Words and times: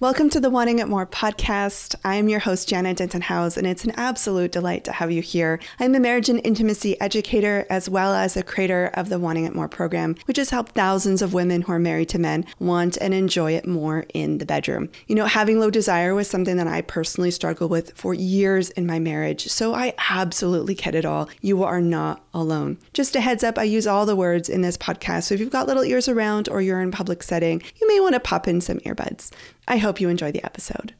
Welcome 0.00 0.30
to 0.30 0.40
the 0.40 0.48
Wanting 0.48 0.78
It 0.78 0.88
More 0.88 1.04
podcast. 1.04 1.94
I'm 2.06 2.30
your 2.30 2.40
host, 2.40 2.66
Janet 2.66 2.96
Denton 2.96 3.20
House, 3.20 3.58
and 3.58 3.66
it's 3.66 3.84
an 3.84 3.90
absolute 3.98 4.50
delight 4.50 4.82
to 4.84 4.92
have 4.92 5.12
you 5.12 5.20
here. 5.20 5.60
I'm 5.78 5.94
a 5.94 6.00
marriage 6.00 6.30
and 6.30 6.40
intimacy 6.42 6.98
educator 7.02 7.66
as 7.68 7.86
well 7.86 8.14
as 8.14 8.34
a 8.34 8.42
creator 8.42 8.90
of 8.94 9.10
the 9.10 9.18
Wanting 9.18 9.44
It 9.44 9.54
More 9.54 9.68
program, 9.68 10.16
which 10.24 10.38
has 10.38 10.48
helped 10.48 10.74
thousands 10.74 11.20
of 11.20 11.34
women 11.34 11.60
who 11.60 11.72
are 11.72 11.78
married 11.78 12.08
to 12.08 12.18
men 12.18 12.46
want 12.58 12.96
and 12.96 13.12
enjoy 13.12 13.52
it 13.52 13.66
more 13.66 14.06
in 14.14 14.38
the 14.38 14.46
bedroom. 14.46 14.88
You 15.06 15.16
know, 15.16 15.26
having 15.26 15.60
low 15.60 15.68
desire 15.68 16.14
was 16.14 16.30
something 16.30 16.56
that 16.56 16.66
I 16.66 16.80
personally 16.80 17.30
struggled 17.30 17.70
with 17.70 17.92
for 17.92 18.14
years 18.14 18.70
in 18.70 18.86
my 18.86 18.98
marriage, 18.98 19.48
so 19.48 19.74
I 19.74 19.92
absolutely 20.08 20.76
get 20.76 20.94
it 20.94 21.04
all. 21.04 21.28
You 21.42 21.62
are 21.62 21.82
not 21.82 22.24
alone. 22.32 22.78
Just 22.94 23.16
a 23.16 23.20
heads 23.20 23.44
up, 23.44 23.58
I 23.58 23.64
use 23.64 23.86
all 23.86 24.06
the 24.06 24.16
words 24.16 24.48
in 24.48 24.62
this 24.62 24.78
podcast, 24.78 25.24
so 25.24 25.34
if 25.34 25.40
you've 25.40 25.50
got 25.50 25.66
little 25.66 25.84
ears 25.84 26.08
around 26.08 26.48
or 26.48 26.62
you're 26.62 26.80
in 26.80 26.90
public 26.90 27.22
setting, 27.22 27.62
you 27.78 27.86
may 27.86 28.00
want 28.00 28.14
to 28.14 28.20
pop 28.20 28.48
in 28.48 28.62
some 28.62 28.78
earbuds. 28.78 29.30
I 29.70 29.76
hope 29.76 30.00
you 30.00 30.08
enjoy 30.08 30.32
the 30.32 30.44
episode. 30.44 30.96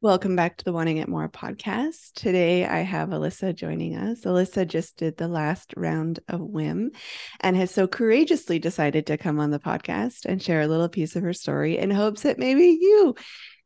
Welcome 0.00 0.34
back 0.34 0.56
to 0.56 0.64
the 0.64 0.72
Wanting 0.72 0.96
It 0.96 1.08
More 1.08 1.28
podcast. 1.28 2.14
Today 2.16 2.66
I 2.66 2.80
have 2.80 3.10
Alyssa 3.10 3.54
joining 3.54 3.94
us. 3.94 4.22
Alyssa 4.22 4.66
just 4.66 4.96
did 4.96 5.16
the 5.16 5.28
last 5.28 5.72
round 5.76 6.18
of 6.26 6.40
WIM 6.40 6.90
and 7.38 7.56
has 7.56 7.70
so 7.70 7.86
courageously 7.86 8.58
decided 8.58 9.06
to 9.06 9.16
come 9.16 9.38
on 9.38 9.50
the 9.50 9.60
podcast 9.60 10.24
and 10.24 10.42
share 10.42 10.62
a 10.62 10.66
little 10.66 10.88
piece 10.88 11.14
of 11.14 11.22
her 11.22 11.32
story 11.32 11.78
in 11.78 11.92
hopes 11.92 12.22
that 12.22 12.40
maybe 12.40 12.76
you 12.80 13.14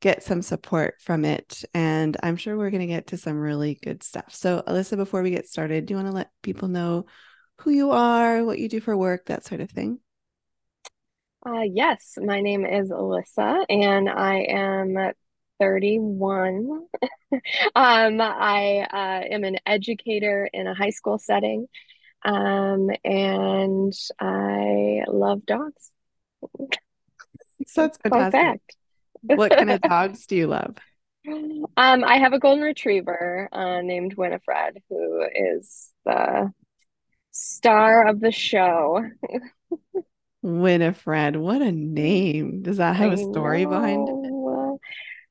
get 0.03 0.23
some 0.23 0.43
support 0.43 0.97
from 1.01 1.25
it. 1.25 1.65
And 1.73 2.15
I'm 2.23 2.37
sure 2.37 2.59
we're 2.59 2.69
going 2.69 2.87
to 2.87 2.87
get 2.87 3.07
to 3.07 3.17
some 3.17 3.39
really 3.39 3.79
good 3.83 4.03
stuff. 4.03 4.35
So, 4.35 4.63
Alyssa, 4.67 4.99
before 4.99 5.23
we 5.23 5.31
get 5.31 5.49
started, 5.49 5.87
do 5.87 5.95
you 5.95 5.97
want 5.97 6.11
to 6.11 6.15
let 6.15 6.29
people 6.43 6.69
know 6.69 7.07
who 7.61 7.71
you 7.71 7.93
are, 7.93 8.45
what 8.45 8.59
you 8.59 8.69
do 8.69 8.81
for 8.81 8.95
work, 8.95 9.25
that 9.29 9.47
sort 9.47 9.63
of 9.63 9.71
thing? 9.71 9.99
Uh, 11.47 11.61
yes, 11.61 12.17
my 12.17 12.41
name 12.41 12.65
is 12.65 12.91
Alyssa, 12.91 13.67
and 13.69 14.09
I 14.09 14.47
am 14.49 14.97
31. 15.61 16.87
um, 17.75 18.21
I 18.21 18.87
uh, 18.91 19.35
am 19.35 19.45
an 19.45 19.59
educator 19.67 20.49
in 20.51 20.67
a 20.67 20.75
high 20.75 20.89
school 20.89 21.19
setting, 21.19 21.67
um, 22.25 22.89
and 23.05 23.93
I 24.19 25.03
love 25.07 25.45
dogs. 25.45 25.91
So 27.67 27.83
that's 27.83 27.99
fantastic. 27.99 28.33
fact. 28.33 28.77
what 29.27 29.53
kind 29.53 29.71
of 29.71 29.81
dogs 29.83 30.25
do 30.25 30.37
you 30.37 30.47
love? 30.47 30.79
Um, 31.29 32.05
I 32.05 32.21
have 32.21 32.33
a 32.33 32.39
golden 32.39 32.65
retriever 32.65 33.51
uh, 33.53 33.83
named 33.83 34.15
Winifred, 34.15 34.83
who 34.89 35.27
is 35.35 35.91
the 36.07 36.55
star 37.33 38.07
of 38.07 38.21
the 38.21 38.33
show. 38.33 39.03
Winifred, 40.45 41.37
what 41.37 41.63
a 41.63 41.73
name. 41.73 42.63
Does 42.63 42.77
that 42.77 42.97
have 42.97 43.13
I 43.13 43.15
a 43.15 43.17
story 43.17 43.65
know. 43.65 43.71
behind 43.71 44.09
it? 44.09 44.35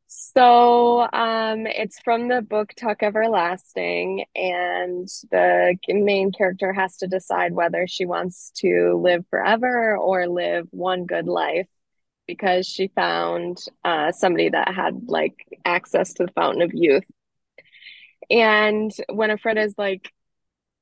So 0.08 1.02
um, 1.02 1.67
it's 1.67 2.00
from 2.00 2.28
the 2.28 2.42
book 2.42 2.73
Tuck 2.75 3.03
Everlasting, 3.03 4.25
and 4.36 5.08
the 5.30 5.78
main 5.88 6.31
character 6.31 6.73
has 6.73 6.97
to 6.97 7.08
decide 7.08 7.53
whether 7.53 7.86
she 7.86 8.05
wants 8.05 8.52
to 8.58 9.00
live 9.00 9.23
forever 9.30 9.95
or 9.95 10.28
live 10.28 10.67
one 10.72 11.05
good 11.05 11.27
life 11.27 11.67
because 12.27 12.66
she 12.66 12.88
found 12.88 13.59
uh, 13.86 14.11
somebody 14.11 14.50
that 14.50 14.73
had 14.73 15.03
like 15.08 15.36
access 15.64 16.14
to 16.14 16.25
the 16.25 16.31
fountain 16.31 16.64
of 16.64 16.72
youth. 16.73 17.05
And 18.31 18.92
Winifred 19.09 19.59
is 19.59 19.75
like 19.77 20.11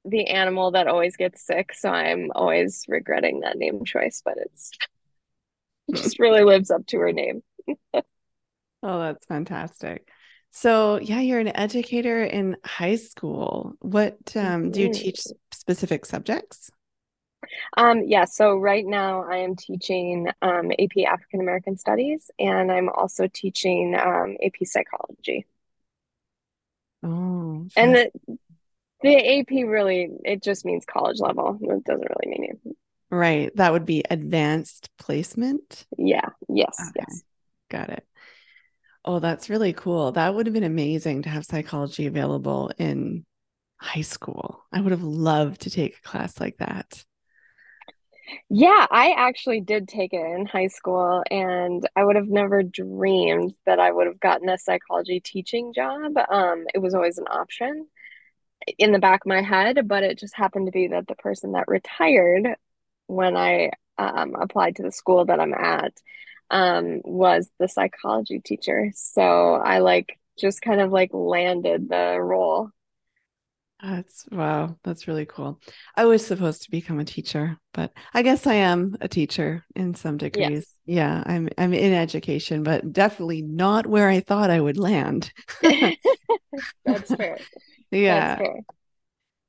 the 0.05 0.27
animal 0.27 0.71
that 0.71 0.87
always 0.87 1.15
gets 1.15 1.45
sick, 1.45 1.73
so 1.73 1.89
I'm 1.89 2.31
always 2.33 2.85
regretting 2.87 3.41
that 3.41 3.57
name 3.57 3.85
choice, 3.85 4.21
but 4.23 4.35
it's 4.37 4.71
it 5.87 5.95
just 5.95 6.19
really 6.19 6.43
lives 6.43 6.71
up 6.71 6.85
to 6.87 6.97
her 6.99 7.11
name. 7.11 7.43
oh, 7.93 8.03
that's 8.81 9.25
fantastic. 9.25 10.07
So, 10.51 10.99
yeah, 10.99 11.21
you're 11.21 11.39
an 11.39 11.55
educator 11.55 12.23
in 12.23 12.57
high 12.65 12.97
school. 12.97 13.73
What 13.79 14.17
um, 14.35 14.71
do 14.71 14.81
you 14.81 14.93
teach 14.93 15.21
mm-hmm. 15.21 15.37
specific 15.53 16.05
subjects? 16.05 16.71
Um, 17.77 18.03
yeah, 18.05 18.25
so 18.25 18.55
right 18.55 18.85
now 18.85 19.23
I 19.23 19.37
am 19.37 19.55
teaching 19.55 20.27
um, 20.41 20.71
AP 20.71 21.05
African 21.07 21.41
American 21.41 21.77
Studies 21.77 22.29
and 22.37 22.71
I'm 22.71 22.89
also 22.89 23.27
teaching 23.27 23.95
um, 23.95 24.37
AP 24.43 24.65
Psychology. 24.65 25.45
Oh, 27.03 27.67
and 27.75 27.95
the 27.95 28.11
the 29.03 29.39
AP 29.39 29.49
really 29.67 30.09
it 30.23 30.43
just 30.43 30.65
means 30.65 30.85
college 30.85 31.19
level. 31.19 31.57
It 31.61 31.83
doesn't 31.83 32.07
really 32.07 32.27
mean 32.27 32.49
anything. 32.49 32.75
Right. 33.09 33.55
That 33.55 33.73
would 33.73 33.85
be 33.85 34.03
advanced 34.09 34.89
placement. 34.97 35.85
Yeah. 35.97 36.29
Yes. 36.47 36.77
Okay. 36.79 37.05
Yes. 37.07 37.23
Got 37.69 37.89
it. 37.89 38.05
Oh, 39.03 39.19
that's 39.19 39.49
really 39.49 39.73
cool. 39.73 40.11
That 40.11 40.33
would 40.33 40.45
have 40.45 40.53
been 40.53 40.63
amazing 40.63 41.23
to 41.23 41.29
have 41.29 41.45
psychology 41.45 42.05
available 42.05 42.71
in 42.77 43.25
high 43.77 44.01
school. 44.01 44.63
I 44.71 44.79
would 44.79 44.91
have 44.91 45.03
loved 45.03 45.61
to 45.61 45.69
take 45.69 45.97
a 45.97 46.07
class 46.07 46.39
like 46.39 46.57
that. 46.57 47.03
Yeah, 48.49 48.85
I 48.89 49.13
actually 49.17 49.59
did 49.59 49.87
take 49.87 50.13
it 50.13 50.21
in 50.21 50.45
high 50.45 50.67
school, 50.67 51.21
and 51.29 51.85
I 51.95 52.05
would 52.05 52.15
have 52.15 52.29
never 52.29 52.63
dreamed 52.63 53.53
that 53.65 53.79
I 53.79 53.91
would 53.91 54.07
have 54.07 54.19
gotten 54.21 54.47
a 54.47 54.57
psychology 54.57 55.19
teaching 55.19 55.73
job. 55.73 56.13
Um, 56.29 56.65
it 56.73 56.77
was 56.77 56.93
always 56.93 57.17
an 57.17 57.27
option 57.29 57.87
in 58.77 58.91
the 58.91 58.99
back 58.99 59.25
of 59.25 59.29
my 59.29 59.41
head, 59.41 59.87
but 59.87 60.03
it 60.03 60.19
just 60.19 60.35
happened 60.35 60.67
to 60.67 60.71
be 60.71 60.87
that 60.87 61.07
the 61.07 61.15
person 61.15 61.53
that 61.53 61.67
retired 61.67 62.55
when 63.07 63.35
I 63.35 63.71
um, 63.97 64.35
applied 64.35 64.77
to 64.77 64.83
the 64.83 64.91
school 64.91 65.25
that 65.25 65.39
I'm 65.39 65.53
at 65.53 65.93
um, 66.49 67.01
was 67.03 67.49
the 67.59 67.67
psychology 67.67 68.39
teacher. 68.39 68.91
So 68.95 69.55
I 69.55 69.79
like 69.79 70.19
just 70.39 70.61
kind 70.61 70.81
of 70.81 70.91
like 70.91 71.11
landed 71.13 71.89
the 71.89 72.17
role. 72.19 72.69
That's 73.83 74.25
wow, 74.31 74.77
that's 74.83 75.07
really 75.07 75.25
cool. 75.25 75.59
I 75.95 76.05
was 76.05 76.25
supposed 76.25 76.61
to 76.63 76.71
become 76.71 76.99
a 76.99 77.05
teacher, 77.05 77.57
but 77.73 77.91
I 78.13 78.21
guess 78.21 78.45
I 78.45 78.53
am 78.53 78.95
a 79.01 79.07
teacher 79.07 79.65
in 79.75 79.95
some 79.95 80.17
degrees. 80.17 80.47
Yes. 80.49 80.75
Yeah, 80.85 81.23
I'm 81.25 81.49
I'm 81.57 81.73
in 81.73 81.91
education, 81.91 82.61
but 82.61 82.93
definitely 82.93 83.41
not 83.41 83.87
where 83.87 84.07
I 84.07 84.19
thought 84.19 84.51
I 84.51 84.59
would 84.61 84.77
land. 84.77 85.33
that's 86.85 87.11
fair. 87.15 87.39
Yeah. 87.91 88.39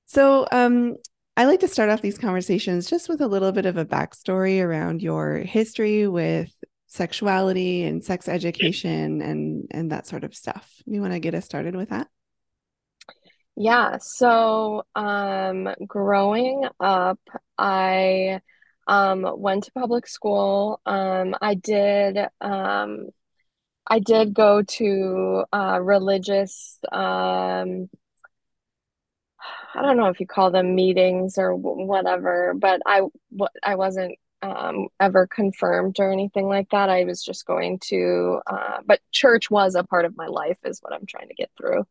So, 0.06 0.46
um, 0.50 0.96
I 1.36 1.46
like 1.46 1.60
to 1.60 1.68
start 1.68 1.88
off 1.88 2.02
these 2.02 2.18
conversations 2.18 2.90
just 2.90 3.08
with 3.08 3.22
a 3.22 3.26
little 3.26 3.52
bit 3.52 3.64
of 3.64 3.78
a 3.78 3.86
backstory 3.86 4.62
around 4.62 5.00
your 5.00 5.38
history 5.38 6.06
with 6.06 6.52
sexuality 6.86 7.84
and 7.84 8.04
sex 8.04 8.28
education 8.28 9.22
and 9.22 9.66
and 9.70 9.90
that 9.92 10.06
sort 10.06 10.24
of 10.24 10.34
stuff. 10.34 10.70
You 10.84 11.00
want 11.00 11.14
to 11.14 11.20
get 11.20 11.34
us 11.34 11.46
started 11.46 11.74
with 11.74 11.88
that? 11.88 12.08
Yeah. 13.56 13.96
So, 14.00 14.84
um, 14.94 15.70
growing 15.86 16.64
up, 16.78 17.20
I 17.56 18.40
um, 18.86 19.26
went 19.38 19.64
to 19.64 19.72
public 19.72 20.06
school. 20.06 20.80
Um, 20.84 21.34
I 21.40 21.54
did 21.54 22.18
um, 22.40 23.08
I 23.86 23.98
did 23.98 24.34
go 24.34 24.62
to 24.62 25.44
uh, 25.52 25.78
religious 25.82 26.78
um, 26.92 27.88
I 29.74 29.82
don't 29.82 29.96
know 29.96 30.08
if 30.08 30.20
you 30.20 30.26
call 30.26 30.50
them 30.50 30.74
meetings 30.74 31.38
or 31.38 31.54
whatever, 31.54 32.54
but 32.56 32.80
I 32.86 33.02
I 33.62 33.76
wasn't 33.76 34.18
um, 34.42 34.88
ever 34.98 35.26
confirmed 35.26 35.96
or 35.98 36.10
anything 36.12 36.46
like 36.46 36.68
that. 36.70 36.90
I 36.90 37.04
was 37.04 37.22
just 37.22 37.46
going 37.46 37.78
to, 37.84 38.40
uh, 38.46 38.78
but 38.84 39.00
church 39.12 39.50
was 39.50 39.74
a 39.74 39.84
part 39.84 40.04
of 40.04 40.16
my 40.16 40.26
life, 40.26 40.58
is 40.64 40.80
what 40.80 40.92
I'm 40.92 41.06
trying 41.06 41.28
to 41.28 41.34
get 41.34 41.50
through. 41.56 41.84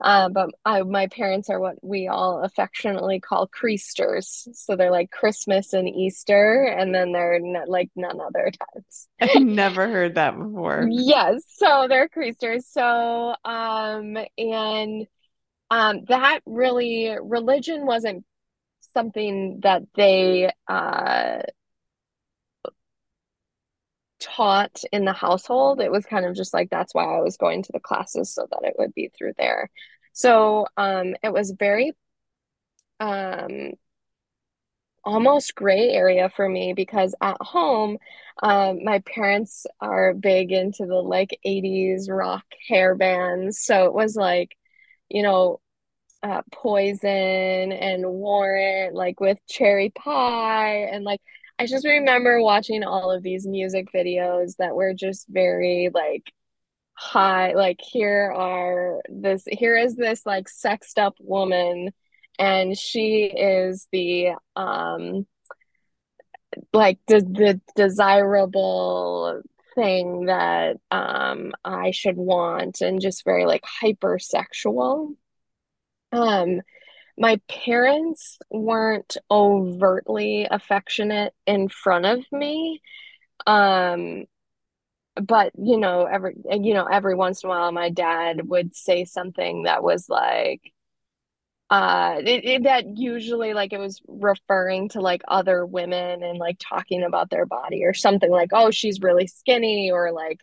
Uh, 0.00 0.28
but 0.28 0.50
I, 0.64 0.82
my 0.82 1.06
parents 1.06 1.48
are 1.48 1.60
what 1.60 1.76
we 1.82 2.08
all 2.08 2.42
affectionately 2.42 3.20
call 3.20 3.48
creasters. 3.48 4.48
So 4.52 4.76
they're 4.76 4.90
like 4.90 5.10
Christmas 5.10 5.72
and 5.72 5.88
Easter, 5.88 6.64
and 6.64 6.92
then 6.94 7.12
they're 7.12 7.40
like 7.66 7.90
none 7.94 8.20
other 8.20 8.50
times. 8.50 9.08
I've 9.20 9.42
never 9.42 9.88
heard 9.88 10.16
that 10.16 10.36
before. 10.36 10.86
yes. 10.90 11.44
So 11.48 11.86
they're 11.88 12.08
creasters. 12.08 12.64
So, 12.64 13.34
um, 13.44 14.18
and 14.36 15.06
um, 15.74 16.04
that 16.06 16.38
really 16.46 17.16
religion 17.20 17.84
wasn't 17.84 18.24
something 18.92 19.58
that 19.64 19.82
they 19.96 20.52
uh, 20.68 21.38
taught 24.20 24.82
in 24.92 25.04
the 25.04 25.12
household. 25.12 25.80
It 25.80 25.90
was 25.90 26.06
kind 26.06 26.26
of 26.26 26.36
just 26.36 26.54
like 26.54 26.70
that's 26.70 26.94
why 26.94 27.02
I 27.02 27.22
was 27.22 27.36
going 27.36 27.64
to 27.64 27.72
the 27.72 27.80
classes 27.80 28.32
so 28.32 28.46
that 28.52 28.60
it 28.62 28.76
would 28.78 28.94
be 28.94 29.10
through 29.18 29.32
there. 29.36 29.68
So 30.12 30.68
um, 30.76 31.16
it 31.24 31.32
was 31.32 31.50
very 31.58 31.90
um, 33.00 33.72
almost 35.04 35.56
gray 35.56 35.90
area 35.90 36.30
for 36.36 36.48
me 36.48 36.72
because 36.72 37.16
at 37.20 37.36
home, 37.40 37.98
um, 38.44 38.84
my 38.84 39.00
parents 39.00 39.66
are 39.80 40.14
big 40.14 40.52
into 40.52 40.86
the 40.86 40.94
like 40.94 41.36
80s 41.44 42.08
rock 42.08 42.44
hair 42.68 42.94
bands. 42.94 43.58
So 43.58 43.86
it 43.86 43.92
was 43.92 44.14
like, 44.14 44.56
you 45.08 45.24
know, 45.24 45.58
uh, 46.24 46.42
Poison 46.52 47.72
and 47.72 48.06
Warrant, 48.06 48.94
like 48.94 49.20
with 49.20 49.38
Cherry 49.48 49.90
Pie, 49.90 50.88
and 50.90 51.04
like 51.04 51.20
I 51.58 51.66
just 51.66 51.86
remember 51.86 52.42
watching 52.42 52.82
all 52.82 53.10
of 53.10 53.22
these 53.22 53.46
music 53.46 53.88
videos 53.94 54.56
that 54.58 54.74
were 54.74 54.94
just 54.94 55.26
very 55.28 55.90
like 55.94 56.32
high, 56.94 57.52
like 57.54 57.80
here 57.80 58.32
are 58.34 59.02
this 59.08 59.44
here 59.50 59.76
is 59.76 59.96
this 59.96 60.24
like 60.26 60.48
sexed 60.48 60.98
up 60.98 61.14
woman 61.20 61.92
and 62.38 62.76
she 62.76 63.24
is 63.24 63.86
the 63.92 64.30
um 64.56 65.26
like 66.72 66.98
the 67.06 67.20
the 67.20 67.60
desirable 67.76 69.42
thing 69.74 70.26
that 70.26 70.76
um 70.90 71.52
I 71.64 71.90
should 71.90 72.16
want 72.16 72.80
and 72.80 73.00
just 73.00 73.24
very 73.24 73.44
like 73.46 73.64
hypersexual. 73.82 75.16
Um 76.14 76.60
my 77.18 77.40
parents 77.48 78.38
weren't 78.50 79.16
overtly 79.30 80.46
affectionate 80.50 81.34
in 81.46 81.68
front 81.68 82.06
of 82.06 82.24
me. 82.32 82.80
Um 83.46 84.24
but 85.20 85.52
you 85.56 85.78
know 85.78 86.04
every 86.06 86.34
you 86.50 86.74
know 86.74 86.86
every 86.86 87.14
once 87.14 87.42
in 87.42 87.48
a 87.48 87.50
while 87.50 87.72
my 87.72 87.90
dad 87.90 88.48
would 88.48 88.74
say 88.74 89.04
something 89.04 89.64
that 89.64 89.82
was 89.82 90.08
like 90.08 90.72
uh 91.70 92.16
it, 92.18 92.44
it, 92.44 92.62
that 92.64 92.84
usually 92.98 93.54
like 93.54 93.72
it 93.72 93.78
was 93.78 94.00
referring 94.08 94.88
to 94.88 95.00
like 95.00 95.22
other 95.28 95.64
women 95.64 96.22
and 96.22 96.38
like 96.38 96.56
talking 96.58 97.02
about 97.02 97.30
their 97.30 97.46
body 97.46 97.84
or 97.84 97.94
something 97.94 98.30
like 98.30 98.50
oh 98.52 98.70
she's 98.70 99.00
really 99.00 99.26
skinny 99.26 99.90
or 99.90 100.12
like 100.12 100.40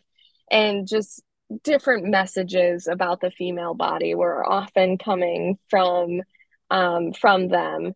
and 0.50 0.86
just 0.88 1.22
different 1.62 2.04
messages 2.06 2.86
about 2.86 3.20
the 3.20 3.30
female 3.30 3.74
body 3.74 4.14
were 4.14 4.44
often 4.48 4.98
coming 4.98 5.58
from 5.70 6.22
um 6.70 7.12
from 7.12 7.48
them 7.48 7.92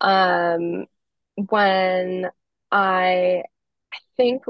um 0.00 0.86
when 1.36 2.30
I 2.72 3.44
I 3.94 3.98
think 4.16 4.44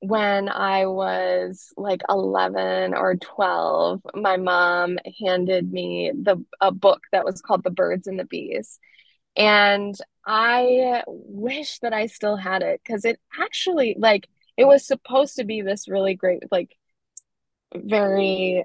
when 0.00 0.48
I 0.48 0.86
was 0.86 1.72
like 1.76 2.02
11 2.08 2.94
or 2.94 3.16
12, 3.16 4.02
my 4.14 4.36
mom 4.36 4.98
handed 5.24 5.72
me 5.72 6.12
the 6.14 6.44
a 6.60 6.70
book 6.70 7.00
that 7.12 7.24
was 7.24 7.40
called 7.40 7.64
The 7.64 7.70
Birds 7.70 8.06
and 8.06 8.18
the 8.18 8.24
Bees. 8.24 8.78
And 9.36 9.96
I 10.26 11.04
wish 11.08 11.80
that 11.80 11.94
I 11.94 12.06
still 12.06 12.36
had 12.36 12.62
it 12.62 12.80
because 12.84 13.04
it 13.04 13.20
actually 13.40 13.96
like 13.98 14.28
it 14.56 14.66
was 14.66 14.86
supposed 14.86 15.36
to 15.36 15.44
be 15.44 15.62
this 15.62 15.88
really 15.88 16.14
great 16.14 16.42
like 16.50 16.76
very 17.74 18.64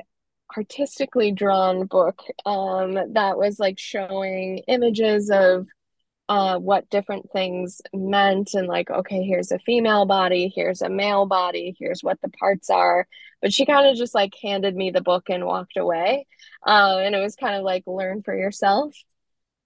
artistically 0.55 1.31
drawn 1.31 1.85
book 1.85 2.21
um 2.45 2.93
that 3.13 3.37
was 3.37 3.59
like 3.59 3.79
showing 3.79 4.59
images 4.67 5.29
of 5.29 5.67
uh, 6.29 6.57
what 6.57 6.89
different 6.89 7.29
things 7.33 7.81
meant 7.93 8.53
and 8.53 8.67
like 8.67 8.89
okay 8.89 9.21
here's 9.23 9.51
a 9.51 9.59
female 9.59 10.05
body 10.05 10.49
here's 10.55 10.81
a 10.81 10.87
male 10.89 11.25
body 11.25 11.75
here's 11.77 12.01
what 12.01 12.21
the 12.21 12.29
parts 12.29 12.69
are. 12.69 13.05
But 13.41 13.51
she 13.51 13.65
kind 13.65 13.87
of 13.87 13.97
just 13.97 14.15
like 14.15 14.33
handed 14.41 14.73
me 14.75 14.91
the 14.91 15.01
book 15.01 15.29
and 15.29 15.45
walked 15.45 15.75
away. 15.75 16.27
Uh, 16.65 16.99
and 16.99 17.15
it 17.15 17.19
was 17.19 17.35
kind 17.35 17.55
of 17.55 17.63
like 17.63 17.83
learn 17.85 18.21
for 18.23 18.33
yourself. 18.33 18.95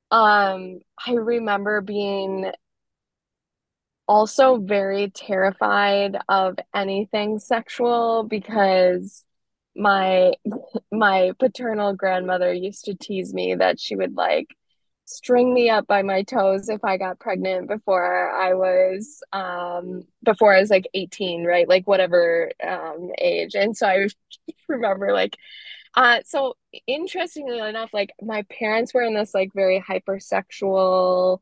Um 0.09 0.79
i 1.05 1.13
remember 1.13 1.81
being 1.81 2.51
also 4.07 4.57
very 4.57 5.09
terrified 5.09 6.17
of 6.29 6.57
anything 6.73 7.39
sexual 7.39 8.23
because 8.23 9.23
my 9.75 10.33
my 10.91 11.31
paternal 11.39 11.93
grandmother 11.93 12.53
used 12.53 12.85
to 12.85 12.95
tease 12.95 13.33
me 13.33 13.55
that 13.55 13.79
she 13.79 13.95
would 13.95 14.15
like 14.15 14.47
string 15.05 15.53
me 15.53 15.69
up 15.69 15.85
by 15.85 16.01
my 16.01 16.23
toes 16.23 16.67
if 16.69 16.83
I 16.83 16.97
got 16.97 17.19
pregnant 17.19 17.67
before 17.67 18.31
I 18.31 18.53
was 18.53 19.21
um 19.33 20.03
before 20.23 20.53
I 20.53 20.61
was 20.61 20.69
like 20.69 20.87
18, 20.93 21.43
right? 21.45 21.67
Like 21.69 21.87
whatever 21.87 22.51
um 22.63 23.11
age. 23.19 23.55
And 23.55 23.75
so 23.77 23.87
I 23.87 24.07
remember 24.69 25.13
like 25.13 25.37
uh 25.95 26.19
so 26.25 26.55
interestingly 26.87 27.59
enough, 27.59 27.93
like 27.93 28.11
my 28.21 28.43
parents 28.43 28.93
were 28.93 29.03
in 29.03 29.13
this 29.13 29.33
like 29.33 29.51
very 29.53 29.81
hypersexual 29.81 31.39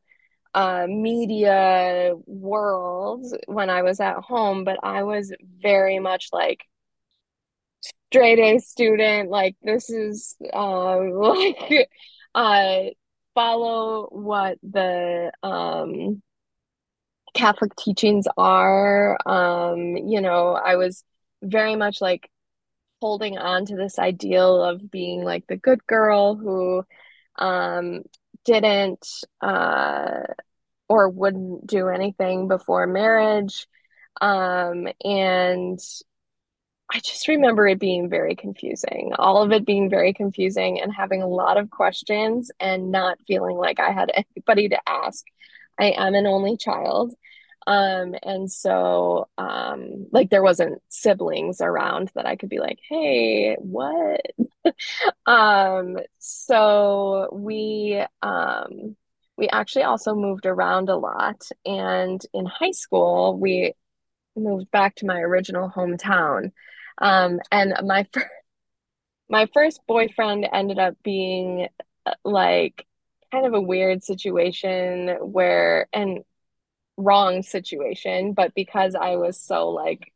uh 0.53 0.85
media 0.87 2.13
world 2.25 3.25
when 3.47 3.69
I 3.69 3.81
was 3.83 3.99
at 3.99 4.17
home, 4.17 4.63
but 4.63 4.79
I 4.83 5.03
was 5.03 5.33
very 5.61 5.99
much 5.99 6.29
like 6.33 6.63
straight 8.11 8.39
A 8.39 8.59
student, 8.59 9.29
like 9.29 9.55
this 9.63 9.89
is 9.89 10.35
um 10.53 11.09
like 11.11 11.89
uh 12.35 12.79
follow 13.35 14.07
what 14.11 14.57
the 14.63 15.31
um, 15.41 16.21
Catholic 17.33 17.75
teachings 17.75 18.27
are. 18.37 19.17
Um, 19.25 19.97
you 19.97 20.21
know, 20.21 20.53
I 20.53 20.75
was 20.75 21.03
very 21.41 21.75
much 21.75 21.99
like 22.01 22.29
holding 23.01 23.37
on 23.37 23.65
to 23.65 23.75
this 23.75 23.99
ideal 23.99 24.63
of 24.63 24.91
being 24.91 25.23
like 25.23 25.45
the 25.47 25.57
good 25.57 25.85
girl 25.87 26.35
who 26.35 26.83
um, 27.37 28.03
didn't 28.45 29.07
uh, 29.41 30.23
or 30.89 31.09
wouldn't 31.09 31.65
do 31.65 31.87
anything 31.87 32.47
before 32.47 32.85
marriage. 32.87 33.67
Um, 34.21 34.87
and 35.03 35.79
I 36.91 36.99
just 36.99 37.27
remember 37.27 37.67
it 37.67 37.79
being 37.79 38.09
very 38.09 38.35
confusing, 38.35 39.13
all 39.17 39.41
of 39.41 39.51
it 39.51 39.65
being 39.65 39.89
very 39.89 40.13
confusing 40.13 40.79
and 40.79 40.93
having 40.93 41.23
a 41.23 41.27
lot 41.27 41.57
of 41.57 41.71
questions 41.71 42.51
and 42.59 42.91
not 42.91 43.17
feeling 43.25 43.57
like 43.57 43.79
I 43.79 43.91
had 43.91 44.11
anybody 44.13 44.69
to 44.69 44.79
ask. 44.87 45.25
I 45.79 45.91
am 45.91 46.13
an 46.13 46.27
only 46.27 46.55
child. 46.57 47.13
Um, 47.67 48.15
and 48.23 48.51
so 48.51 49.27
um 49.37 50.07
like 50.11 50.29
there 50.29 50.43
wasn't 50.43 50.81
siblings 50.89 51.61
around 51.61 52.11
that 52.15 52.25
I 52.25 52.35
could 52.35 52.49
be 52.49 52.59
like, 52.59 52.79
"Hey, 52.89 53.55
what?" 53.59 54.21
um 55.25 55.97
so 56.19 57.29
we 57.33 58.03
um 58.21 58.95
we 59.37 59.49
actually 59.49 59.83
also 59.83 60.15
moved 60.15 60.45
around 60.45 60.89
a 60.89 60.95
lot 60.97 61.41
and 61.65 62.21
in 62.33 62.45
high 62.45 62.71
school 62.71 63.37
we 63.39 63.73
moved 64.35 64.69
back 64.71 64.95
to 64.95 65.05
my 65.05 65.19
original 65.19 65.69
hometown. 65.69 66.51
Um, 66.99 67.39
and 67.51 67.73
my 67.85 68.05
fir- 68.13 68.29
my 69.29 69.47
first 69.53 69.81
boyfriend 69.87 70.47
ended 70.51 70.79
up 70.79 70.95
being 71.03 71.67
uh, 72.05 72.13
like 72.23 72.85
kind 73.31 73.45
of 73.45 73.53
a 73.53 73.61
weird 73.61 74.03
situation 74.03 75.09
where 75.21 75.87
and 75.93 76.19
wrong 76.97 77.43
situation, 77.43 78.33
but 78.33 78.53
because 78.55 78.95
I 78.95 79.15
was 79.15 79.39
so 79.39 79.69
like 79.69 80.13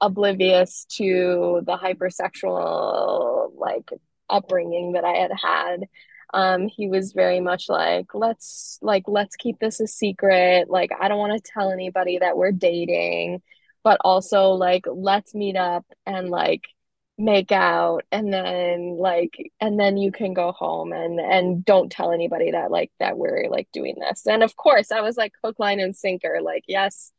oblivious 0.00 0.86
to 0.96 1.62
the 1.64 1.76
hypersexual 1.76 3.52
like 3.56 3.90
upbringing 4.28 4.92
that 4.92 5.04
I 5.04 5.16
had 5.16 5.32
had, 5.32 5.84
um, 6.32 6.68
he 6.68 6.88
was 6.88 7.12
very 7.12 7.40
much 7.40 7.68
like, 7.68 8.06
let's 8.14 8.78
like 8.82 9.04
let's 9.06 9.36
keep 9.36 9.58
this 9.60 9.80
a 9.80 9.86
secret. 9.86 10.68
Like 10.68 10.90
I 10.98 11.08
don't 11.08 11.18
want 11.18 11.42
to 11.42 11.52
tell 11.52 11.70
anybody 11.70 12.18
that 12.18 12.36
we're 12.36 12.52
dating, 12.52 13.42
but 13.84 13.98
also 14.04 14.50
like 14.50 14.84
let's 14.86 15.34
meet 15.34 15.56
up 15.56 15.86
and 16.06 16.28
like 16.30 16.62
make 17.16 17.52
out 17.52 18.02
and 18.10 18.32
then 18.32 18.96
like 18.98 19.36
and 19.60 19.78
then 19.78 19.96
you 19.96 20.10
can 20.10 20.34
go 20.34 20.50
home 20.50 20.92
and 20.92 21.20
and 21.20 21.64
don't 21.64 21.92
tell 21.92 22.10
anybody 22.12 22.50
that 22.50 22.70
like 22.72 22.90
that 22.98 23.16
we're 23.16 23.48
like 23.48 23.68
doing 23.72 23.96
this. 24.00 24.26
And 24.26 24.42
of 24.42 24.56
course, 24.56 24.90
I 24.90 25.00
was 25.00 25.16
like 25.16 25.32
hook 25.42 25.58
line 25.58 25.80
and 25.80 25.96
sinker 25.96 26.40
like 26.42 26.64
yes, 26.66 27.12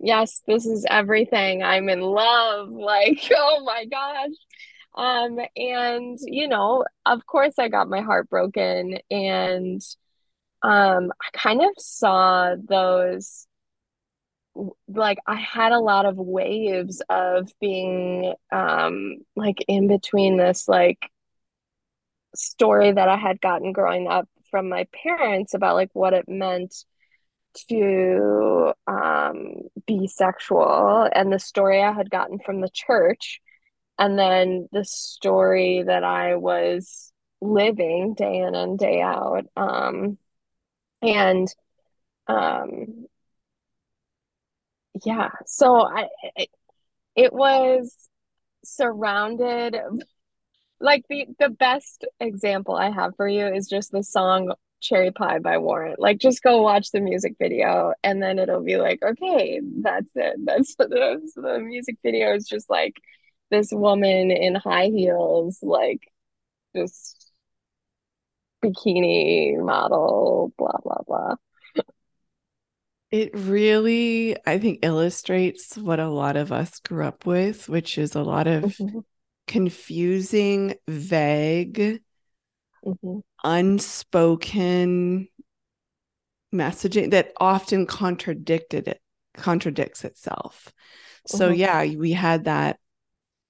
yes, 0.00 0.42
this 0.46 0.66
is 0.66 0.86
everything. 0.88 1.62
I'm 1.62 1.88
in 1.88 2.00
love. 2.00 2.70
Like, 2.86 3.20
oh 3.36 3.64
my 3.64 3.84
gosh. 3.86 4.30
Um, 4.94 5.38
and 5.56 6.18
you 6.22 6.48
know, 6.48 6.84
of 7.04 7.26
course 7.26 7.54
I 7.58 7.68
got 7.68 7.88
my 7.88 8.00
heart 8.00 8.30
broken 8.30 8.98
and 9.10 9.82
um 10.62 11.12
I 11.22 11.38
kind 11.38 11.62
of 11.62 11.70
saw 11.78 12.56
those 12.56 13.45
like 14.88 15.18
I 15.26 15.36
had 15.36 15.72
a 15.72 15.80
lot 15.80 16.06
of 16.06 16.16
waves 16.16 17.02
of 17.08 17.50
being 17.60 18.34
um 18.52 19.18
like 19.36 19.64
in 19.68 19.88
between 19.88 20.36
this 20.36 20.68
like 20.68 21.10
story 22.34 22.92
that 22.92 23.08
I 23.08 23.16
had 23.16 23.40
gotten 23.40 23.72
growing 23.72 24.08
up 24.08 24.28
from 24.50 24.68
my 24.68 24.86
parents 24.92 25.54
about 25.54 25.74
like 25.76 25.90
what 25.92 26.12
it 26.12 26.28
meant 26.28 26.74
to 27.70 28.72
um 28.86 29.54
be 29.86 30.06
sexual 30.06 31.08
and 31.12 31.32
the 31.32 31.38
story 31.38 31.82
I 31.82 31.92
had 31.92 32.10
gotten 32.10 32.38
from 32.38 32.60
the 32.60 32.70
church 32.72 33.40
and 33.98 34.18
then 34.18 34.68
the 34.72 34.84
story 34.84 35.82
that 35.86 36.04
I 36.04 36.36
was 36.36 37.12
living 37.40 38.14
day 38.14 38.38
in 38.38 38.54
and 38.54 38.78
day 38.78 39.00
out. 39.00 39.46
Um, 39.56 40.18
and 41.02 41.48
um, 42.26 43.06
yeah, 45.04 45.30
so 45.46 45.80
I 45.86 46.08
it, 46.36 46.48
it 47.16 47.32
was 47.32 47.94
surrounded 48.64 49.76
like 50.80 51.04
the 51.08 51.26
the 51.38 51.48
best 51.50 52.04
example 52.20 52.74
I 52.76 52.90
have 52.90 53.16
for 53.16 53.28
you 53.28 53.46
is 53.46 53.68
just 53.68 53.92
the 53.92 54.02
song 54.02 54.52
Cherry 54.80 55.10
Pie 55.10 55.38
by 55.40 55.58
Warrant. 55.58 55.98
Like 55.98 56.18
just 56.18 56.42
go 56.42 56.62
watch 56.62 56.90
the 56.90 57.00
music 57.00 57.34
video 57.40 57.94
and 58.02 58.22
then 58.22 58.38
it'll 58.38 58.62
be 58.62 58.76
like, 58.76 59.02
okay, 59.02 59.60
that's 59.82 60.06
it. 60.14 60.36
That's 60.44 60.74
the, 60.76 61.20
the 61.36 61.58
music 61.60 61.96
video 62.02 62.34
is 62.34 62.46
just 62.46 62.70
like 62.70 62.94
this 63.50 63.70
woman 63.72 64.30
in 64.30 64.54
high 64.54 64.86
heels, 64.86 65.58
like 65.62 66.00
just 66.74 67.32
bikini 68.64 69.58
model, 69.58 70.52
blah, 70.58 70.78
blah, 70.82 71.02
blah. 71.06 71.34
It 73.10 73.30
really, 73.34 74.36
I 74.46 74.58
think, 74.58 74.80
illustrates 74.82 75.76
what 75.76 76.00
a 76.00 76.08
lot 76.08 76.36
of 76.36 76.50
us 76.50 76.80
grew 76.80 77.04
up 77.04 77.24
with, 77.24 77.68
which 77.68 77.98
is 77.98 78.14
a 78.14 78.22
lot 78.22 78.46
of 78.46 78.64
mm-hmm. 78.64 78.98
confusing, 79.46 80.74
vague, 80.88 82.00
mm-hmm. 82.84 83.18
unspoken 83.44 85.28
messaging 86.52 87.12
that 87.12 87.32
often 87.38 87.86
contradicted 87.86 88.88
it, 88.88 89.00
contradicts 89.36 90.04
itself. 90.04 90.72
So, 91.26 91.50
mm-hmm. 91.50 91.60
yeah, 91.60 91.84
we 91.96 92.12
had 92.12 92.44
that 92.44 92.78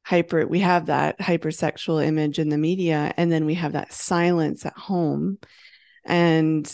hyper, 0.05 0.47
we 0.47 0.61
have 0.61 0.87
that 0.87 1.19
hypersexual 1.19 2.05
image 2.05 2.39
in 2.39 2.51
the 2.51 2.59
media, 2.59 3.13
and 3.17 3.33
then 3.33 3.47
we 3.47 3.55
have 3.55 3.73
that 3.73 3.93
silence 3.93 4.67
at 4.67 4.77
home. 4.77 5.39
And 6.05 6.71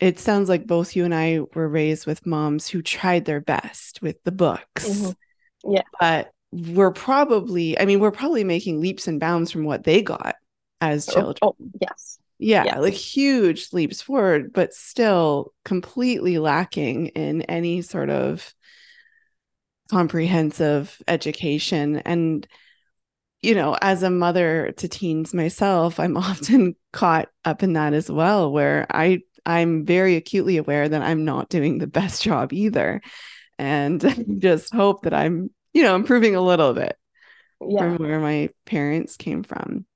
it 0.00 0.18
sounds 0.18 0.48
like 0.48 0.66
both 0.66 0.94
you 0.94 1.04
and 1.04 1.14
I 1.14 1.40
were 1.54 1.68
raised 1.68 2.06
with 2.06 2.26
moms 2.26 2.68
who 2.68 2.82
tried 2.82 3.24
their 3.24 3.40
best 3.40 4.00
with 4.00 4.22
the 4.24 4.32
books. 4.32 4.88
Mm-hmm. 4.88 5.72
Yeah. 5.72 5.82
But 5.98 6.30
we're 6.52 6.92
probably, 6.92 7.78
I 7.78 7.84
mean, 7.84 8.00
we're 8.00 8.10
probably 8.10 8.44
making 8.44 8.80
leaps 8.80 9.08
and 9.08 9.18
bounds 9.18 9.50
from 9.50 9.64
what 9.64 9.84
they 9.84 10.02
got 10.02 10.36
as 10.80 11.08
oh, 11.08 11.12
children. 11.12 11.36
Oh, 11.42 11.56
oh 11.60 11.70
yes. 11.80 12.18
Yeah, 12.38 12.64
yes. 12.64 12.78
like 12.78 12.94
huge 12.94 13.72
leaps 13.72 14.00
forward, 14.00 14.52
but 14.52 14.72
still 14.72 15.52
completely 15.64 16.38
lacking 16.38 17.08
in 17.08 17.42
any 17.42 17.82
sort 17.82 18.10
of 18.10 18.54
comprehensive 19.90 20.96
education. 21.08 21.96
And, 21.96 22.46
you 23.42 23.56
know, 23.56 23.76
as 23.82 24.04
a 24.04 24.10
mother 24.10 24.72
to 24.76 24.86
teens 24.86 25.34
myself, 25.34 25.98
I'm 25.98 26.16
often 26.16 26.76
caught 26.92 27.28
up 27.44 27.64
in 27.64 27.72
that 27.72 27.92
as 27.92 28.08
well, 28.08 28.52
where 28.52 28.86
I 28.88 29.22
I'm 29.46 29.84
very 29.84 30.16
acutely 30.16 30.56
aware 30.56 30.88
that 30.88 31.02
I'm 31.02 31.24
not 31.24 31.48
doing 31.48 31.78
the 31.78 31.86
best 31.86 32.22
job 32.22 32.52
either. 32.52 33.00
And 33.58 34.38
just 34.40 34.72
hope 34.72 35.02
that 35.02 35.14
I'm, 35.14 35.50
you 35.72 35.82
know, 35.82 35.94
improving 35.94 36.34
a 36.34 36.40
little 36.40 36.74
bit 36.74 36.96
yeah. 37.66 37.80
from 37.80 37.96
where 37.96 38.20
my 38.20 38.50
parents 38.64 39.16
came 39.16 39.42
from. 39.42 39.86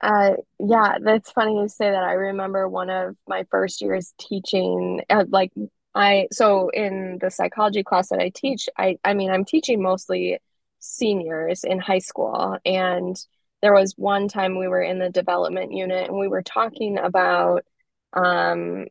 Uh, 0.00 0.34
yeah, 0.60 0.98
that's 1.02 1.32
funny 1.32 1.60
you 1.60 1.68
say 1.68 1.90
that. 1.90 2.04
I 2.04 2.12
remember 2.12 2.68
one 2.68 2.88
of 2.88 3.16
my 3.26 3.44
first 3.50 3.80
years 3.80 4.14
teaching, 4.18 5.02
uh, 5.10 5.24
like 5.28 5.52
I, 5.94 6.28
so 6.30 6.68
in 6.68 7.18
the 7.20 7.30
psychology 7.30 7.82
class 7.82 8.10
that 8.10 8.20
I 8.20 8.30
teach, 8.32 8.68
I, 8.78 8.98
I 9.02 9.14
mean, 9.14 9.30
I'm 9.30 9.44
teaching 9.44 9.82
mostly 9.82 10.38
seniors 10.78 11.64
in 11.64 11.80
high 11.80 11.98
school. 11.98 12.56
And 12.64 13.16
there 13.60 13.74
was 13.74 13.94
one 13.96 14.28
time 14.28 14.56
we 14.56 14.68
were 14.68 14.82
in 14.82 15.00
the 15.00 15.10
development 15.10 15.72
unit 15.72 16.08
and 16.08 16.18
we 16.18 16.28
were 16.28 16.42
talking 16.42 16.98
about 16.98 17.64
um, 18.12 18.86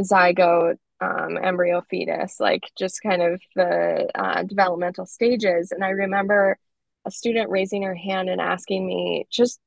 zygote, 0.00 0.76
um, 1.00 1.36
embryo, 1.42 1.82
fetus, 1.90 2.38
like 2.40 2.62
just 2.78 3.02
kind 3.02 3.22
of 3.22 3.40
the 3.56 4.08
uh, 4.14 4.42
developmental 4.44 5.06
stages. 5.06 5.72
And 5.72 5.84
I 5.84 5.90
remember 5.90 6.58
a 7.04 7.10
student 7.10 7.50
raising 7.50 7.82
her 7.82 7.94
hand 7.94 8.28
and 8.28 8.40
asking 8.40 8.86
me 8.86 9.26
just 9.30 9.60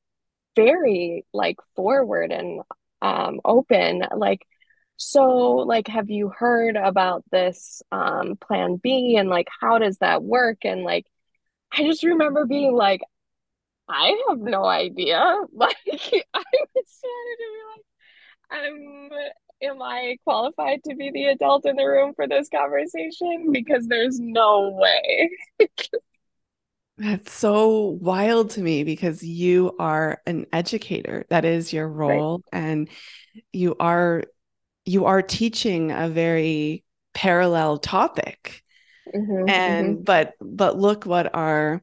very 0.56 1.24
like 1.34 1.56
forward 1.74 2.32
and 2.32 2.62
um, 3.02 3.40
open, 3.44 4.02
like, 4.16 4.46
so 4.96 5.22
like 5.56 5.88
have 5.88 6.08
you 6.10 6.30
heard 6.30 6.76
about 6.76 7.24
this 7.30 7.82
um, 7.92 8.36
plan 8.36 8.76
b? 8.76 9.16
And 9.16 9.28
like 9.28 9.48
how 9.60 9.78
does 9.78 9.98
that 9.98 10.22
work? 10.22 10.64
And 10.64 10.82
like 10.82 11.06
i 11.72 11.82
just 11.84 12.04
remember 12.04 12.46
being 12.46 12.74
like 12.74 13.02
i 13.88 14.16
have 14.28 14.38
no 14.40 14.64
idea. 14.64 15.18
Like 15.52 15.76
i 15.86 15.94
was 15.94 16.84
started 16.86 17.36
to 17.38 17.48
be 17.54 17.62
like 17.74 17.84
um, 18.50 19.10
am 19.62 19.82
I 19.82 20.16
qualified 20.24 20.82
to 20.84 20.94
be 20.94 21.10
the 21.10 21.26
adult 21.26 21.66
in 21.66 21.76
the 21.76 21.84
room 21.84 22.12
for 22.14 22.28
this 22.28 22.48
conversation? 22.48 23.50
Because 23.52 23.86
there's 23.86 24.18
no 24.20 24.70
way. 24.70 25.30
That's 26.98 27.32
so 27.32 27.98
wild 28.00 28.50
to 28.50 28.62
me 28.62 28.82
because 28.82 29.22
you 29.22 29.76
are 29.78 30.22
an 30.26 30.46
educator. 30.52 31.26
That 31.28 31.44
is 31.44 31.72
your 31.72 31.88
role. 31.88 32.42
Right. 32.52 32.62
And 32.62 32.88
you 33.52 33.76
are 33.78 34.22
you 34.86 35.04
are 35.04 35.20
teaching 35.20 35.90
a 35.90 36.08
very 36.08 36.84
parallel 37.12 37.78
topic. 37.78 38.62
Mm-hmm, 39.14 39.48
and 39.48 39.94
mm-hmm. 39.94 40.04
but 40.04 40.32
but 40.40 40.78
look 40.78 41.04
what 41.04 41.34
our 41.34 41.82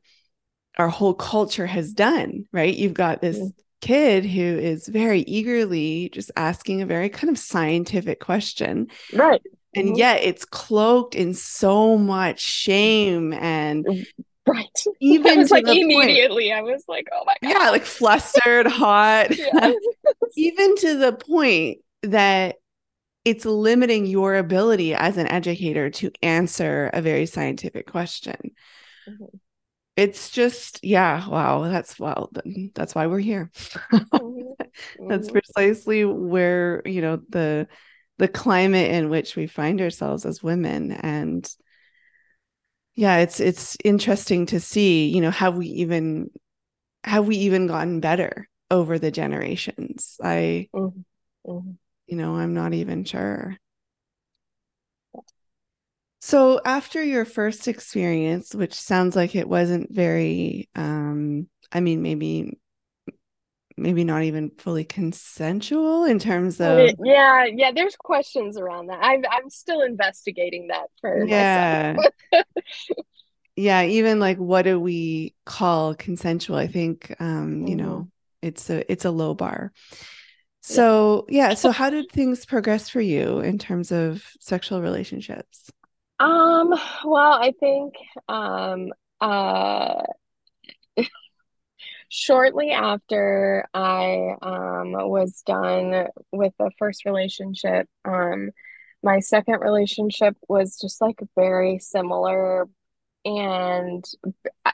our 0.80 0.90
whole 0.90 1.14
culture 1.14 1.68
has 1.68 1.94
done, 1.94 2.46
right? 2.52 2.74
You've 2.74 2.96
got 2.96 3.22
this 3.22 3.38
mm-hmm 3.38 3.48
kid 3.84 4.26
who 4.26 4.42
is 4.42 4.88
very 4.88 5.24
eagerly 5.24 6.08
just 6.14 6.32
asking 6.38 6.82
a 6.82 6.86
very 6.86 7.10
kind 7.10 7.30
of 7.30 7.38
scientific 7.38 8.22
question. 8.22 8.88
Right. 9.12 9.42
And 9.76 9.90
mm-hmm. 9.90 9.98
yet 9.98 10.24
it's 10.24 10.46
cloaked 10.46 11.16
in 11.16 11.34
so 11.34 11.98
much 11.98 12.40
shame 12.40 13.34
and 13.34 13.86
right. 14.48 14.84
Even 15.02 15.40
was 15.40 15.52
like 15.52 15.68
immediately 15.68 16.50
point, 16.50 16.60
I 16.60 16.62
was 16.62 16.86
like, 16.88 17.10
oh 17.12 17.26
my 17.26 17.36
god. 17.42 17.60
Yeah, 17.60 17.70
like 17.72 17.84
flustered, 17.84 18.68
hot. 18.68 19.32
even 20.38 20.78
to 20.78 20.98
the 20.98 21.12
point 21.12 21.80
that 22.04 22.56
it's 23.26 23.44
limiting 23.44 24.06
your 24.06 24.38
ability 24.38 24.96
as 24.96 25.18
an 25.18 25.28
educator 25.28 25.90
to 25.90 26.10
answer 26.22 26.90
a 26.94 27.02
very 27.02 27.26
scientific 27.26 27.86
question. 27.86 28.52
Mm-hmm 29.10 29.38
it's 29.96 30.30
just 30.32 30.84
yeah 30.84 31.28
wow 31.28 31.64
that's 31.64 32.00
well 32.00 32.32
that's 32.74 32.96
why 32.96 33.08
we're 33.08 33.20
here 33.20 33.52
mm-hmm. 33.92 35.08
that's 35.08 35.30
precisely 35.30 36.04
where 36.04 36.82
you 36.86 37.02
know 37.02 37.22
the 37.30 37.68
the 38.18 38.28
climate 38.28 38.92
in 38.92 39.10
which 39.10 39.36
we 39.36 39.48
find 39.48 39.82
ourselves 39.82 40.26
as 40.26 40.42
women 40.42 40.92
and 40.92 41.50
yeah 42.96 43.18
it's 43.18 43.40
it's 43.40 43.78
interesting 43.84 44.46
to 44.48 44.60
see 44.60 45.10
you 45.10 45.22
know 45.22 45.32
have 45.32 45.56
we 45.56 45.68
even 45.68 46.30
have 47.04 47.28
we 47.28 47.36
even 47.38 47.68
gotten 47.68 48.00
better 48.00 48.48
over 48.72 48.98
the 48.98 49.12
generations 49.12 50.18
i 50.24 50.68
mm-hmm. 50.74 51.00
mm-hmm. 51.52 51.72
you 52.08 52.16
know 52.16 52.36
i'm 52.36 52.54
not 52.54 52.74
even 52.74 53.04
sure 53.04 53.58
so 56.26 56.62
after 56.64 57.04
your 57.04 57.26
first 57.26 57.68
experience, 57.68 58.56
which 58.56 58.76
sounds 58.76 59.14
like 59.14 59.36
it 59.36 59.46
wasn't 59.46 59.94
very 59.94 60.70
um 60.74 61.50
I 61.70 61.82
mean 61.82 62.02
maybe 62.02 62.58
maybe 63.76 64.06
not 64.06 64.24
even 64.24 64.50
fully 64.58 64.86
consensual 64.86 66.06
in 66.06 66.20
terms 66.20 66.62
of 66.62 66.92
yeah 67.04 67.44
yeah 67.54 67.74
there's 67.76 67.98
questions 67.98 68.58
around 68.58 68.88
that. 68.88 69.00
I'm, 69.02 69.26
I'm 69.30 69.50
still 69.50 69.82
investigating 69.82 70.68
that 70.68 70.86
for 71.02 71.26
yeah. 71.26 71.98
yeah 73.58 73.84
even 73.84 74.22
like 74.22 74.38
what 74.38 74.62
do 74.62 74.80
we 74.80 75.36
call 75.46 75.94
consensual? 75.94 76.56
I 76.56 76.68
think 76.68 77.14
um 77.20 77.26
mm-hmm. 77.28 77.68
you 77.68 77.76
know 77.76 78.08
it's 78.42 78.70
a 78.70 78.90
it's 78.90 79.04
a 79.04 79.12
low 79.12 79.34
bar. 79.34 79.74
So 80.62 81.26
yeah. 81.28 81.50
yeah 81.50 81.54
so 81.56 81.72
how 81.80 81.90
did 81.90 82.10
things 82.14 82.46
progress 82.46 82.88
for 82.88 83.02
you 83.02 83.40
in 83.40 83.58
terms 83.58 83.92
of 83.92 84.24
sexual 84.40 84.82
relationships 84.82 85.70
um, 86.24 86.70
well, 87.06 87.34
I 87.42 87.54
think 87.60 87.94
um 88.28 88.90
uh 89.22 90.02
shortly 92.10 92.72
after 92.72 93.66
I 93.74 94.36
um 94.42 94.92
was 95.10 95.42
done 95.46 96.08
with 96.32 96.54
the 96.60 96.72
first 96.78 97.06
relationship, 97.06 97.88
um 98.06 98.52
my 99.02 99.20
second 99.20 99.60
relationship 99.60 100.36
was 100.48 100.80
just 100.80 101.02
like 101.02 101.20
very 101.36 101.80
similar 101.80 102.68
and 103.26 104.04
uh, 104.66 104.72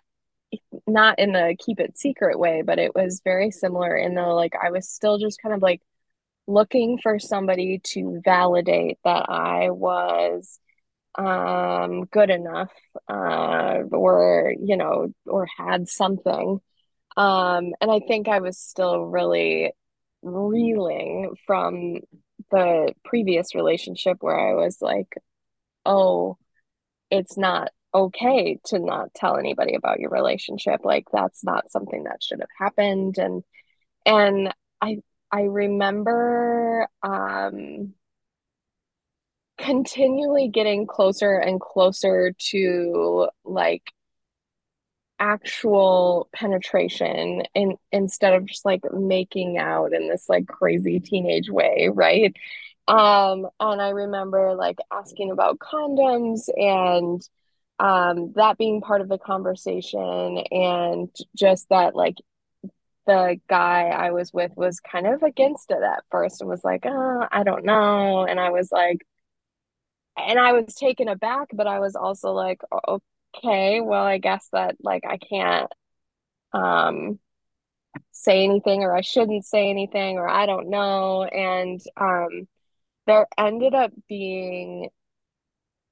not 0.87 1.19
in 1.19 1.33
the 1.33 1.55
keep 1.59 1.79
it 1.79 1.97
secret 1.97 2.39
way, 2.39 2.61
but 2.63 2.79
it 2.79 2.95
was 2.95 3.21
very 3.23 3.51
similar 3.51 3.95
in 3.95 4.15
the 4.15 4.23
like 4.23 4.53
I 4.61 4.71
was 4.71 4.89
still 4.89 5.17
just 5.17 5.41
kind 5.41 5.53
of 5.55 5.61
like 5.61 5.81
looking 6.47 6.99
for 7.01 7.19
somebody 7.19 7.79
to 7.83 8.21
validate 8.25 8.97
that 9.05 9.27
I 9.29 9.71
was 9.71 10.59
um, 11.19 12.05
good 12.05 12.29
enough 12.29 12.71
uh, 13.09 13.79
or, 13.91 14.53
you 14.57 14.77
know, 14.77 15.13
or 15.25 15.47
had 15.57 15.89
something. 15.89 16.59
Um, 17.17 17.73
and 17.81 17.91
I 17.91 17.99
think 18.07 18.29
I 18.29 18.39
was 18.39 18.57
still 18.57 19.05
really 19.05 19.73
reeling 20.21 21.35
from 21.45 21.99
the 22.51 22.93
previous 23.03 23.53
relationship 23.53 24.17
where 24.21 24.39
I 24.39 24.53
was 24.53 24.77
like, 24.81 25.13
oh, 25.85 26.37
it's 27.11 27.37
not 27.37 27.71
okay 27.93 28.59
to 28.67 28.79
not 28.79 29.13
tell 29.13 29.37
anybody 29.37 29.75
about 29.75 29.99
your 29.99 30.11
relationship. 30.11 30.81
Like 30.83 31.05
that's 31.11 31.43
not 31.43 31.71
something 31.71 32.03
that 32.03 32.23
should 32.23 32.39
have 32.39 32.49
happened. 32.57 33.17
And 33.17 33.43
and 34.05 34.53
I 34.81 34.99
I 35.31 35.41
remember 35.43 36.87
um, 37.03 37.93
continually 39.59 40.47
getting 40.47 40.87
closer 40.87 41.37
and 41.37 41.59
closer 41.59 42.33
to 42.39 43.27
like 43.43 43.83
actual 45.19 46.29
penetration 46.33 47.43
in, 47.53 47.75
instead 47.91 48.33
of 48.33 48.45
just 48.45 48.65
like 48.65 48.81
making 48.93 49.57
out 49.57 49.93
in 49.93 50.07
this 50.07 50.29
like 50.29 50.47
crazy 50.47 50.99
teenage 50.99 51.49
way, 51.49 51.89
right? 51.93 52.33
Um, 52.87 53.47
and 53.59 53.81
I 53.81 53.89
remember 53.89 54.55
like 54.55 54.79
asking 54.91 55.31
about 55.31 55.59
condoms 55.59 56.47
and 56.57 57.21
um, 57.79 58.33
that 58.35 58.57
being 58.57 58.81
part 58.81 59.01
of 59.01 59.09
the 59.09 59.17
conversation 59.17 60.37
and 60.51 61.09
just 61.35 61.67
that 61.69 61.95
like 61.95 62.15
the 63.05 63.39
guy 63.49 63.87
I 63.89 64.11
was 64.11 64.31
with 64.33 64.51
was 64.55 64.79
kind 64.79 65.07
of 65.07 65.23
against 65.23 65.71
it 65.71 65.81
at 65.83 66.03
first 66.11 66.41
and 66.41 66.49
was 66.49 66.63
like, 66.63 66.85
oh, 66.85 67.27
I 67.31 67.43
don't 67.43 67.65
know. 67.65 68.25
And 68.25 68.39
I 68.39 68.51
was 68.51 68.71
like, 68.71 69.05
and 70.27 70.39
I 70.39 70.53
was 70.53 70.73
taken 70.75 71.07
aback, 71.07 71.49
but 71.53 71.67
I 71.67 71.79
was 71.79 71.95
also 71.95 72.31
like, 72.33 72.61
okay, 72.87 73.81
well, 73.81 74.03
I 74.03 74.17
guess 74.17 74.47
that 74.53 74.77
like 74.83 75.03
I 75.07 75.17
can't 75.17 75.71
um 76.53 77.19
say 78.11 78.43
anything 78.43 78.83
or 78.83 78.95
I 78.95 79.01
shouldn't 79.01 79.45
say 79.45 79.69
anything 79.69 80.17
or 80.17 80.27
I 80.29 80.45
don't 80.45 80.69
know. 80.69 81.23
And 81.23 81.81
um 81.97 82.47
there 83.07 83.27
ended 83.37 83.73
up 83.75 83.91
being 84.07 84.89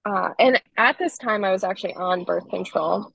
uh 0.06 0.32
and 0.40 0.62
at 0.78 0.98
this 1.00 1.18
time 1.18 1.44
I 1.44 1.52
was 1.52 1.64
actually 1.64 1.96
on 1.96 2.24
birth 2.24 2.50
control. 2.50 3.14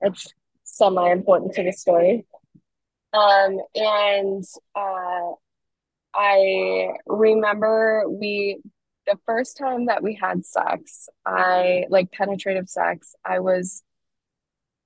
It's 0.00 0.32
semi-important 0.64 1.54
to 1.54 1.62
the 1.64 1.72
story. 1.72 2.26
Um 3.12 3.58
and 3.74 4.44
uh 4.74 5.32
I 6.14 6.88
remember 7.06 8.04
we 8.08 8.60
the 9.08 9.18
first 9.26 9.56
time 9.56 9.86
that 9.86 10.02
we 10.02 10.14
had 10.14 10.44
sex, 10.44 11.08
I 11.24 11.86
like 11.88 12.12
penetrative 12.12 12.68
sex, 12.68 13.14
I 13.24 13.40
was 13.40 13.82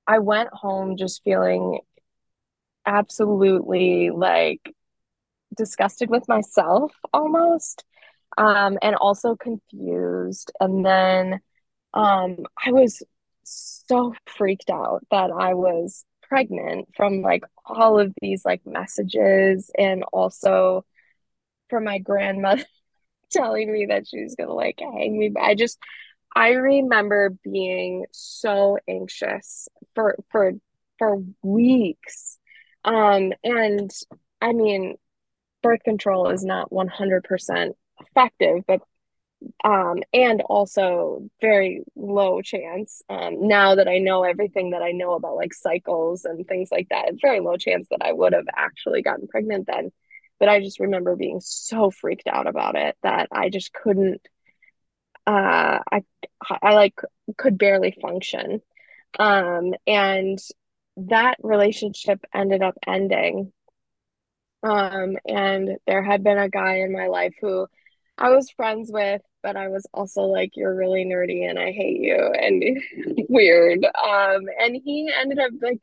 I 0.07 0.19
went 0.19 0.51
home 0.53 0.97
just 0.97 1.23
feeling 1.25 1.81
absolutely 2.87 4.11
like 4.11 4.75
disgusted 5.57 6.11
with 6.11 6.29
myself 6.29 6.93
almost 7.13 7.85
um 8.39 8.79
and 8.83 8.97
also 8.97 9.37
confused. 9.37 10.53
And 10.61 10.85
then 10.85 11.41
um 11.95 12.39
I 12.65 12.73
was 12.73 13.03
so 13.45 14.15
freaked 14.27 14.71
out 14.71 15.05
that 15.11 15.31
I 15.31 15.55
was 15.55 16.05
pregnant 16.23 16.89
from 16.97 17.23
like 17.23 17.45
all 17.67 17.99
of 18.01 18.13
these 18.23 18.45
like 18.45 18.63
messages 18.67 19.71
and 19.79 20.05
also 20.13 20.85
from 21.71 21.85
my 21.85 21.99
grandmother 21.99 22.65
telling 23.33 23.73
me 23.73 23.87
that 23.87 24.07
she 24.07 24.23
was 24.23 24.35
gonna 24.35 24.53
like 24.53 24.79
hang 24.81 25.19
me. 25.19 25.33
I 25.41 25.55
just 25.55 25.79
I 26.35 26.51
remember 26.53 27.31
being 27.45 28.07
so 28.13 28.79
anxious 28.89 29.69
for 29.95 30.17
for 30.31 30.53
for 30.99 31.23
weeks. 31.43 32.39
Um, 32.85 33.33
and 33.45 33.91
I 34.41 34.53
mean, 34.53 34.97
birth 35.63 35.83
control 35.85 36.29
is 36.31 36.45
not 36.45 36.73
100% 36.73 37.73
effective, 38.01 38.65
but 38.67 38.81
um, 39.65 40.03
and 40.13 40.41
also 40.43 41.29
very 41.41 41.83
low 41.97 42.43
chance. 42.43 43.03
Um, 43.09 43.49
now 43.49 43.75
that 43.77 43.89
I 43.89 43.99
know 43.99 44.25
everything 44.25 44.71
that 44.71 44.83
I 44.83 44.93
know 44.93 45.15
about 45.15 45.37
like 45.37 45.55
cycles 45.55 46.25
and 46.25 46.47
things 46.47 46.71
like 46.71 46.89
that, 46.91 47.09
it's 47.09 47.21
very 47.21 47.41
low 47.41 47.57
chance 47.57 47.89
that 47.91 48.03
I 48.03 48.13
would 48.13 48.33
have 48.33 48.47
actually 48.55 49.03
gotten 49.03 49.27
pregnant 49.29 49.67
then. 49.67 49.91
But 50.43 50.51
I 50.51 50.61
just 50.61 50.81
remember 50.81 51.17
being 51.17 51.41
so 51.41 51.93
freaked 51.93 52.27
out 52.29 52.49
about 52.49 52.77
it 52.77 52.99
that 53.05 53.29
I 53.33 53.49
just 53.49 53.73
couldn't 53.73 54.23
uh 55.27 55.79
I 55.91 56.03
I 56.51 56.75
like 56.75 56.95
could 57.37 57.59
barely 57.59 57.97
function. 58.01 58.61
Um 59.19 59.75
and 59.87 60.39
that 60.97 61.37
relationship 61.43 62.25
ended 62.35 62.63
up 62.63 62.77
ending. 62.87 63.53
Um 64.63 65.17
and 65.29 65.79
there 65.87 66.03
had 66.03 66.23
been 66.23 66.39
a 66.39 66.49
guy 66.49 66.77
in 66.79 66.93
my 66.93 67.09
life 67.09 67.35
who 67.41 67.67
I 68.19 68.31
was 68.31 68.51
friends 68.51 68.91
with, 68.93 69.23
but 69.43 69.57
I 69.57 69.69
was 69.69 69.87
also 69.93 70.23
like, 70.23 70.57
you're 70.57 70.75
really 70.75 71.05
nerdy 71.05 71.49
and 71.49 71.59
I 71.59 71.73
hate 71.73 72.01
you 72.01 72.17
and 72.17 72.63
weird. 73.29 73.85
Um 73.85 74.47
and 74.61 74.77
he 74.85 75.11
ended 75.15 75.39
up 75.39 75.53
like 75.61 75.81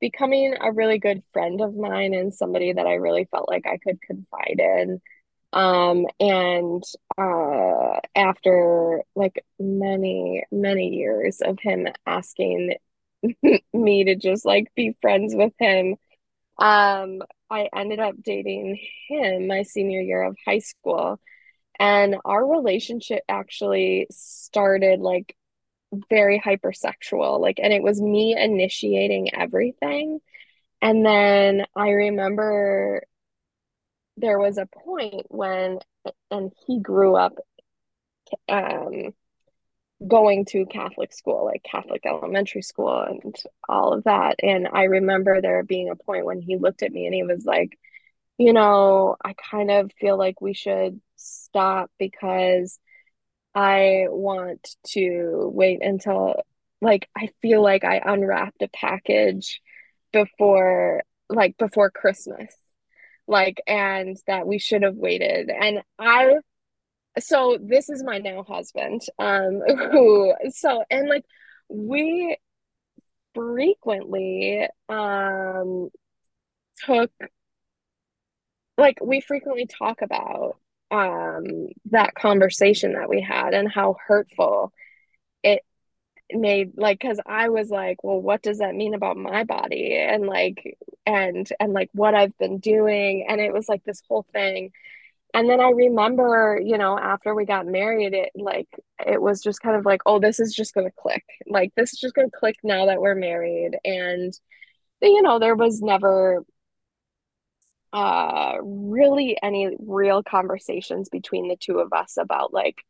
becoming 0.00 0.54
a 0.60 0.72
really 0.72 0.98
good 0.98 1.22
friend 1.32 1.60
of 1.60 1.74
mine 1.74 2.14
and 2.14 2.34
somebody 2.34 2.72
that 2.72 2.86
I 2.86 2.94
really 2.94 3.26
felt 3.30 3.48
like 3.48 3.66
I 3.66 3.78
could 3.78 4.00
confide 4.02 4.58
in. 4.60 5.00
Um, 5.52 6.06
and 6.20 6.82
uh, 7.16 8.00
after 8.14 9.02
like 9.14 9.44
many, 9.58 10.44
many 10.52 10.88
years 10.96 11.40
of 11.40 11.58
him 11.60 11.88
asking 12.06 12.74
me 13.72 14.04
to 14.04 14.14
just 14.14 14.44
like 14.44 14.68
be 14.74 14.96
friends 15.00 15.34
with 15.34 15.52
him, 15.58 15.96
um, 16.58 17.20
I 17.50 17.68
ended 17.74 18.00
up 18.00 18.16
dating 18.22 18.78
him 19.08 19.46
my 19.46 19.62
senior 19.62 20.00
year 20.00 20.22
of 20.22 20.36
high 20.46 20.58
school. 20.58 21.18
And 21.78 22.16
our 22.24 22.44
relationship 22.44 23.22
actually 23.28 24.08
started 24.10 25.00
like 25.00 25.36
very 26.10 26.40
hypersexual, 26.40 27.40
like, 27.40 27.58
and 27.62 27.72
it 27.72 27.82
was 27.82 28.00
me 28.00 28.36
initiating 28.36 29.34
everything. 29.34 30.20
And 30.80 31.04
then 31.04 31.64
I 31.74 31.90
remember 31.90 33.02
there 34.16 34.38
was 34.38 34.58
a 34.58 34.66
point 34.66 35.26
when, 35.28 35.78
and 36.30 36.52
he 36.66 36.80
grew 36.80 37.16
up 37.16 37.34
um, 38.48 39.14
going 40.06 40.44
to 40.46 40.66
Catholic 40.66 41.12
school, 41.12 41.44
like 41.44 41.62
Catholic 41.64 42.04
elementary 42.06 42.62
school 42.62 43.00
and 43.00 43.34
all 43.68 43.92
of 43.92 44.04
that. 44.04 44.36
And 44.42 44.68
I 44.72 44.84
remember 44.84 45.40
there 45.40 45.62
being 45.62 45.90
a 45.90 45.96
point 45.96 46.24
when 46.24 46.40
he 46.40 46.56
looked 46.56 46.82
at 46.82 46.92
me 46.92 47.06
and 47.06 47.14
he 47.14 47.24
was 47.24 47.44
like, 47.44 47.78
you 48.38 48.52
know, 48.52 49.16
I 49.24 49.34
kind 49.34 49.70
of 49.70 49.90
feel 50.00 50.16
like 50.16 50.40
we 50.40 50.54
should 50.54 51.00
stop 51.16 51.90
because 51.98 52.78
I 53.54 54.06
want 54.08 54.68
to 54.88 55.50
wait 55.52 55.82
until, 55.82 56.42
like, 56.80 57.08
I 57.16 57.28
feel 57.42 57.62
like 57.62 57.84
I 57.84 58.00
unwrapped 58.04 58.62
a 58.62 58.68
package 58.68 59.60
before, 60.12 61.02
like, 61.28 61.56
before 61.58 61.90
Christmas. 61.90 62.54
Like 63.30 63.60
and 63.66 64.16
that 64.26 64.46
we 64.46 64.58
should 64.58 64.82
have 64.82 64.96
waited. 64.96 65.50
And 65.50 65.82
i 65.98 66.36
so 67.18 67.58
this 67.60 67.88
is 67.90 68.02
my 68.02 68.18
now 68.18 68.42
husband 68.42 69.02
um 69.18 69.60
who 69.92 70.34
so 70.50 70.84
and 70.90 71.08
like 71.08 71.24
we 71.68 72.36
frequently 73.34 74.66
um 74.88 75.88
took 76.84 77.10
like 78.76 78.98
we 79.02 79.20
frequently 79.20 79.66
talk 79.66 80.02
about 80.02 80.56
um 80.90 81.44
that 81.90 82.14
conversation 82.14 82.94
that 82.94 83.08
we 83.08 83.20
had 83.20 83.54
and 83.54 83.70
how 83.70 83.96
hurtful 84.06 84.72
it 85.42 85.62
made 86.32 86.72
like 86.76 87.00
because 87.00 87.20
I 87.26 87.48
was 87.48 87.70
like, 87.70 88.04
well, 88.04 88.20
what 88.20 88.42
does 88.42 88.58
that 88.58 88.74
mean 88.74 88.94
about 88.94 89.16
my 89.16 89.44
body 89.44 89.94
and 89.96 90.26
like 90.26 90.78
and 91.06 91.48
and 91.60 91.72
like 91.72 91.90
what 91.92 92.14
I've 92.14 92.36
been 92.38 92.58
doing 92.58 93.26
and 93.28 93.40
it 93.40 93.52
was 93.52 93.68
like 93.68 93.84
this 93.84 94.02
whole 94.08 94.26
thing. 94.32 94.72
And 95.34 95.48
then 95.48 95.60
I 95.60 95.70
remember, 95.70 96.60
you 96.62 96.78
know, 96.78 96.98
after 96.98 97.34
we 97.34 97.44
got 97.44 97.66
married, 97.66 98.14
it 98.14 98.30
like 98.34 98.68
it 99.06 99.20
was 99.20 99.42
just 99.42 99.60
kind 99.62 99.76
of 99.76 99.84
like, 99.84 100.02
oh, 100.06 100.18
this 100.20 100.40
is 100.40 100.54
just 100.54 100.74
gonna 100.74 100.90
click. 100.90 101.24
Like 101.46 101.72
this 101.76 101.92
is 101.92 102.00
just 102.00 102.14
gonna 102.14 102.30
click 102.30 102.56
now 102.62 102.86
that 102.86 103.00
we're 103.00 103.14
married. 103.14 103.78
And 103.84 104.32
you 105.02 105.22
know, 105.22 105.38
there 105.38 105.56
was 105.56 105.80
never 105.82 106.44
uh 107.92 108.54
really 108.62 109.36
any 109.42 109.76
real 109.80 110.22
conversations 110.22 111.08
between 111.08 111.48
the 111.48 111.56
two 111.56 111.78
of 111.78 111.92
us 111.92 112.16
about 112.18 112.52
like 112.52 112.84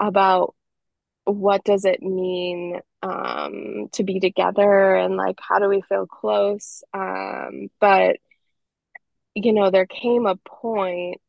about 0.00 0.54
what 1.24 1.62
does 1.64 1.84
it 1.84 2.02
mean 2.02 2.80
um, 3.02 3.88
to 3.92 4.02
be 4.02 4.18
together 4.20 4.94
and 4.96 5.16
like 5.16 5.38
how 5.40 5.58
do 5.58 5.68
we 5.68 5.82
feel 5.82 6.06
close? 6.06 6.82
Um, 6.94 7.68
but 7.80 8.16
you 9.34 9.52
know 9.52 9.70
there 9.70 9.86
came 9.86 10.26
a 10.26 10.36
point 10.36 11.20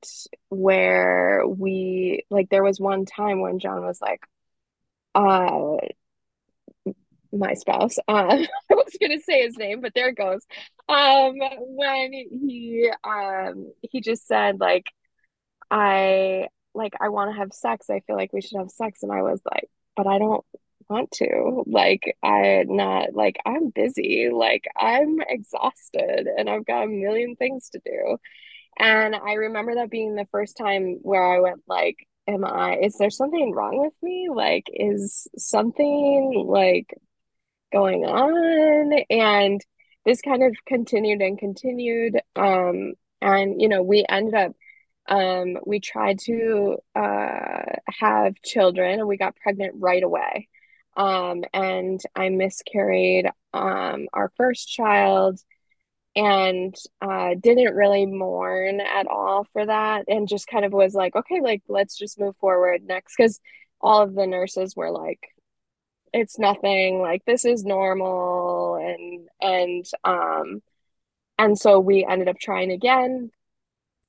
where 0.50 1.44
we 1.48 2.26
like 2.30 2.50
there 2.50 2.64
was 2.64 2.80
one 2.80 3.06
time 3.06 3.42
when 3.42 3.60
John 3.60 3.86
was 3.86 4.02
like 4.02 4.22
uh 5.16 5.78
my 7.32 7.54
spouse 7.54 7.98
uh, 8.08 8.12
I 8.12 8.48
was 8.72 8.98
gonna 9.00 9.20
say 9.20 9.44
his 9.44 9.58
name 9.58 9.82
but 9.82 9.94
there 9.94 10.10
it 10.10 10.18
goes 10.18 10.46
um 10.88 11.36
when 11.60 12.12
he 12.12 12.92
um 13.04 13.72
he 13.82 14.02
just 14.02 14.28
said 14.28 14.60
like 14.60 14.86
I 15.70 16.48
like 16.74 16.94
I 17.00 17.10
want 17.10 17.32
to 17.32 17.38
have 17.38 17.54
sex 17.54 17.90
I 17.90 18.02
feel 18.02 18.16
like 18.16 18.34
we 18.34 18.42
should 18.42 18.58
have 18.58 18.72
sex 18.72 19.04
and 19.04 19.12
I 19.12 19.22
was 19.22 19.42
like 19.50 19.70
but 19.96 20.08
I 20.08 20.18
don't 20.18 20.46
want 20.90 21.12
to. 21.12 21.64
Like, 21.68 22.18
I 22.24 22.66
not 22.68 23.14
like 23.14 23.38
I'm 23.46 23.70
busy, 23.70 24.30
like 24.34 24.66
I'm 24.78 25.20
exhausted 25.28 26.28
and 26.38 26.50
I've 26.50 26.66
got 26.66 26.84
a 26.84 26.88
million 26.88 27.36
things 27.36 27.70
to 27.72 27.82
do. 27.86 28.18
And 28.78 29.16
I 29.16 29.34
remember 29.34 29.76
that 29.76 29.92
being 29.92 30.16
the 30.16 30.28
first 30.32 30.58
time 30.58 31.00
where 31.02 31.24
I 31.24 31.40
went 31.42 31.62
like, 31.68 31.98
am 32.28 32.46
I, 32.46 32.78
is 32.78 32.98
there 32.98 33.10
something 33.10 33.54
wrong 33.54 33.80
with 33.80 33.94
me? 34.02 34.30
Like, 34.34 34.66
is 34.74 35.28
something 35.38 36.46
like 36.48 36.94
going 37.72 38.06
on? 38.06 38.94
And 39.10 39.62
this 40.06 40.22
kind 40.22 40.44
of 40.44 40.56
continued 40.66 41.22
and 41.22 41.38
continued. 41.38 42.20
Um, 42.36 42.94
and, 43.22 43.62
you 43.62 43.68
know, 43.68 43.84
we 43.84 44.06
ended 44.08 44.34
up, 44.34 44.52
um, 45.08 45.58
we 45.66 45.80
tried 45.80 46.20
to 46.26 46.78
uh, 46.96 47.62
have 47.88 48.36
children 48.44 49.00
and 49.00 49.08
we 49.08 49.18
got 49.18 49.36
pregnant 49.36 49.74
right 49.78 50.04
away. 50.04 50.48
Um, 50.96 51.44
and 51.54 52.02
I 52.16 52.30
miscarried 52.30 53.28
um, 53.54 54.08
our 54.14 54.32
first 54.38 54.68
child 54.68 55.40
and 56.16 56.76
uh, 57.02 57.36
didn't 57.40 57.76
really 57.76 58.06
mourn 58.06 58.82
at 58.82 59.08
all 59.08 59.46
for 59.54 59.66
that 59.66 60.06
and 60.08 60.28
just 60.28 60.48
kind 60.48 60.66
of 60.66 60.74
was 60.74 60.94
like 60.94 61.16
okay 61.16 61.40
like 61.42 61.62
let's 61.68 61.98
just 61.98 62.20
move 62.20 62.36
forward 62.38 62.82
next 62.84 63.16
because 63.16 63.40
all 63.80 64.02
of 64.02 64.16
the 64.16 64.26
nurses 64.26 64.76
were 64.76 64.92
like 64.92 65.30
it's 66.14 66.40
nothing 66.40 67.02
like 67.02 67.24
this 67.26 67.46
is 67.46 67.64
normal 67.64 68.76
and 68.76 69.28
and 69.42 69.86
um 70.04 70.62
and 71.38 71.58
so 71.58 71.80
we 71.80 72.06
ended 72.06 72.28
up 72.28 72.38
trying 72.40 72.72
again 72.72 73.32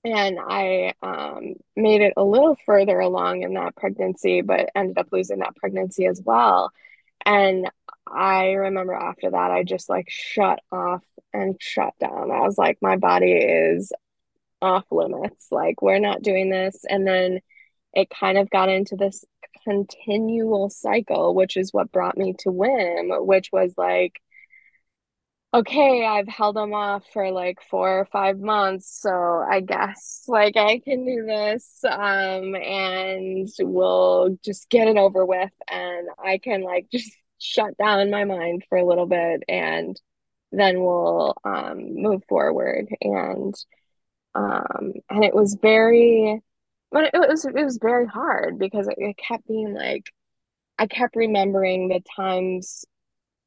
and 0.04 0.38
I 0.40 0.94
um, 1.02 1.54
made 1.76 2.00
it 2.00 2.14
a 2.16 2.24
little 2.24 2.56
further 2.64 2.98
along 3.00 3.42
in 3.42 3.54
that 3.54 3.76
pregnancy, 3.76 4.40
but 4.40 4.70
ended 4.74 4.98
up 4.98 5.08
losing 5.12 5.40
that 5.40 5.56
pregnancy 5.56 6.06
as 6.06 6.22
well. 6.24 6.72
And 7.26 7.70
I 8.10 8.52
remember 8.52 8.94
after 8.94 9.30
that, 9.30 9.50
I 9.50 9.62
just 9.62 9.88
like 9.90 10.08
shut 10.08 10.60
off 10.72 11.04
and 11.32 11.56
shut 11.60 11.92
down. 12.00 12.30
I 12.30 12.40
was 12.40 12.56
like, 12.56 12.78
my 12.80 12.96
body 12.96 13.32
is 13.32 13.92
off 14.62 14.84
limits. 14.90 15.48
Like, 15.50 15.82
we're 15.82 15.98
not 15.98 16.22
doing 16.22 16.50
this. 16.50 16.84
And 16.88 17.06
then 17.06 17.40
it 17.92 18.08
kind 18.10 18.38
of 18.38 18.50
got 18.50 18.68
into 18.68 18.96
this 18.96 19.24
continual 19.70 20.68
cycle, 20.70 21.34
which 21.34 21.56
is 21.56 21.72
what 21.72 21.92
brought 21.92 22.16
me 22.18 22.34
to 22.40 22.50
WIM, 22.50 23.10
which 23.26 23.50
was 23.52 23.72
like, 23.76 24.20
okay, 25.54 26.04
I've 26.06 26.28
held 26.28 26.56
them 26.56 26.74
off 26.74 27.04
for 27.12 27.30
like 27.32 27.58
four 27.70 28.00
or 28.00 28.04
five 28.06 28.38
months, 28.38 29.00
so 29.00 29.10
I 29.10 29.60
guess 29.60 30.24
like 30.28 30.56
I 30.56 30.78
can 30.80 31.04
do 31.04 31.24
this. 31.26 31.80
Um, 31.84 32.54
and 32.56 33.48
we'll 33.60 34.38
just 34.44 34.68
get 34.70 34.88
it 34.88 34.96
over 34.96 35.24
with, 35.26 35.52
and 35.68 36.08
I 36.22 36.38
can 36.38 36.62
like 36.62 36.88
just 36.92 37.12
shut 37.38 37.76
down 37.78 38.10
my 38.10 38.24
mind 38.24 38.64
for 38.68 38.78
a 38.78 38.86
little 38.86 39.06
bit, 39.06 39.42
and 39.48 40.00
then 40.52 40.80
we'll 40.82 41.34
um 41.44 41.94
move 42.02 42.22
forward. 42.28 42.88
And 43.00 43.54
um, 44.34 44.92
and 45.10 45.24
it 45.24 45.34
was 45.34 45.58
very, 45.60 46.40
but 46.90 47.04
it 47.04 47.14
was 47.14 47.44
it 47.44 47.54
was 47.54 47.78
very 47.80 48.06
hard 48.06 48.58
because 48.58 48.88
it, 48.96 49.16
kept 49.16 49.46
being 49.46 49.74
like 49.74 50.04
I 50.78 50.86
kept 50.86 51.16
remembering 51.16 51.88
the 51.88 52.00
times 52.16 52.84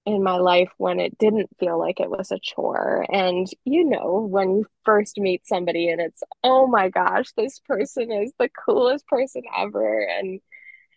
in 0.06 0.24
my 0.24 0.36
life 0.36 0.70
when 0.78 1.00
it 1.00 1.18
didn't 1.18 1.50
feel 1.60 1.80
like 1.80 2.00
it 2.00 2.10
was 2.10 2.32
a 2.32 2.40
chore. 2.40 3.06
And 3.10 3.48
you 3.66 3.86
know, 3.86 4.28
when 4.30 4.58
you 4.58 4.66
first 4.84 5.18
meet 5.18 5.48
somebody 5.48 5.90
and 5.90 6.02
it's, 6.02 6.22
oh 6.44 6.68
my 6.68 6.90
gosh, 6.90 7.32
this 7.38 7.60
person 7.60 8.12
is 8.12 8.34
the 8.38 8.50
coolest 8.50 9.08
person 9.08 9.44
ever. 9.58 10.08
And 10.08 10.42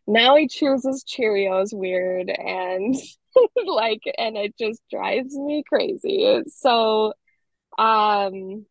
now 0.07 0.37
he 0.37 0.49
chooses 0.49 1.05
Cheerios 1.05 1.73
weird 1.73 2.31
and 2.31 2.95
like, 3.67 4.03
and 4.19 4.37
it 4.37 4.57
just 4.59 4.83
drives 4.91 5.37
me 5.37 5.63
crazy. 5.69 6.43
So, 6.49 7.13
um, 7.79 8.67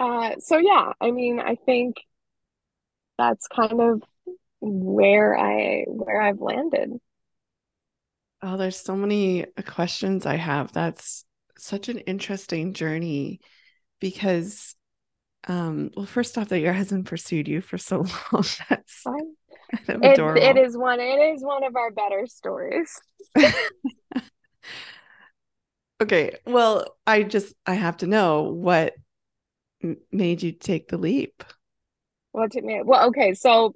uh, 0.00 0.32
so 0.38 0.58
yeah, 0.58 0.92
I 1.00 1.10
mean, 1.10 1.40
I 1.40 1.56
think 1.56 1.96
that's 3.18 3.46
kind 3.48 3.80
of 3.80 4.02
where 4.60 5.36
I 5.38 5.84
where 5.86 6.20
I've 6.20 6.40
landed. 6.40 6.92
Oh, 8.42 8.56
there's 8.56 8.78
so 8.78 8.96
many 8.96 9.46
questions 9.66 10.26
I 10.26 10.36
have. 10.36 10.72
That's 10.72 11.24
such 11.58 11.88
an 11.88 11.98
interesting 11.98 12.74
journey 12.74 13.40
because 14.00 14.74
um 15.48 15.90
well 15.96 16.06
first 16.06 16.36
off 16.36 16.48
that 16.48 16.60
your 16.60 16.72
husband 16.72 17.06
pursued 17.06 17.48
you 17.48 17.60
for 17.60 17.78
so 17.78 17.98
long 18.32 18.44
that's 18.68 19.02
kind 19.04 19.34
of 19.88 20.04
it, 20.04 20.18
it 20.18 20.56
is 20.56 20.76
one 20.76 21.00
it 21.00 21.18
is 21.18 21.42
one 21.42 21.64
of 21.64 21.76
our 21.76 21.90
better 21.90 22.26
stories 22.26 23.00
okay 26.02 26.36
well 26.46 26.96
i 27.06 27.22
just 27.22 27.54
i 27.64 27.74
have 27.74 27.96
to 27.96 28.06
know 28.06 28.42
what 28.42 28.94
made 30.12 30.42
you 30.42 30.52
take 30.52 30.88
the 30.88 30.98
leap 30.98 31.44
what 32.36 32.52
took 32.52 32.64
me 32.64 32.80
well 32.84 33.08
okay 33.08 33.34
so 33.34 33.74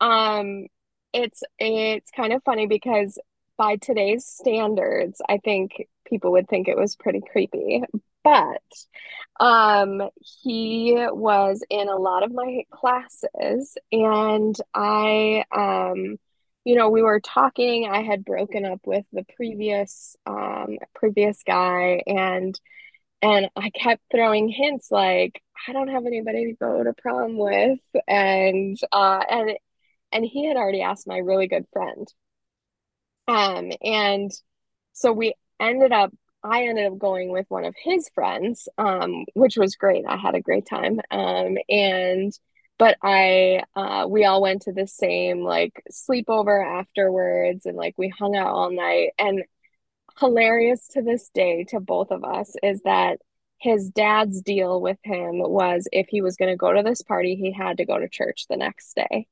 um 0.00 0.66
it's 1.12 1.42
it's 1.58 2.10
kind 2.10 2.32
of 2.32 2.42
funny 2.44 2.66
because 2.66 3.18
by 3.56 3.76
today's 3.76 4.26
standards, 4.26 5.20
I 5.28 5.38
think 5.38 5.86
people 6.06 6.32
would 6.32 6.48
think 6.48 6.68
it 6.68 6.76
was 6.76 6.96
pretty 6.96 7.22
creepy. 7.32 7.82
But 8.22 8.62
um, 9.38 10.02
he 10.42 10.94
was 10.96 11.62
in 11.70 11.88
a 11.88 11.96
lot 11.96 12.24
of 12.24 12.32
my 12.32 12.64
classes, 12.72 13.78
and 13.92 14.56
I, 14.74 15.44
um, 15.54 16.16
you 16.64 16.74
know, 16.74 16.88
we 16.90 17.02
were 17.02 17.20
talking. 17.20 17.88
I 17.88 18.02
had 18.02 18.24
broken 18.24 18.64
up 18.66 18.80
with 18.84 19.04
the 19.12 19.24
previous 19.36 20.16
um, 20.26 20.78
previous 20.94 21.42
guy, 21.44 22.02
and 22.06 22.58
and 23.22 23.48
I 23.54 23.70
kept 23.70 24.02
throwing 24.10 24.48
hints 24.48 24.90
like 24.90 25.40
I 25.68 25.72
don't 25.72 25.88
have 25.88 26.06
anybody 26.06 26.46
to 26.46 26.52
go 26.54 26.82
to 26.82 26.92
prom 26.94 27.38
with, 27.38 27.80
and 28.08 28.78
uh, 28.92 29.22
and 29.30 29.52
and 30.12 30.24
he 30.24 30.46
had 30.46 30.56
already 30.56 30.82
asked 30.82 31.06
my 31.06 31.18
really 31.18 31.48
good 31.48 31.66
friend 31.72 32.06
um, 33.28 33.72
and 33.82 34.30
so 34.92 35.12
we 35.12 35.34
ended 35.60 35.92
up, 35.92 36.12
I 36.42 36.64
ended 36.64 36.86
up 36.86 36.98
going 36.98 37.30
with 37.30 37.46
one 37.48 37.64
of 37.64 37.74
his 37.82 38.08
friends, 38.14 38.68
um, 38.78 39.24
which 39.34 39.56
was 39.56 39.76
great. 39.76 40.04
I 40.06 40.16
had 40.16 40.34
a 40.34 40.40
great 40.40 40.66
time. 40.66 41.00
Um, 41.10 41.56
and, 41.68 42.32
but 42.78 42.96
I, 43.02 43.62
uh, 43.74 44.06
we 44.08 44.24
all 44.24 44.42
went 44.42 44.62
to 44.62 44.72
the 44.72 44.86
same 44.86 45.42
like 45.42 45.82
sleepover 45.90 46.64
afterwards 46.80 47.66
and 47.66 47.76
like 47.76 47.94
we 47.98 48.08
hung 48.08 48.36
out 48.36 48.48
all 48.54 48.70
night. 48.70 49.10
And 49.18 49.44
hilarious 50.20 50.86
to 50.88 51.02
this 51.02 51.30
day 51.34 51.64
to 51.70 51.80
both 51.80 52.10
of 52.10 52.24
us 52.24 52.54
is 52.62 52.82
that 52.82 53.18
his 53.58 53.90
dad's 53.90 54.42
deal 54.42 54.80
with 54.80 54.98
him 55.02 55.38
was 55.38 55.88
if 55.92 56.08
he 56.08 56.20
was 56.20 56.36
going 56.36 56.50
to 56.50 56.56
go 56.56 56.72
to 56.72 56.82
this 56.82 57.02
party, 57.02 57.34
he 57.36 57.52
had 57.52 57.78
to 57.78 57.86
go 57.86 57.98
to 57.98 58.08
church 58.08 58.46
the 58.48 58.56
next 58.56 58.94
day. 58.94 59.26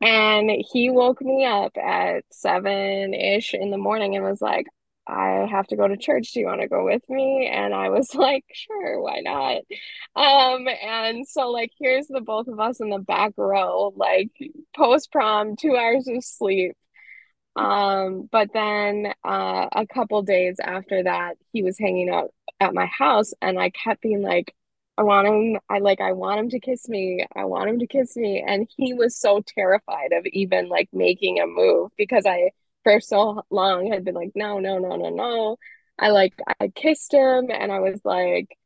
And 0.00 0.50
he 0.50 0.90
woke 0.90 1.22
me 1.22 1.44
up 1.46 1.76
at 1.78 2.24
seven 2.30 3.14
ish 3.14 3.54
in 3.54 3.70
the 3.70 3.78
morning 3.78 4.14
and 4.14 4.24
was 4.24 4.42
like, 4.42 4.66
I 5.06 5.46
have 5.50 5.68
to 5.68 5.76
go 5.76 5.86
to 5.86 5.96
church. 5.96 6.32
Do 6.32 6.40
you 6.40 6.46
want 6.46 6.60
to 6.60 6.68
go 6.68 6.84
with 6.84 7.02
me? 7.08 7.48
And 7.52 7.72
I 7.72 7.90
was 7.90 8.14
like, 8.14 8.44
sure, 8.52 9.00
why 9.00 9.20
not? 9.20 9.62
Um, 10.16 10.66
and 10.68 11.26
so 11.26 11.50
like 11.50 11.70
here's 11.78 12.08
the 12.08 12.20
both 12.20 12.48
of 12.48 12.60
us 12.60 12.80
in 12.80 12.90
the 12.90 12.98
back 12.98 13.32
row, 13.36 13.92
like 13.96 14.30
post 14.74 15.12
prom, 15.12 15.56
two 15.56 15.76
hours 15.76 16.08
of 16.08 16.24
sleep. 16.24 16.76
Um, 17.54 18.28
but 18.30 18.52
then 18.52 19.14
uh, 19.24 19.68
a 19.72 19.86
couple 19.86 20.20
days 20.22 20.56
after 20.62 21.04
that, 21.04 21.36
he 21.52 21.62
was 21.62 21.78
hanging 21.78 22.10
out 22.10 22.32
at 22.60 22.74
my 22.74 22.86
house, 22.86 23.32
and 23.42 23.58
I 23.58 23.70
kept 23.70 24.02
being 24.02 24.22
like, 24.22 24.54
I 24.98 25.02
want 25.02 25.26
him, 25.28 25.60
I 25.68 25.78
like, 25.78 26.00
I 26.00 26.12
want 26.12 26.40
him 26.40 26.48
to 26.50 26.60
kiss 26.60 26.88
me. 26.88 27.26
I 27.34 27.44
want 27.44 27.68
him 27.68 27.78
to 27.80 27.86
kiss 27.86 28.16
me. 28.16 28.42
And 28.46 28.66
he 28.76 28.94
was 28.94 29.16
so 29.16 29.42
terrified 29.46 30.12
of 30.12 30.24
even 30.26 30.68
like 30.68 30.88
making 30.92 31.38
a 31.38 31.46
move 31.46 31.90
because 31.98 32.24
I, 32.26 32.52
for 32.82 33.00
so 33.00 33.42
long, 33.50 33.92
had 33.92 34.04
been 34.04 34.14
like, 34.14 34.32
no, 34.34 34.58
no, 34.58 34.78
no, 34.78 34.96
no, 34.96 35.10
no. 35.10 35.56
I 35.98 36.08
like, 36.10 36.34
I 36.60 36.68
kissed 36.68 37.12
him 37.12 37.50
and 37.50 37.70
I 37.70 37.80
was 37.80 38.00
like, 38.04 38.56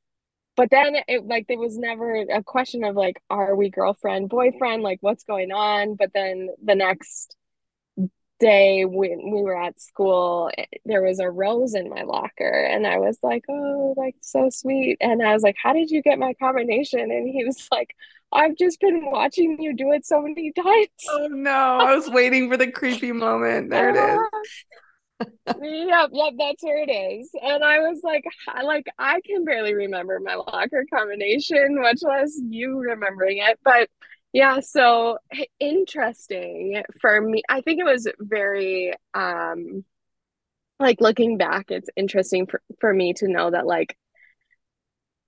but 0.57 0.70
then 0.70 0.96
it 1.09 1.26
like, 1.26 1.46
there 1.48 1.59
was 1.59 1.79
never 1.79 2.14
a 2.14 2.42
question 2.44 2.85
of 2.85 2.94
like, 2.94 3.20
are 3.29 3.57
we 3.57 3.70
girlfriend, 3.70 4.29
boyfriend? 4.29 4.83
Like, 4.83 4.98
what's 5.00 5.24
going 5.24 5.50
on? 5.50 5.96
But 5.96 6.12
then 6.14 6.50
the 6.62 6.74
next, 6.76 7.37
day 8.40 8.85
when 8.85 9.31
we 9.31 9.42
were 9.42 9.57
at 9.57 9.81
school 9.81 10.50
eh, 10.57 10.64
there 10.87 11.03
was 11.03 11.20
a 11.20 11.31
rose 11.31 11.74
in 11.74 11.88
my 11.88 12.03
locker 12.03 12.64
and 12.70 12.87
i 12.87 12.98
was 12.98 13.18
like 13.22 13.44
oh 13.48 13.94
like 13.96 14.16
so 14.22 14.48
sweet. 14.50 14.96
And 15.00 15.22
i 15.22 15.33
was 15.35 15.42
like 15.42 15.57
how 15.62 15.72
did 15.72 15.90
you 15.90 16.03
get 16.03 16.18
my 16.18 16.35
combination? 16.35 17.00
And 17.00 17.29
he 17.29 17.44
was 17.44 17.68
like 17.72 17.94
i've 18.33 18.57
just 18.57 18.81
been 18.81 19.11
watching 19.11 19.61
you 19.61 19.76
do 19.76 19.92
it 19.92 20.07
so 20.07 20.22
many 20.22 20.53
times. 20.57 20.88
Oh 21.11 21.29
no. 21.31 21.50
I 21.50 21.94
was 21.94 22.09
waiting 22.09 22.50
for 22.50 22.57
the 22.57 22.70
creepy 22.70 23.12
moment. 23.12 23.70
There 23.70 23.90
it 23.90 23.96
is. 23.96 24.20
Yep 25.46 26.11
yep 26.14 26.33
that's 26.38 26.62
where 26.62 26.83
it 26.83 26.90
is. 26.90 27.31
And 27.42 27.62
i 27.62 27.81
was 27.81 28.00
like 28.03 28.24
like 28.64 28.87
i 28.98 29.20
can 29.20 29.44
barely 29.44 29.74
remember 29.74 30.18
my 30.18 30.37
locker 30.37 30.87
combination 30.90 31.79
much 31.79 31.98
less 32.03 32.40
you 32.48 32.79
remembering 32.79 33.38
it. 33.38 33.59
But 33.62 33.90
yeah, 34.33 34.61
so 34.61 35.19
interesting 35.59 36.83
for 37.01 37.21
me. 37.21 37.43
I 37.49 37.61
think 37.62 37.81
it 37.81 37.85
was 37.85 38.09
very 38.19 38.93
um 39.14 39.85
like 40.79 41.01
looking 41.01 41.37
back, 41.37 41.71
it's 41.71 41.90
interesting 41.97 42.47
for, 42.47 42.62
for 42.81 42.93
me 42.93 43.12
to 43.14 43.29
know 43.29 43.51
that 43.51 43.66
like 43.66 43.97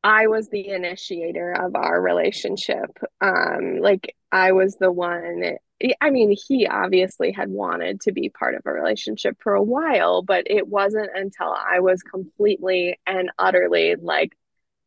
I 0.05 0.27
was 0.27 0.49
the 0.49 0.69
initiator 0.69 1.53
of 1.53 1.77
our 1.77 2.01
relationship. 2.01 2.91
Um, 3.21 3.79
like 3.81 4.17
I 4.33 4.53
was 4.53 4.77
the 4.77 4.91
one. 4.91 5.57
I 6.01 6.11
mean, 6.11 6.37
he 6.49 6.67
obviously 6.67 7.33
had 7.33 7.51
wanted 7.51 8.01
to 8.03 8.13
be 8.13 8.29
part 8.29 8.55
of 8.55 8.63
a 8.65 8.73
relationship 8.73 9.37
for 9.41 9.55
a 9.55 9.63
while, 9.63 10.23
but 10.23 10.45
it 10.51 10.67
wasn't 10.67 11.11
until 11.15 11.49
I 11.53 11.81
was 11.81 12.03
completely 12.03 12.99
and 13.07 13.31
utterly 13.39 13.97
like, 13.97 14.33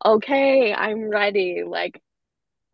okay, 0.06 0.74
I'm 0.74 1.10
ready. 1.10 1.64
Like, 1.66 2.02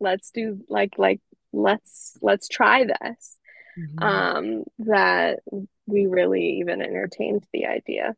let's 0.00 0.30
do 0.32 0.60
like 0.68 0.94
like 0.98 1.20
let's 1.52 2.16
let's 2.20 2.48
try 2.48 2.84
this. 2.84 3.36
Mm-hmm. 3.78 4.02
Um, 4.02 4.64
that 4.80 5.40
we 5.86 6.06
really 6.06 6.58
even 6.60 6.82
entertained 6.82 7.46
the 7.52 7.66
idea. 7.66 8.14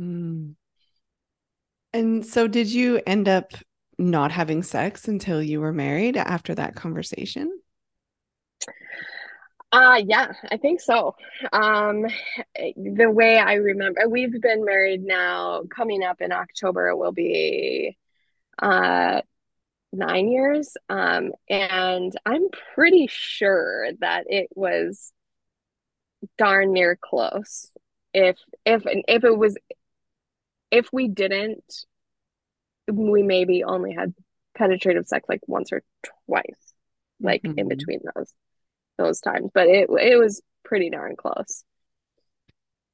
Mm. 0.00 0.54
And 1.92 2.24
so, 2.24 2.46
did 2.46 2.68
you 2.70 3.00
end 3.06 3.28
up 3.28 3.54
not 3.98 4.30
having 4.30 4.62
sex 4.62 5.08
until 5.08 5.42
you 5.42 5.60
were 5.60 5.72
married 5.72 6.16
after 6.16 6.54
that 6.54 6.76
conversation? 6.76 7.50
Uh 9.70 10.00
yeah, 10.02 10.32
I 10.50 10.56
think 10.56 10.80
so. 10.80 11.14
Um 11.52 12.06
the 12.76 13.10
way 13.10 13.38
I 13.38 13.54
remember 13.54 14.08
we've 14.08 14.40
been 14.40 14.64
married 14.64 15.02
now 15.02 15.62
coming 15.64 16.02
up 16.02 16.20
in 16.22 16.32
October 16.32 16.88
it 16.88 16.96
will 16.96 17.12
be 17.12 17.98
uh 18.62 19.20
9 19.92 20.28
years 20.28 20.76
um 20.88 21.32
and 21.48 22.12
I'm 22.26 22.48
pretty 22.74 23.08
sure 23.10 23.88
that 24.00 24.24
it 24.28 24.48
was 24.54 25.12
darn 26.36 26.72
near 26.72 26.96
close. 27.00 27.70
If 28.12 28.38
if 28.64 28.86
and 28.86 29.04
if 29.08 29.24
it 29.24 29.36
was 29.36 29.56
if 30.70 30.88
we 30.92 31.08
didn't, 31.08 31.84
we 32.90 33.22
maybe 33.22 33.64
only 33.64 33.92
had 33.92 34.14
penetrative 34.56 35.06
sex 35.06 35.26
like 35.28 35.40
once 35.46 35.72
or 35.72 35.82
twice, 36.26 36.74
like 37.20 37.42
mm-hmm. 37.42 37.58
in 37.58 37.68
between 37.68 38.00
those 38.14 38.32
those 38.96 39.20
times. 39.20 39.50
But 39.52 39.68
it 39.68 39.88
it 39.90 40.18
was 40.18 40.42
pretty 40.64 40.90
darn 40.90 41.16
close. 41.16 41.64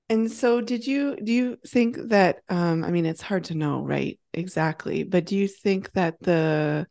And 0.09 0.31
so 0.31 0.61
did 0.61 0.87
you 0.87 1.17
do 1.17 1.33
you 1.33 1.57
think 1.67 1.97
that 2.09 2.43
um 2.49 2.85
I 2.85 2.91
mean 2.91 3.07
it's 3.07 3.23
hard 3.23 3.45
to 3.45 3.55
know 3.55 3.81
right 3.83 4.19
exactly 4.33 5.03
but 5.03 5.25
do 5.25 5.37
you 5.37 5.49
think 5.49 5.93
that 5.93 6.21
the 6.21 6.87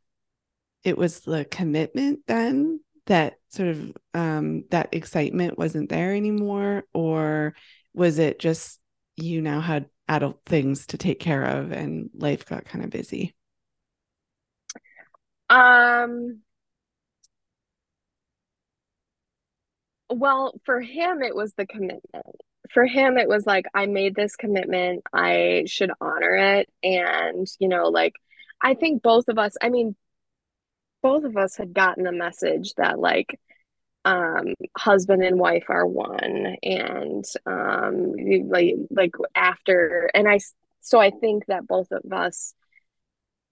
it 0.84 0.98
was 0.98 1.22
the 1.22 1.46
commitment 1.46 2.22
then 2.28 2.80
that 3.08 3.36
sort 3.50 3.70
of 3.70 3.94
um 4.14 4.64
that 4.72 4.90
excitement 4.94 5.58
wasn't 5.58 5.90
there 5.90 6.14
anymore 6.16 6.86
or 6.94 7.56
was 7.94 8.20
it 8.20 8.40
just 8.40 8.80
you 9.16 9.42
now 9.42 9.62
had 9.62 9.88
adult 10.10 10.42
things 10.46 10.88
to 10.88 10.98
take 10.98 11.20
care 11.20 11.44
of 11.44 11.72
and 11.72 12.10
life 12.16 12.46
got 12.46 12.66
kind 12.66 12.84
of 12.84 12.90
busy? 12.92 13.36
Um 15.50 16.42
well, 20.10 20.54
for 20.66 20.80
him 20.82 21.22
it 21.22 21.36
was 21.36 21.54
the 21.54 21.66
commitment. 21.66 22.42
For 22.72 22.86
him 22.86 23.18
it 23.18 23.28
was 23.28 23.46
like 23.46 23.66
I 23.74 23.86
made 23.88 24.16
this 24.16 24.36
commitment, 24.36 25.04
I 25.14 25.64
should 25.68 25.92
honor 26.02 26.36
it. 26.36 26.70
And, 26.84 27.48
you 27.60 27.68
know, 27.68 27.90
like 27.90 28.14
I 28.62 28.74
think 28.76 29.04
both 29.04 29.28
of 29.30 29.38
us, 29.38 29.56
I 29.62 29.70
mean 29.70 29.96
both 31.02 31.26
of 31.26 31.38
us 31.38 31.58
had 31.58 31.74
gotten 31.74 32.04
the 32.04 32.12
message 32.12 32.74
that 32.76 33.00
like 33.00 33.40
um 34.06 34.54
husband 34.78 35.24
and 35.24 35.40
wife 35.40 35.66
are 35.70 35.86
one. 35.86 36.58
And 36.64 37.26
um 37.46 38.14
like 38.50 38.76
like 38.92 39.12
after 39.36 40.10
and 40.14 40.28
i 40.28 40.40
so 40.82 41.00
i 41.00 41.10
think 41.12 41.46
that 41.48 41.68
both 41.68 41.92
of 41.92 42.12
us 42.12 42.54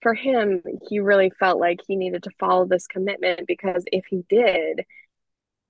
for 0.02 0.14
him 0.14 0.62
he 0.88 0.98
really 1.00 1.30
felt 1.30 1.58
like 1.60 1.80
he 1.86 1.96
needed 1.96 2.24
to 2.24 2.30
follow 2.38 2.66
this 2.66 2.86
commitment 2.86 3.46
because 3.46 3.84
if 3.92 4.04
he 4.06 4.24
did 4.28 4.84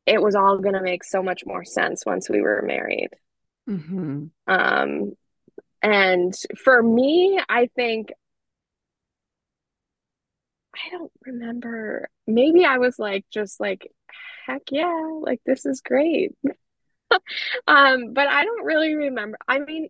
it 0.07 0.21
was 0.21 0.35
all 0.35 0.59
going 0.59 0.75
to 0.75 0.83
make 0.83 1.05
so 1.05 1.23
much 1.23 1.45
more 1.47 1.65
sense 1.65 2.05
once 2.05 2.29
we 2.29 2.41
were 2.41 2.63
married 2.67 3.11
mm-hmm. 3.69 4.27
um 4.47 5.13
and 5.83 6.35
for 6.63 6.83
me 6.83 7.41
i 7.49 7.69
think 7.77 8.13
i 10.75 10.91
don't 10.91 11.13
remember 11.25 12.09
maybe 12.27 12.65
i 12.65 12.79
was 12.79 12.99
like 12.99 13.25
just 13.31 13.61
like 13.61 13.91
heck 14.47 14.63
yeah, 14.71 15.19
like 15.21 15.41
this 15.45 15.67
is 15.67 15.81
great. 15.81 16.33
um, 17.67 18.13
but 18.13 18.29
I 18.29 18.45
don't 18.45 18.65
really 18.65 18.95
remember. 18.95 19.39
I 19.47 19.59
mean, 19.59 19.89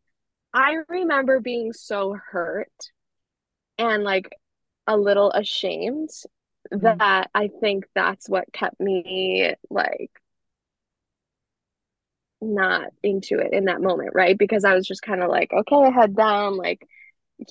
I 0.53 0.79
remember 0.89 1.41
being 1.41 1.73
so 1.73 2.19
hurt 2.31 2.73
and 3.79 4.05
like 4.05 4.31
a 4.87 4.97
little 4.97 5.31
ashamed 5.33 6.11
mm-hmm. 6.73 6.99
that 6.99 7.31
I 7.35 7.49
think 7.61 7.87
that's 7.95 8.29
what 8.29 8.53
kept 8.53 8.81
me 8.81 9.55
like 9.71 10.11
not 12.43 12.91
into 13.03 13.39
it 13.39 13.53
in 13.53 13.67
that 13.67 13.81
moment, 13.81 14.11
right? 14.15 14.37
Because 14.37 14.65
I 14.65 14.75
was 14.75 14.87
just 14.87 15.03
kind 15.03 15.23
of 15.23 15.31
like, 15.31 15.53
okay, 15.53 15.91
head 15.93 16.17
down, 16.17 16.57
like 16.57 16.87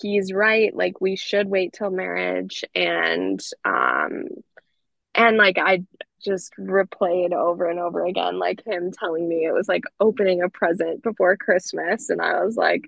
he's 0.01 0.31
right, 0.31 0.75
like 0.75 1.01
we 1.01 1.15
should 1.15 1.47
wait 1.47 1.73
till 1.73 1.89
marriage 1.89 2.63
and 2.75 3.39
um 3.65 4.25
and 5.15 5.37
like 5.37 5.57
I 5.57 5.83
just 6.23 6.53
replayed 6.59 7.33
over 7.33 7.65
and 7.65 7.79
over 7.79 8.05
again, 8.05 8.39
like 8.39 8.65
him 8.65 8.91
telling 8.91 9.27
me 9.27 9.45
it 9.45 9.53
was 9.53 9.67
like 9.67 9.83
opening 9.99 10.41
a 10.41 10.49
present 10.49 11.01
before 11.03 11.35
Christmas. 11.37 12.09
And 12.09 12.21
I 12.21 12.43
was 12.43 12.55
like, 12.55 12.83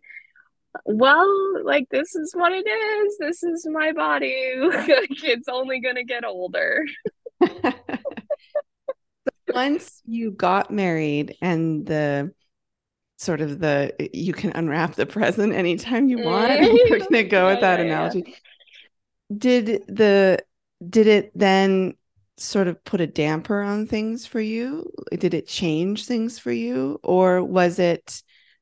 well, 0.85 1.63
like, 1.63 1.87
this 1.89 2.15
is 2.15 2.33
what 2.33 2.51
it 2.51 2.67
is. 2.67 3.17
This 3.19 3.43
is 3.43 3.67
my 3.67 3.91
body. 3.91 4.33
it's 4.33 5.47
only 5.47 5.79
going 5.79 5.95
to 5.95 6.03
get 6.03 6.25
older. 6.25 6.85
Once 9.47 10.01
you 10.05 10.31
got 10.31 10.71
married 10.71 11.35
and 11.41 11.85
the 11.85 12.31
sort 13.17 13.41
of 13.41 13.59
the 13.59 13.93
you 14.13 14.33
can 14.33 14.51
unwrap 14.51 14.95
the 14.95 15.05
present 15.05 15.53
anytime 15.53 16.09
you 16.09 16.19
want. 16.19 16.59
We're 16.89 16.99
gonna 16.99 17.23
go 17.23 17.47
yeah, 17.47 17.51
with 17.53 17.61
that 17.61 17.79
yeah, 17.79 17.85
analogy. 17.85 18.23
Yeah. 18.27 19.37
Did 19.37 19.65
the 19.87 20.43
did 20.87 21.07
it 21.07 21.31
then 21.35 21.95
sort 22.37 22.67
of 22.67 22.83
put 22.83 23.01
a 23.01 23.07
damper 23.07 23.61
on 23.61 23.87
things 23.87 24.25
for 24.25 24.41
you? 24.41 24.91
Did 25.17 25.33
it 25.33 25.47
change 25.47 26.05
things 26.05 26.39
for 26.39 26.51
you? 26.51 26.99
Or 27.03 27.43
was 27.43 27.79
it 27.79 28.21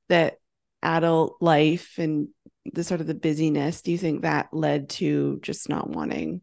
that 0.09 0.37
adult 0.83 1.37
life 1.41 1.95
and 1.97 2.29
the 2.73 2.83
sort 2.83 3.01
of 3.01 3.07
the 3.07 3.15
busyness, 3.15 3.81
do 3.81 3.91
you 3.91 3.97
think 3.97 4.21
that 4.21 4.53
led 4.53 4.89
to 4.89 5.39
just 5.41 5.69
not 5.69 5.89
wanting 5.89 6.41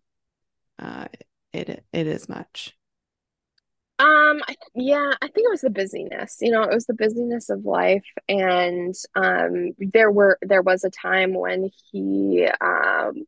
uh, 0.78 1.06
it 1.52 1.84
it 1.92 2.06
as 2.06 2.28
much? 2.28 2.76
Um, 3.98 4.40
yeah, 4.74 5.12
I 5.20 5.26
think 5.26 5.46
it 5.46 5.50
was 5.50 5.62
the 5.62 5.70
busyness. 5.70 6.38
You 6.40 6.52
know, 6.52 6.62
it 6.62 6.72
was 6.72 6.86
the 6.86 6.94
busyness 6.94 7.50
of 7.50 7.64
life, 7.64 8.04
and 8.28 8.94
um, 9.16 9.72
there 9.78 10.10
were 10.10 10.38
there 10.42 10.62
was 10.62 10.84
a 10.84 10.90
time 10.90 11.34
when 11.34 11.70
he 11.90 12.48
um 12.60 13.24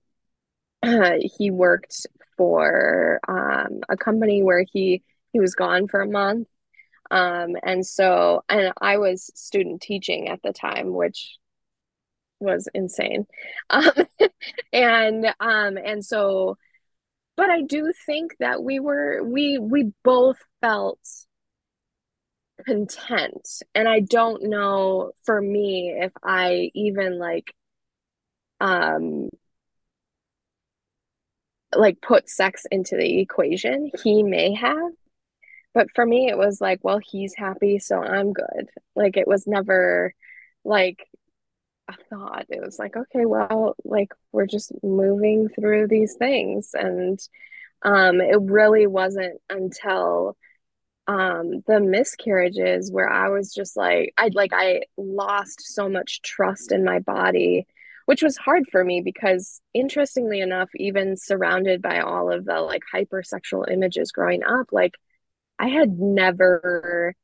he 1.39 1.51
worked 1.51 2.07
for 2.37 3.21
um, 3.29 3.81
a 3.89 3.97
company 3.97 4.43
where 4.43 4.65
he 4.73 5.03
he 5.33 5.41
was 5.41 5.55
gone 5.55 5.89
for 5.89 6.01
a 6.01 6.09
month 6.09 6.49
um, 7.11 7.57
and 7.63 7.87
so 7.87 8.43
and 8.49 8.73
i 8.81 8.97
was 8.99 9.31
student 9.35 9.81
teaching 9.83 10.29
at 10.29 10.41
the 10.43 10.53
time 10.53 10.93
which 10.93 11.39
was 12.41 12.69
insane 12.75 13.27
um, 13.71 13.93
and 14.73 15.27
um 15.41 15.77
and 15.77 16.05
so 16.05 16.57
but 17.41 17.49
i 17.49 17.63
do 17.63 17.91
think 18.05 18.37
that 18.39 18.63
we 18.63 18.79
were 18.79 19.23
we 19.25 19.57
we 19.57 19.93
both 20.05 20.37
felt 20.61 21.01
content 22.67 23.63
and 23.75 23.89
i 23.89 23.99
don't 23.99 24.43
know 24.43 25.11
for 25.25 25.41
me 25.41 25.97
if 25.99 26.13
i 26.23 26.71
even 26.75 27.19
like 27.19 27.55
um 28.61 29.31
like 31.75 32.03
put 32.03 32.29
sex 32.29 32.67
into 32.71 32.97
the 32.97 33.21
equation. 33.21 33.91
He 34.03 34.23
may 34.23 34.55
have, 34.55 34.93
but 35.75 35.89
for 35.95 36.05
me, 36.05 36.29
it 36.29 36.37
was 36.37 36.61
like, 36.61 36.81
well, 36.83 37.01
he's 37.03 37.35
happy, 37.37 37.79
so 37.79 38.03
I'm 38.03 38.33
good. 38.33 38.69
Like 38.97 39.17
it 39.17 39.29
was 39.29 39.47
never 39.47 40.15
like 40.65 41.07
thought. 42.11 42.47
It 42.49 42.61
was 42.63 42.79
like, 42.79 42.97
okay, 42.97 43.25
well, 43.27 43.77
like 43.85 44.13
we're 44.33 44.47
just 44.47 44.73
moving 44.83 45.49
through 45.49 45.89
these 45.89 46.15
things, 46.15 46.71
and 46.75 47.19
um, 47.83 48.21
it 48.21 48.41
really 48.41 48.87
wasn't 48.87 49.41
until 49.49 50.37
um 51.07 51.63
the 51.67 51.81
miscarriages 51.81 52.93
where 52.93 53.09
I 53.09 53.31
was 53.31 53.53
just 53.55 53.77
like, 53.77 54.13
I 54.19 54.31
like 54.35 54.53
I 54.53 54.83
lost 54.97 55.63
so 55.63 55.89
much 55.89 56.23
trust 56.23 56.73
in 56.73 56.85
my 56.85 57.01
body 57.01 57.67
which 58.11 58.25
was 58.25 58.37
hard 58.37 58.65
for 58.73 58.85
me 58.85 59.01
because 59.01 59.61
interestingly 59.73 60.41
enough 60.41 60.69
even 60.75 61.17
surrounded 61.17 61.81
by 61.81 62.01
all 62.01 62.33
of 62.33 62.45
the 62.45 62.61
like 62.61 62.83
hypersexual 62.93 63.71
images 63.71 64.11
growing 64.11 64.43
up 64.43 64.67
like 64.73 64.97
i 65.61 65.69
had 65.69 65.97
never 65.97 67.15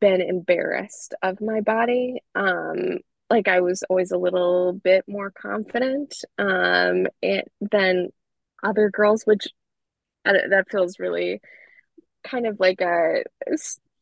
been 0.00 0.20
embarrassed 0.20 1.14
of 1.20 1.40
my 1.40 1.60
body 1.60 2.22
um 2.36 2.98
like 3.32 3.48
I 3.48 3.60
was 3.60 3.82
always 3.88 4.12
a 4.12 4.18
little 4.18 4.74
bit 4.74 5.04
more 5.08 5.30
confident 5.30 6.14
um 6.38 7.06
and 7.22 7.44
than 7.60 8.08
other 8.62 8.90
girls, 8.90 9.22
which 9.24 9.48
uh, 10.24 10.34
that 10.50 10.70
feels 10.70 10.98
really 11.00 11.40
kind 12.22 12.46
of 12.46 12.60
like 12.60 12.80
a 12.82 13.24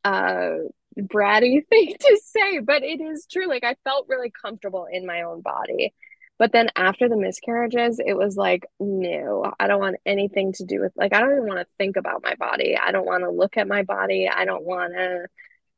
uh 0.05 0.51
bratty 0.99 1.67
thing 1.71 1.95
to 1.99 2.21
say, 2.25 2.59
but 2.59 2.83
it 2.83 3.01
is 3.01 3.27
true. 3.31 3.47
Like 3.49 3.65
I 3.65 3.77
felt 3.85 4.09
really 4.09 4.31
comfortable 4.31 4.87
in 4.91 5.07
my 5.07 5.23
own 5.23 5.41
body. 5.43 5.95
But 6.39 6.53
then 6.53 6.69
after 6.75 7.09
the 7.09 7.19
miscarriages, 7.19 8.01
it 8.05 8.15
was 8.15 8.35
like, 8.37 8.65
no, 8.81 9.53
I 9.61 9.67
don't 9.67 9.81
want 9.81 9.97
anything 10.07 10.55
to 10.55 10.65
do 10.65 10.81
with 10.81 10.93
like 10.97 11.15
I 11.15 11.21
don't 11.21 11.33
even 11.33 11.47
want 11.47 11.61
to 11.61 11.67
think 11.79 11.97
about 11.97 12.25
my 12.25 12.35
body. 12.35 12.77
I 12.77 12.91
don't 12.91 13.07
want 13.07 13.23
to 13.23 13.31
look 13.31 13.57
at 13.57 13.69
my 13.69 13.85
body. 13.85 14.29
I 14.29 14.45
don't 14.45 14.65
want 14.65 14.95
to 14.95 15.29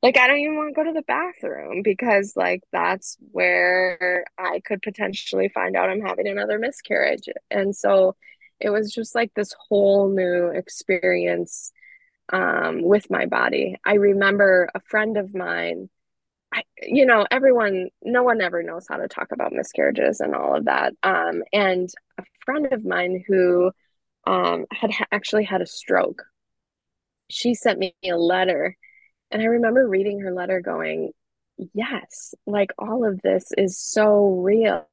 like 0.02 0.18
I 0.18 0.26
don't 0.26 0.38
even 0.40 0.56
want 0.56 0.74
to 0.74 0.74
go 0.74 0.84
to 0.84 0.92
the 0.92 1.02
bathroom 1.02 1.82
because 1.82 2.34
like 2.36 2.62
that's 2.72 3.16
where 3.30 4.24
I 4.38 4.60
could 4.64 4.82
potentially 4.82 5.48
find 5.48 5.76
out 5.76 5.90
I'm 5.90 6.00
having 6.00 6.26
another 6.26 6.58
miscarriage. 6.58 7.28
And 7.50 7.74
so 7.74 8.16
it 8.60 8.70
was 8.70 8.92
just 8.92 9.14
like 9.14 9.32
this 9.34 9.54
whole 9.68 10.08
new 10.08 10.48
experience 10.48 11.72
um, 12.32 12.82
with 12.82 13.10
my 13.10 13.26
body. 13.26 13.76
I 13.84 13.94
remember 13.94 14.70
a 14.74 14.80
friend 14.80 15.16
of 15.16 15.34
mine, 15.34 15.88
I, 16.52 16.62
you 16.82 17.06
know, 17.06 17.26
everyone, 17.30 17.88
no 18.02 18.22
one 18.22 18.40
ever 18.40 18.62
knows 18.62 18.86
how 18.88 18.96
to 18.96 19.08
talk 19.08 19.28
about 19.32 19.52
miscarriages 19.52 20.20
and 20.20 20.34
all 20.34 20.56
of 20.56 20.66
that. 20.66 20.94
Um, 21.02 21.42
and 21.52 21.90
a 22.18 22.24
friend 22.44 22.72
of 22.72 22.84
mine 22.84 23.24
who 23.26 23.72
um, 24.26 24.66
had 24.72 24.92
ha- 24.92 25.06
actually 25.12 25.44
had 25.44 25.62
a 25.62 25.66
stroke, 25.66 26.22
she 27.30 27.54
sent 27.54 27.78
me 27.78 27.94
a 28.04 28.16
letter. 28.16 28.76
And 29.32 29.42
I 29.42 29.46
remember 29.46 29.88
reading 29.88 30.20
her 30.20 30.32
letter 30.32 30.60
going, 30.60 31.12
yes, 31.74 32.34
like 32.46 32.70
all 32.78 33.04
of 33.04 33.20
this 33.22 33.50
is 33.56 33.78
so 33.78 34.40
real. 34.42 34.86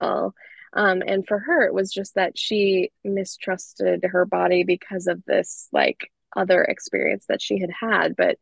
Um, 0.74 1.04
and 1.06 1.28
for 1.28 1.40
her, 1.40 1.64
it 1.66 1.74
was 1.74 1.92
just 1.92 2.16
that 2.16 2.38
she 2.38 2.92
mistrusted 3.04 4.06
her 4.06 4.26
body 4.26 4.64
because 4.64 5.08
of 5.08 5.24
this 5.26 5.68
like 5.74 6.12
other 6.36 6.64
experience 6.64 7.26
that 7.28 7.42
she 7.42 7.60
had 7.60 7.72
had. 7.72 8.16
But 8.16 8.38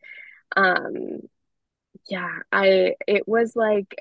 um, 0.55 1.21
yeah, 2.09 2.39
I 2.51 2.95
it 3.07 3.27
was 3.27 3.55
like 3.55 3.95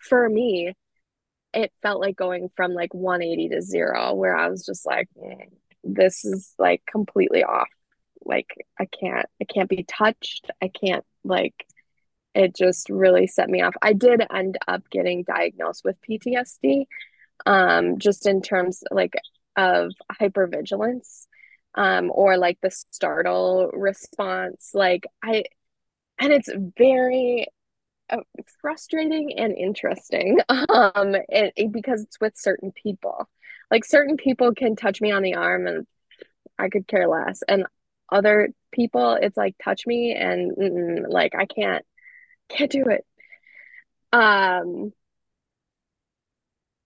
for 0.00 0.28
me, 0.28 0.74
it 1.54 1.72
felt 1.82 2.00
like 2.00 2.16
going 2.16 2.50
from 2.56 2.72
like 2.72 2.94
180 2.94 3.50
to 3.50 3.62
zero, 3.62 4.14
where 4.14 4.36
I 4.36 4.48
was 4.48 4.64
just 4.64 4.86
like, 4.86 5.08
mm, 5.16 5.50
this 5.84 6.24
is 6.24 6.54
like 6.58 6.82
completely 6.90 7.44
off. 7.44 7.68
Like 8.24 8.66
I 8.78 8.86
can't, 8.86 9.26
I 9.40 9.44
can't 9.44 9.68
be 9.68 9.84
touched. 9.84 10.50
I 10.60 10.68
can't 10.68 11.04
like 11.24 11.66
it 12.34 12.54
just 12.54 12.88
really 12.88 13.26
set 13.26 13.48
me 13.48 13.62
off. 13.62 13.74
I 13.82 13.92
did 13.92 14.22
end 14.32 14.58
up 14.66 14.88
getting 14.90 15.22
diagnosed 15.22 15.84
with 15.84 16.00
PTSD, 16.08 16.86
um, 17.46 17.98
just 17.98 18.26
in 18.26 18.42
terms 18.42 18.82
like 18.90 19.14
of 19.56 19.92
hypervigilance, 20.10 21.26
um, 21.74 22.10
or 22.14 22.36
like 22.38 22.58
the 22.62 22.70
startle 22.70 23.70
response. 23.72 24.70
Like 24.74 25.06
I, 25.22 25.44
and 26.18 26.32
it's 26.32 26.48
very 26.78 27.46
uh, 28.08 28.18
frustrating 28.60 29.38
and 29.38 29.56
interesting, 29.56 30.38
um, 30.48 31.14
it, 31.28 31.52
it, 31.56 31.72
because 31.72 32.02
it's 32.02 32.20
with 32.20 32.36
certain 32.36 32.72
people. 32.72 33.28
Like 33.70 33.84
certain 33.84 34.16
people 34.16 34.54
can 34.54 34.76
touch 34.76 35.00
me 35.00 35.12
on 35.12 35.22
the 35.22 35.34
arm 35.34 35.66
and 35.66 35.86
I 36.58 36.68
could 36.68 36.86
care 36.86 37.08
less, 37.08 37.42
and 37.46 37.66
other 38.12 38.50
people, 38.70 39.14
it's 39.20 39.36
like 39.36 39.56
touch 39.62 39.86
me 39.86 40.14
and 40.14 41.06
like 41.08 41.34
I 41.34 41.46
can't 41.46 41.84
can't 42.48 42.70
do 42.70 42.84
it. 42.86 43.04
Um, 44.12 44.92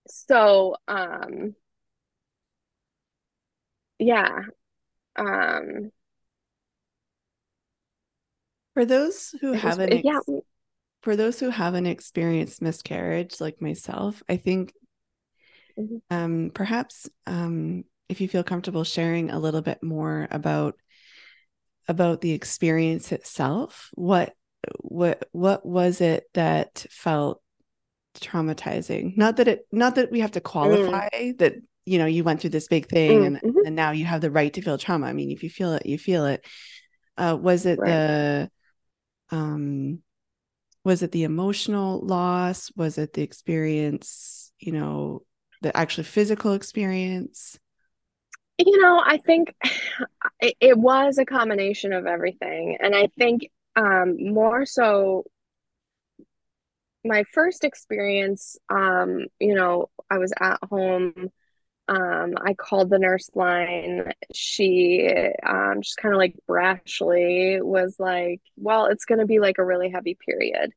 so, 0.07 0.75
um, 0.87 1.55
yeah. 3.99 4.39
Um, 5.15 5.91
for 8.73 8.85
those 8.85 9.33
who 9.41 9.53
haven't, 9.53 9.91
ex- 9.91 10.03
yeah. 10.05 10.19
For 11.01 11.15
those 11.15 11.39
who 11.39 11.49
haven't 11.49 11.85
experienced 11.85 12.61
miscarriage 12.61 13.39
like 13.39 13.61
myself, 13.61 14.21
I 14.29 14.37
think 14.37 14.73
mm-hmm. 15.77 15.97
um, 16.09 16.51
perhaps 16.53 17.09
um, 17.25 17.83
if 18.09 18.21
you 18.21 18.27
feel 18.27 18.43
comfortable 18.43 18.83
sharing 18.83 19.29
a 19.29 19.39
little 19.39 19.61
bit 19.61 19.81
more 19.83 20.27
about 20.31 20.75
about 21.87 22.21
the 22.21 22.31
experience 22.31 23.11
itself, 23.11 23.89
what 23.93 24.33
what 24.79 25.27
what 25.31 25.65
was 25.65 26.01
it 26.01 26.25
that 26.33 26.85
felt 26.89 27.41
traumatizing 28.19 29.15
not 29.15 29.37
that 29.37 29.47
it 29.47 29.67
not 29.71 29.95
that 29.95 30.11
we 30.11 30.19
have 30.19 30.31
to 30.31 30.41
qualify 30.41 31.07
mm. 31.13 31.37
that 31.37 31.55
you 31.85 31.97
know 31.97 32.05
you 32.05 32.23
went 32.23 32.41
through 32.41 32.49
this 32.49 32.67
big 32.67 32.87
thing 32.87 33.19
mm. 33.19 33.27
and 33.27 33.37
mm-hmm. 33.37 33.65
and 33.65 33.75
now 33.75 33.91
you 33.91 34.05
have 34.05 34.21
the 34.21 34.31
right 34.31 34.53
to 34.53 34.61
feel 34.61 34.77
trauma 34.77 35.05
i 35.05 35.13
mean 35.13 35.31
if 35.31 35.43
you 35.43 35.49
feel 35.49 35.73
it 35.73 35.85
you 35.85 35.97
feel 35.97 36.25
it 36.25 36.43
uh, 37.17 37.37
was 37.39 37.65
it 37.65 37.79
right. 37.79 37.89
the 37.89 38.51
um 39.31 39.99
was 40.83 41.03
it 41.03 41.11
the 41.11 41.23
emotional 41.23 41.99
loss 42.01 42.71
was 42.75 42.97
it 42.97 43.13
the 43.13 43.21
experience 43.21 44.51
you 44.59 44.71
know 44.71 45.23
the 45.61 45.75
actual 45.75 46.03
physical 46.03 46.53
experience 46.53 47.59
you 48.57 48.81
know 48.81 49.01
i 49.05 49.17
think 49.17 49.53
it, 50.39 50.55
it 50.59 50.77
was 50.77 51.17
a 51.17 51.25
combination 51.25 51.93
of 51.93 52.05
everything 52.05 52.77
and 52.79 52.95
i 52.95 53.07
think 53.17 53.49
um, 53.75 54.33
more 54.33 54.65
so 54.65 55.23
my 57.05 57.23
first 57.31 57.63
experience 57.63 58.57
um, 58.69 59.25
you 59.39 59.53
know 59.53 59.89
i 60.09 60.17
was 60.17 60.33
at 60.39 60.57
home 60.69 61.29
um, 61.87 62.33
i 62.43 62.53
called 62.53 62.89
the 62.89 62.99
nurse 62.99 63.29
line. 63.33 64.11
She 64.33 65.07
um, 65.45 65.81
just 65.81 65.97
kind 65.97 66.13
of 66.13 66.17
like 66.17 66.35
brashly 66.49 67.61
was 67.61 67.95
like 67.99 68.41
well 68.57 68.87
it's 68.87 69.05
going 69.05 69.19
to 69.19 69.25
be 69.25 69.39
like 69.39 69.57
a 69.57 69.65
really 69.65 69.89
heavy 69.89 70.17
period 70.25 70.73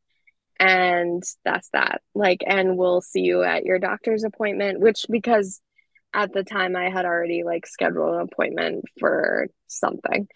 and 0.61 1.23
that's 1.43 1.71
that. 1.71 2.03
Like 2.15 2.45
and 2.47 2.77
we'll 2.77 3.01
see 3.01 3.23
you 3.23 3.43
at 3.43 3.65
your 3.65 3.79
doctor's 3.79 4.25
appointment 4.25 4.79
which 4.79 5.07
because 5.11 5.61
at 6.13 6.33
the 6.33 6.45
time 6.45 6.77
i 6.77 6.91
had 6.91 7.05
already 7.05 7.43
like 7.45 7.67
scheduled 7.67 8.15
an 8.15 8.21
appointment 8.21 8.85
for 8.99 9.49
something 9.69 10.29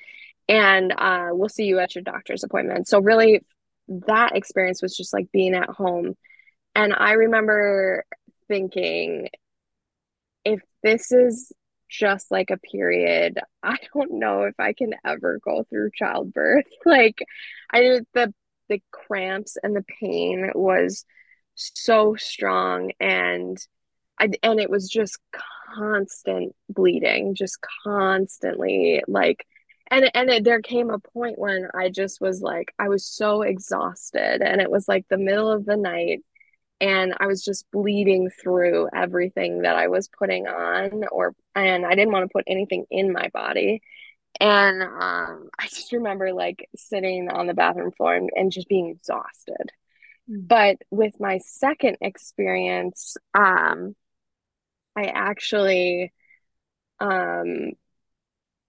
and 0.49 0.93
uh, 0.97 1.29
we'll 1.33 1.49
see 1.49 1.65
you 1.65 1.79
at 1.79 1.95
your 1.95 2.05
doctor's 2.05 2.45
appointment. 2.45 2.87
So, 2.89 3.01
really, 3.01 3.41
that 3.89 4.37
experience 4.37 4.83
was 4.83 4.97
just 4.97 5.13
like 5.13 5.33
being 5.33 5.55
at 5.55 5.69
home. 5.69 6.17
And 6.75 6.95
I 6.95 7.13
remember 7.13 8.05
thinking, 8.49 9.29
if 10.45 10.61
this 10.83 11.13
is 11.13 11.53
just 11.89 12.31
like 12.31 12.51
a 12.51 12.59
period, 12.59 13.39
I 13.63 13.77
don't 13.95 14.19
know 14.19 14.43
if 14.43 14.55
I 14.59 14.73
can 14.75 14.95
ever 15.05 15.41
go 15.43 15.65
through 15.69 15.91
childbirth. 15.95 16.67
Like, 16.85 17.25
I 17.73 18.01
the 18.13 18.35
the 18.69 18.83
cramps 18.91 19.57
and 19.63 19.77
the 19.77 19.85
pain 20.01 20.51
was 20.55 21.05
so 21.55 22.17
strong 22.17 22.93
and 22.99 23.59
I, 24.19 24.31
and 24.43 24.59
it 24.59 24.71
was 24.71 24.89
just 24.89 25.19
constant 25.74 26.55
bleeding 26.68 27.35
just 27.35 27.59
constantly 27.85 29.03
like 29.09 29.46
and 29.90 30.11
and 30.14 30.31
it, 30.31 30.44
there 30.44 30.61
came 30.61 30.90
a 30.90 30.98
point 30.98 31.38
when 31.38 31.68
I 31.74 31.90
just 31.90 32.20
was 32.20 32.40
like 32.40 32.72
I 32.79 32.88
was 32.88 33.07
so 33.07 33.42
exhausted 33.42 34.42
and 34.42 34.61
it 34.61 34.70
was 34.70 34.88
like 34.88 35.07
the 35.09 35.18
middle 35.18 35.50
of 35.50 35.64
the 35.64 35.77
night 35.77 36.20
and 36.81 37.14
I 37.18 37.27
was 37.27 37.44
just 37.44 37.70
bleeding 37.70 38.31
through 38.31 38.88
everything 38.94 39.62
that 39.62 39.77
I 39.77 39.88
was 39.88 40.09
putting 40.09 40.46
on 40.46 41.05
or 41.11 41.35
and 41.55 41.87
I 41.87 41.94
didn't 41.94 42.12
want 42.12 42.24
to 42.24 42.33
put 42.33 42.44
anything 42.46 42.87
in 42.90 43.12
my 43.12 43.29
body 43.33 43.83
and 44.40 44.83
um, 44.83 45.48
I 45.59 45.68
just 45.68 45.92
remember 45.92 46.33
like 46.33 46.68
sitting 46.77 47.29
on 47.31 47.46
the 47.46 47.55
bathroom 47.55 47.92
floor 47.92 48.14
and, 48.14 48.31
and 48.35 48.53
just 48.53 48.68
being 48.68 48.88
exhausted 48.88 49.70
mm. 50.31 50.48
but 50.48 50.77
with 50.90 51.20
my 51.20 51.38
second 51.38 51.98
experience 52.00 53.16
um 53.35 53.94
I 54.96 55.04
actually 55.07 56.12
um 57.00 57.72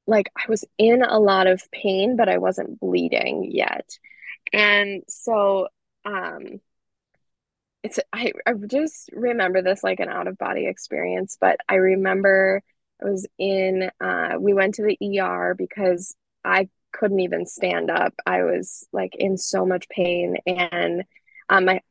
like 0.07 0.31
I 0.35 0.43
was 0.49 0.63
in 0.77 1.01
a 1.03 1.19
lot 1.19 1.47
of 1.47 1.61
pain, 1.71 2.15
but 2.15 2.29
I 2.29 2.37
wasn't 2.37 2.79
bleeding 2.79 3.49
yet. 3.51 3.97
And 4.53 5.03
so 5.07 5.69
um 6.05 6.61
it's 7.83 7.99
I, 8.11 8.31
I 8.45 8.53
just 8.67 9.09
remember 9.13 9.61
this 9.61 9.83
like 9.83 9.99
an 9.99 10.09
out 10.09 10.27
of 10.27 10.37
body 10.37 10.65
experience, 10.67 11.37
but 11.39 11.57
I 11.69 11.75
remember 11.75 12.61
I 13.01 13.05
was 13.05 13.27
in 13.37 13.89
uh 14.01 14.33
we 14.39 14.53
went 14.53 14.75
to 14.75 14.83
the 14.83 14.97
ER 15.01 15.53
because 15.55 16.15
I 16.43 16.69
couldn't 16.91 17.19
even 17.19 17.45
stand 17.45 17.89
up. 17.91 18.13
I 18.25 18.43
was 18.43 18.87
like 18.91 19.15
in 19.15 19.37
so 19.37 19.65
much 19.65 19.87
pain 19.89 20.37
and 20.47 21.03
um 21.49 21.65
my 21.65 21.81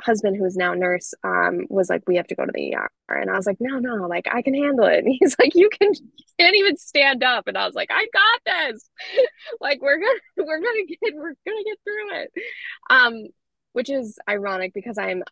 husband 0.00 0.36
who 0.36 0.44
is 0.44 0.56
now 0.56 0.74
nurse 0.74 1.12
um 1.24 1.66
was 1.68 1.90
like 1.90 2.02
we 2.06 2.16
have 2.16 2.26
to 2.26 2.34
go 2.34 2.44
to 2.44 2.52
the 2.54 2.74
ER 2.74 2.88
and 3.08 3.30
I 3.30 3.36
was 3.36 3.46
like 3.46 3.56
no 3.60 3.78
no 3.78 4.06
like 4.06 4.26
I 4.30 4.42
can 4.42 4.54
handle 4.54 4.86
it. 4.86 5.04
And 5.04 5.16
he's 5.20 5.36
like 5.38 5.54
you 5.54 5.68
can 5.70 5.92
can't 6.38 6.56
even 6.56 6.76
stand 6.76 7.22
up. 7.22 7.48
And 7.48 7.56
I 7.58 7.66
was 7.66 7.74
like 7.74 7.90
I 7.90 8.06
got 8.12 8.70
this. 8.70 8.88
Like 9.60 9.80
we're 9.82 9.98
gonna 9.98 10.20
we're 10.46 10.60
gonna 10.60 10.86
get 10.86 11.14
we're 11.14 11.34
gonna 11.46 11.64
get 11.64 11.78
through 11.84 12.20
it. 12.22 12.32
Um 12.90 13.26
which 13.72 13.90
is 13.90 14.18
ironic 14.28 14.72
because 14.74 14.98
I'm 14.98 15.22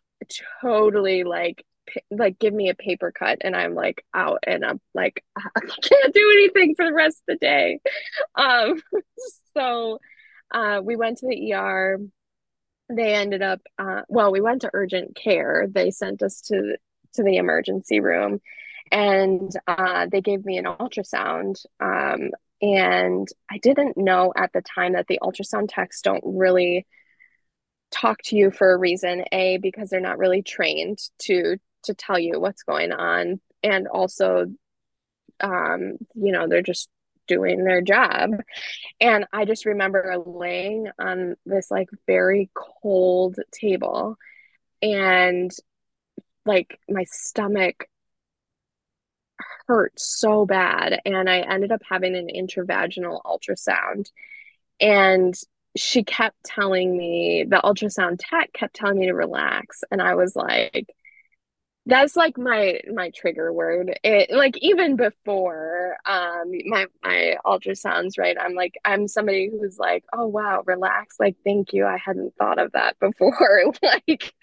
totally 0.61 1.23
like 1.23 1.65
like 2.11 2.37
give 2.39 2.53
me 2.53 2.69
a 2.69 2.75
paper 2.75 3.11
cut 3.11 3.39
and 3.41 3.55
I'm 3.55 3.73
like 3.73 4.03
out 4.13 4.39
and 4.45 4.65
I'm 4.65 4.81
like 4.93 5.23
I 5.37 5.59
can't 5.61 6.13
do 6.13 6.29
anything 6.31 6.75
for 6.75 6.85
the 6.85 6.93
rest 6.93 7.17
of 7.27 7.33
the 7.33 7.45
day. 7.45 7.79
Um 8.35 8.81
so 9.55 9.99
uh 10.53 10.81
we 10.83 10.95
went 10.95 11.19
to 11.19 11.27
the 11.27 11.53
ER. 11.53 11.99
They 12.89 13.13
ended 13.13 13.41
up 13.41 13.61
uh 13.77 14.01
well 14.07 14.31
we 14.31 14.41
went 14.41 14.61
to 14.61 14.71
urgent 14.73 15.15
care. 15.15 15.67
They 15.69 15.91
sent 15.91 16.21
us 16.21 16.41
to 16.41 16.77
to 17.13 17.23
the 17.23 17.37
emergency 17.37 17.99
room 17.99 18.39
and 18.91 19.51
uh 19.67 20.07
they 20.11 20.21
gave 20.21 20.45
me 20.45 20.57
an 20.57 20.65
ultrasound 20.65 21.65
um 21.79 22.31
and 22.61 23.27
I 23.51 23.59
didn't 23.59 23.97
know 23.97 24.33
at 24.35 24.51
the 24.53 24.61
time 24.61 24.93
that 24.93 25.07
the 25.07 25.19
ultrasound 25.21 25.67
techs 25.69 26.01
don't 26.01 26.23
really 26.25 26.87
talk 27.91 28.21
to 28.23 28.35
you 28.35 28.51
for 28.51 28.73
a 28.73 28.77
reason 28.77 29.23
a 29.31 29.57
because 29.57 29.89
they're 29.89 29.99
not 29.99 30.17
really 30.17 30.41
trained 30.41 30.99
to 31.19 31.57
to 31.83 31.93
tell 31.93 32.19
you 32.19 32.39
what's 32.39 32.63
going 32.63 32.91
on 32.91 33.39
and 33.63 33.87
also 33.87 34.47
um 35.39 35.97
you 36.15 36.31
know 36.31 36.47
they're 36.47 36.61
just 36.61 36.89
doing 37.27 37.63
their 37.63 37.81
job. 37.81 38.31
And 38.99 39.25
i 39.31 39.45
just 39.45 39.65
remember 39.65 40.15
laying 40.25 40.87
on 40.99 41.35
this 41.45 41.69
like 41.71 41.89
very 42.07 42.49
cold 42.53 43.37
table 43.51 44.17
and 44.81 45.51
like 46.45 46.79
my 46.89 47.03
stomach 47.05 47.87
hurt 49.67 49.99
so 49.99 50.45
bad 50.45 50.99
and 51.05 51.29
i 51.29 51.39
ended 51.39 51.71
up 51.71 51.81
having 51.87 52.15
an 52.15 52.29
intravaginal 52.33 53.21
ultrasound. 53.23 54.09
And 54.79 55.35
she 55.75 56.03
kept 56.03 56.43
telling 56.43 56.95
me 56.97 57.45
the 57.47 57.61
ultrasound 57.63 58.17
tech 58.19 58.51
kept 58.53 58.75
telling 58.75 58.99
me 58.99 59.05
to 59.05 59.13
relax 59.13 59.83
and 59.91 60.01
i 60.01 60.15
was 60.15 60.35
like 60.35 60.87
that's 61.87 62.17
like 62.17 62.37
my 62.37 62.81
my 62.93 63.09
trigger 63.11 63.51
word. 63.51 63.97
It 64.03 64.29
like 64.29 64.57
even 64.57 64.97
before 64.97 65.97
um 66.05 66.51
my 66.65 66.85
my 67.03 67.37
ultrasounds 67.45 68.17
right? 68.19 68.35
I'm 68.39 68.53
like 68.53 68.75
i'm 68.85 69.07
somebody 69.07 69.49
who's 69.49 69.79
like 69.79 70.03
oh 70.13 70.27
wow 70.27 70.63
relax. 70.65 71.15
Like 71.19 71.37
thank 71.45 71.73
you. 71.73 71.85
I 71.85 71.97
hadn't 71.97 72.35
thought 72.35 72.59
of 72.59 72.73
that 72.73 72.99
before. 72.99 73.63
Like 73.81 74.33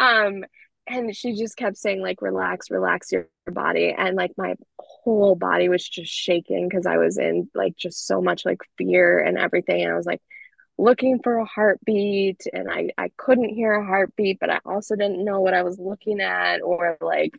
um 0.00 0.44
and 0.86 1.16
she 1.16 1.34
just 1.34 1.56
kept 1.56 1.78
saying 1.78 2.02
like 2.02 2.20
relax 2.20 2.70
relax 2.70 3.10
your 3.10 3.28
body. 3.50 3.94
And 3.96 4.14
like 4.16 4.32
my 4.36 4.54
whole 4.78 5.34
body 5.34 5.68
was 5.70 5.88
just 5.88 6.12
shaking 6.12 6.68
because 6.68 6.86
i 6.86 6.98
was 6.98 7.16
in 7.18 7.48
like 7.54 7.76
just 7.76 8.06
so 8.06 8.20
much 8.20 8.44
like 8.44 8.60
fear 8.76 9.18
and 9.18 9.38
everything. 9.38 9.82
And 9.82 9.92
i 9.92 9.96
was 9.96 10.06
like 10.06 10.20
looking 10.78 11.20
for 11.22 11.38
a 11.38 11.44
heartbeat 11.44 12.42
and 12.52 12.70
I, 12.70 12.90
I 12.98 13.10
couldn't 13.16 13.50
hear 13.50 13.72
a 13.72 13.86
heartbeat, 13.86 14.38
but 14.40 14.50
I 14.50 14.60
also 14.64 14.96
didn't 14.96 15.24
know 15.24 15.40
what 15.40 15.54
I 15.54 15.62
was 15.62 15.78
looking 15.78 16.20
at 16.20 16.62
or 16.62 16.96
like 17.00 17.32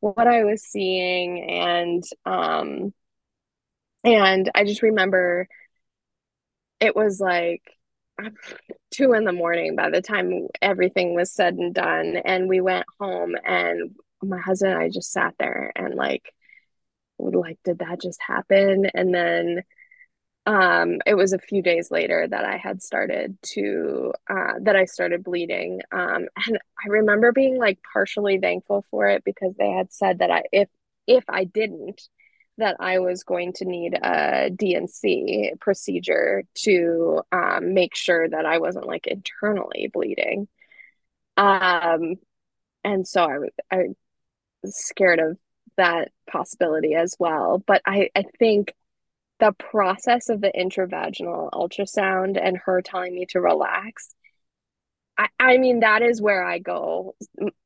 what 0.00 0.26
I 0.26 0.44
was 0.44 0.62
seeing. 0.62 1.50
And 1.50 2.04
um 2.26 2.92
and 4.04 4.50
I 4.54 4.64
just 4.64 4.82
remember 4.82 5.48
it 6.80 6.94
was 6.94 7.20
like 7.20 7.62
two 8.90 9.12
in 9.14 9.24
the 9.24 9.32
morning 9.32 9.76
by 9.76 9.90
the 9.90 10.02
time 10.02 10.48
everything 10.60 11.14
was 11.14 11.32
said 11.32 11.54
and 11.54 11.74
done. 11.74 12.16
And 12.24 12.48
we 12.48 12.60
went 12.60 12.86
home 13.00 13.34
and 13.44 13.96
my 14.22 14.38
husband 14.38 14.72
and 14.74 14.82
I 14.82 14.88
just 14.88 15.12
sat 15.12 15.34
there 15.38 15.72
and 15.76 15.94
like 15.94 16.22
like 17.18 17.58
did 17.64 17.78
that 17.78 18.00
just 18.00 18.20
happen? 18.22 18.86
And 18.94 19.14
then 19.14 19.62
um, 20.46 20.98
it 21.06 21.14
was 21.14 21.32
a 21.32 21.38
few 21.38 21.62
days 21.62 21.90
later 21.90 22.26
that 22.28 22.44
I 22.44 22.58
had 22.58 22.82
started 22.82 23.38
to 23.54 24.12
uh, 24.28 24.54
that 24.62 24.76
I 24.76 24.84
started 24.84 25.24
bleeding, 25.24 25.80
um, 25.90 26.28
and 26.46 26.58
I 26.84 26.88
remember 26.88 27.32
being 27.32 27.56
like 27.58 27.78
partially 27.92 28.38
thankful 28.38 28.84
for 28.90 29.08
it 29.08 29.24
because 29.24 29.54
they 29.56 29.70
had 29.70 29.92
said 29.92 30.18
that 30.18 30.30
I 30.30 30.42
if 30.52 30.68
if 31.06 31.24
I 31.28 31.44
didn't, 31.44 32.02
that 32.58 32.76
I 32.80 32.98
was 32.98 33.24
going 33.24 33.52
to 33.54 33.64
need 33.64 33.94
a 33.94 34.50
D&C 34.50 35.52
procedure 35.60 36.44
to 36.64 37.22
um, 37.32 37.74
make 37.74 37.94
sure 37.94 38.28
that 38.28 38.46
I 38.46 38.58
wasn't 38.58 38.86
like 38.86 39.06
internally 39.06 39.90
bleeding. 39.92 40.48
Um, 41.36 42.16
and 42.84 43.06
so 43.06 43.24
I 43.24 43.38
was 43.38 43.50
I 43.70 43.76
was 44.62 44.76
scared 44.76 45.20
of 45.20 45.38
that 45.76 46.12
possibility 46.30 46.94
as 46.94 47.16
well. 47.18 47.62
But 47.66 47.82
I 47.86 48.10
I 48.14 48.24
think 48.38 48.74
the 49.44 49.52
process 49.52 50.30
of 50.30 50.40
the 50.40 50.50
intravaginal 50.58 51.50
ultrasound 51.50 52.40
and 52.42 52.56
her 52.56 52.80
telling 52.80 53.14
me 53.14 53.26
to 53.26 53.42
relax 53.42 54.14
I, 55.18 55.28
I 55.38 55.58
mean 55.58 55.80
that 55.80 56.00
is 56.00 56.22
where 56.22 56.42
i 56.42 56.58
go 56.58 57.14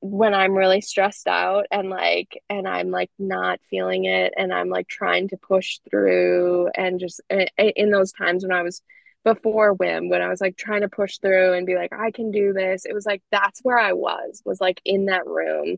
when 0.00 0.34
i'm 0.34 0.56
really 0.56 0.80
stressed 0.80 1.28
out 1.28 1.66
and 1.70 1.88
like 1.88 2.42
and 2.50 2.66
i'm 2.66 2.90
like 2.90 3.10
not 3.16 3.60
feeling 3.70 4.06
it 4.06 4.34
and 4.36 4.52
i'm 4.52 4.68
like 4.68 4.88
trying 4.88 5.28
to 5.28 5.36
push 5.36 5.78
through 5.88 6.68
and 6.74 6.98
just 6.98 7.20
eh, 7.30 7.46
eh, 7.56 7.70
in 7.76 7.92
those 7.92 8.10
times 8.10 8.42
when 8.42 8.50
i 8.52 8.62
was 8.62 8.82
before 9.24 9.72
WIM 9.74 10.08
when 10.08 10.20
i 10.20 10.28
was 10.28 10.40
like 10.40 10.56
trying 10.56 10.80
to 10.80 10.88
push 10.88 11.18
through 11.18 11.52
and 11.52 11.64
be 11.64 11.76
like 11.76 11.92
i 11.92 12.10
can 12.10 12.32
do 12.32 12.52
this. 12.52 12.86
It 12.86 12.92
was 12.92 13.06
like 13.06 13.22
that's 13.30 13.60
where 13.60 13.78
i 13.78 13.92
was 13.92 14.42
was 14.44 14.60
like 14.60 14.80
in 14.84 15.06
that 15.06 15.26
room 15.26 15.76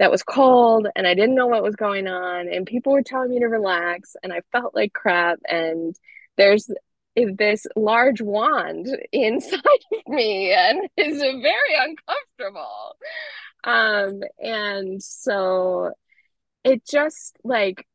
that 0.00 0.10
was 0.10 0.22
cold 0.22 0.88
and 0.96 1.06
I 1.06 1.12
didn't 1.12 1.34
know 1.34 1.46
what 1.46 1.62
was 1.62 1.76
going 1.76 2.08
on 2.08 2.48
and 2.48 2.66
people 2.66 2.94
were 2.94 3.02
telling 3.02 3.30
me 3.30 3.38
to 3.40 3.46
relax 3.46 4.16
and 4.22 4.32
I 4.32 4.40
felt 4.50 4.74
like 4.74 4.94
crap 4.94 5.38
and 5.46 5.94
there's 6.38 6.70
this 7.14 7.66
large 7.76 8.22
wand 8.22 8.88
inside 9.12 9.60
of 9.60 10.08
me 10.08 10.52
and 10.52 10.88
it's 10.96 11.20
very 11.20 11.74
uncomfortable. 11.78 12.96
Um 13.62 14.22
and 14.38 15.02
so 15.02 15.92
it 16.64 16.82
just 16.86 17.36
like 17.44 17.86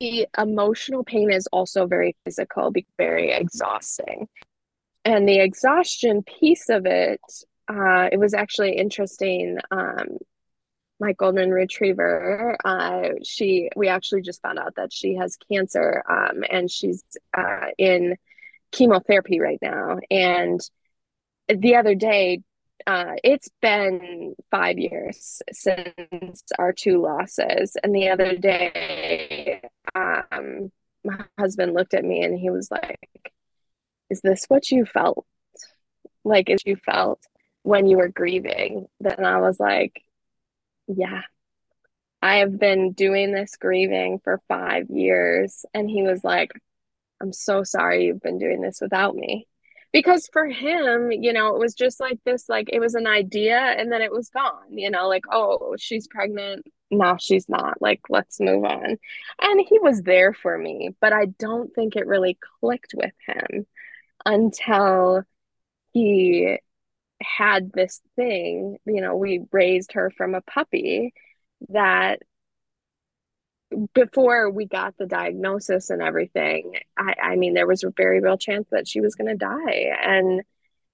the 0.00 0.26
emotional 0.36 1.04
pain 1.04 1.32
is 1.32 1.46
also 1.52 1.86
very 1.86 2.16
physical 2.24 2.72
very 2.98 3.30
exhausting. 3.30 4.28
And 5.04 5.28
the 5.28 5.38
exhaustion 5.38 6.24
piece 6.24 6.68
of 6.68 6.86
it 6.86 7.20
uh, 7.68 8.08
it 8.10 8.18
was 8.18 8.34
actually 8.34 8.76
interesting 8.76 9.58
um, 9.70 10.18
my 11.00 11.12
golden 11.12 11.50
retriever 11.50 12.56
uh, 12.64 13.08
she 13.24 13.68
we 13.76 13.88
actually 13.88 14.22
just 14.22 14.40
found 14.42 14.58
out 14.58 14.74
that 14.76 14.92
she 14.92 15.16
has 15.16 15.36
cancer 15.50 16.02
um, 16.08 16.44
and 16.50 16.70
she's 16.70 17.04
uh, 17.36 17.66
in 17.78 18.16
chemotherapy 18.74 19.40
right 19.40 19.58
now. 19.62 19.98
And 20.10 20.60
the 21.48 21.76
other 21.76 21.94
day 21.94 22.42
uh, 22.86 23.12
it's 23.22 23.48
been 23.62 24.34
five 24.50 24.78
years 24.78 25.40
since 25.52 26.42
our 26.58 26.72
two 26.72 27.00
losses. 27.00 27.76
And 27.82 27.94
the 27.94 28.10
other 28.10 28.36
day 28.36 29.62
um, 29.94 30.70
my 31.04 31.24
husband 31.38 31.74
looked 31.74 31.94
at 31.94 32.04
me 32.04 32.22
and 32.22 32.38
he 32.38 32.50
was 32.50 32.70
like 32.70 33.32
is 34.10 34.20
this 34.20 34.44
what 34.48 34.70
you 34.70 34.84
felt? 34.84 35.24
Like 36.24 36.50
as 36.50 36.60
you 36.66 36.76
felt 36.76 37.20
when 37.62 37.86
you 37.86 37.96
were 37.96 38.08
grieving? 38.08 38.86
Then 39.00 39.24
i 39.24 39.38
was 39.40 39.58
like 39.58 40.02
yeah, 40.86 41.22
I 42.22 42.36
have 42.36 42.58
been 42.58 42.92
doing 42.92 43.32
this 43.32 43.56
grieving 43.56 44.18
for 44.24 44.40
five 44.48 44.88
years. 44.88 45.66
And 45.74 45.90
he 45.90 46.02
was 46.02 46.24
like, 46.24 46.52
I'm 47.20 47.32
so 47.32 47.62
sorry 47.64 48.06
you've 48.06 48.22
been 48.22 48.38
doing 48.38 48.62
this 48.62 48.80
without 48.80 49.14
me. 49.14 49.46
Because 49.92 50.28
for 50.32 50.46
him, 50.46 51.12
you 51.12 51.32
know, 51.32 51.54
it 51.54 51.58
was 51.58 51.74
just 51.74 52.00
like 52.00 52.18
this, 52.24 52.48
like 52.48 52.68
it 52.72 52.80
was 52.80 52.94
an 52.94 53.06
idea 53.06 53.58
and 53.58 53.92
then 53.92 54.02
it 54.02 54.10
was 54.10 54.28
gone, 54.30 54.76
you 54.76 54.90
know, 54.90 55.06
like, 55.06 55.24
oh, 55.30 55.76
she's 55.78 56.08
pregnant. 56.08 56.66
No, 56.90 57.16
she's 57.20 57.48
not. 57.48 57.80
Like, 57.80 58.00
let's 58.08 58.40
move 58.40 58.64
on. 58.64 58.96
And 59.40 59.66
he 59.68 59.78
was 59.78 60.02
there 60.02 60.32
for 60.32 60.56
me, 60.58 60.96
but 61.00 61.12
I 61.12 61.26
don't 61.26 61.72
think 61.74 61.94
it 61.94 62.06
really 62.06 62.38
clicked 62.60 62.94
with 62.96 63.12
him 63.26 63.66
until 64.24 65.22
he 65.92 66.58
had 67.22 67.72
this 67.72 68.00
thing, 68.16 68.78
you 68.86 69.00
know, 69.00 69.16
we 69.16 69.42
raised 69.52 69.92
her 69.92 70.10
from 70.10 70.34
a 70.34 70.40
puppy 70.42 71.12
that 71.68 72.20
before 73.94 74.50
we 74.50 74.66
got 74.66 74.96
the 74.98 75.06
diagnosis 75.06 75.90
and 75.90 76.02
everything, 76.02 76.74
I, 76.96 77.14
I 77.22 77.36
mean, 77.36 77.54
there 77.54 77.66
was 77.66 77.82
a 77.82 77.92
very 77.96 78.20
real 78.20 78.38
chance 78.38 78.68
that 78.70 78.86
she 78.86 79.00
was 79.00 79.14
going 79.14 79.28
to 79.28 79.36
die. 79.36 79.90
And, 80.02 80.42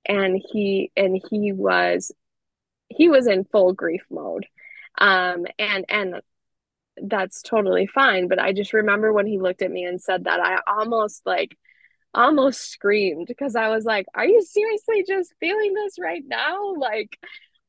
and 0.06 0.40
he, 0.52 0.90
and 0.96 1.20
he 1.30 1.52
was, 1.52 2.12
he 2.88 3.08
was 3.08 3.26
in 3.26 3.44
full 3.44 3.72
grief 3.72 4.02
mode. 4.10 4.46
Um, 4.98 5.46
and, 5.58 5.84
and 5.88 6.20
that's 7.02 7.42
totally 7.42 7.86
fine. 7.86 8.28
But 8.28 8.38
I 8.38 8.52
just 8.52 8.72
remember 8.72 9.12
when 9.12 9.26
he 9.26 9.38
looked 9.38 9.62
at 9.62 9.70
me 9.70 9.84
and 9.84 10.00
said 10.00 10.24
that, 10.24 10.40
I 10.40 10.60
almost 10.66 11.22
like, 11.26 11.56
almost 12.14 12.70
screamed 12.70 13.26
because 13.26 13.56
I 13.56 13.68
was 13.68 13.84
like, 13.84 14.06
are 14.14 14.26
you 14.26 14.42
seriously 14.42 15.04
just 15.06 15.34
feeling 15.40 15.74
this 15.74 15.94
right 15.98 16.22
now? 16.26 16.74
Like, 16.76 17.18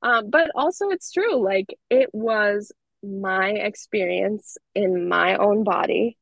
um, 0.01 0.29
but 0.29 0.51
also 0.55 0.89
it's 0.89 1.11
true. 1.11 1.43
Like, 1.43 1.77
it 1.89 2.09
was 2.13 2.71
my 3.03 3.49
experience 3.49 4.57
in 4.75 5.07
my 5.07 5.35
own 5.35 5.63
body. 5.63 6.17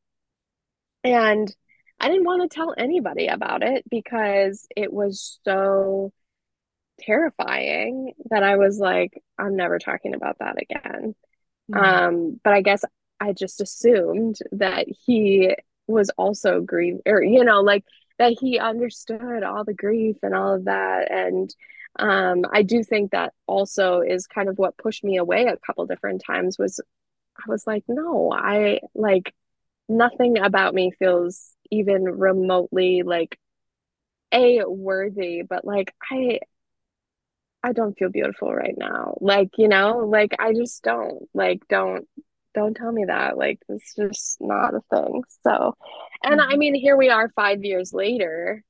And 1.03 1.53
I 1.99 2.07
didn't 2.07 2.25
want 2.25 2.49
to 2.49 2.53
tell 2.53 2.73
anybody 2.77 3.27
about 3.27 3.63
it 3.63 3.83
because 3.89 4.67
it 4.75 4.91
was 4.91 5.39
so 5.43 6.11
terrifying 6.99 8.13
that 8.29 8.43
I 8.43 8.57
was 8.57 8.79
like, 8.79 9.21
I'm 9.37 9.55
never 9.55 9.79
talking 9.79 10.13
about 10.13 10.39
that 10.39 10.55
again. 10.61 11.15
Mm-hmm. 11.71 11.83
Um, 11.83 12.39
but 12.43 12.53
I 12.53 12.61
guess 12.61 12.83
I 13.19 13.33
just 13.33 13.61
assumed 13.61 14.39
that 14.53 14.87
he 15.05 15.55
was 15.87 16.09
also 16.11 16.61
grieving, 16.61 17.01
or 17.05 17.21
you 17.21 17.43
know, 17.43 17.61
like 17.61 17.83
that 18.19 18.37
he 18.39 18.59
understood 18.59 19.43
all 19.43 19.63
the 19.63 19.73
grief 19.73 20.17
and 20.21 20.35
all 20.35 20.53
of 20.53 20.65
that. 20.65 21.11
And 21.11 21.53
um, 21.97 22.45
I 22.51 22.61
do 22.61 22.83
think 22.83 23.11
that 23.11 23.33
also 23.47 24.01
is 24.01 24.27
kind 24.27 24.49
of 24.49 24.57
what 24.59 24.77
pushed 24.77 25.03
me 25.03 25.17
away 25.17 25.45
a 25.45 25.57
couple 25.57 25.85
different 25.87 26.23
times 26.23 26.59
was 26.59 26.79
I 27.37 27.49
was 27.49 27.65
like, 27.65 27.83
no, 27.87 28.31
I 28.31 28.81
like 28.93 29.33
nothing 29.87 30.37
about 30.37 30.73
me 30.75 30.91
feels 30.99 31.53
even 31.71 32.03
remotely 32.03 33.03
like 33.03 33.39
a 34.31 34.63
worthy, 34.65 35.41
but 35.43 35.65
like 35.65 35.93
I 36.11 36.39
I 37.63 37.73
don't 37.73 37.97
feel 37.97 38.09
beautiful 38.09 38.53
right 38.53 38.75
now. 38.77 39.17
Like, 39.19 39.49
you 39.57 39.67
know, 39.67 39.99
like 39.99 40.35
I 40.39 40.53
just 40.53 40.83
don't. 40.83 41.27
Like 41.33 41.67
don't 41.67 42.07
don't 42.53 42.75
tell 42.75 42.91
me 42.91 43.05
that. 43.05 43.37
Like 43.37 43.59
it's 43.67 43.95
just 43.95 44.37
not 44.39 44.73
a 44.73 44.81
thing. 44.89 45.23
So 45.43 45.75
and 46.23 46.39
mm-hmm. 46.39 46.51
I 46.51 46.57
mean 46.57 46.75
here 46.75 46.97
we 46.97 47.09
are 47.09 47.29
5 47.29 47.63
years 47.63 47.93
later 47.93 48.63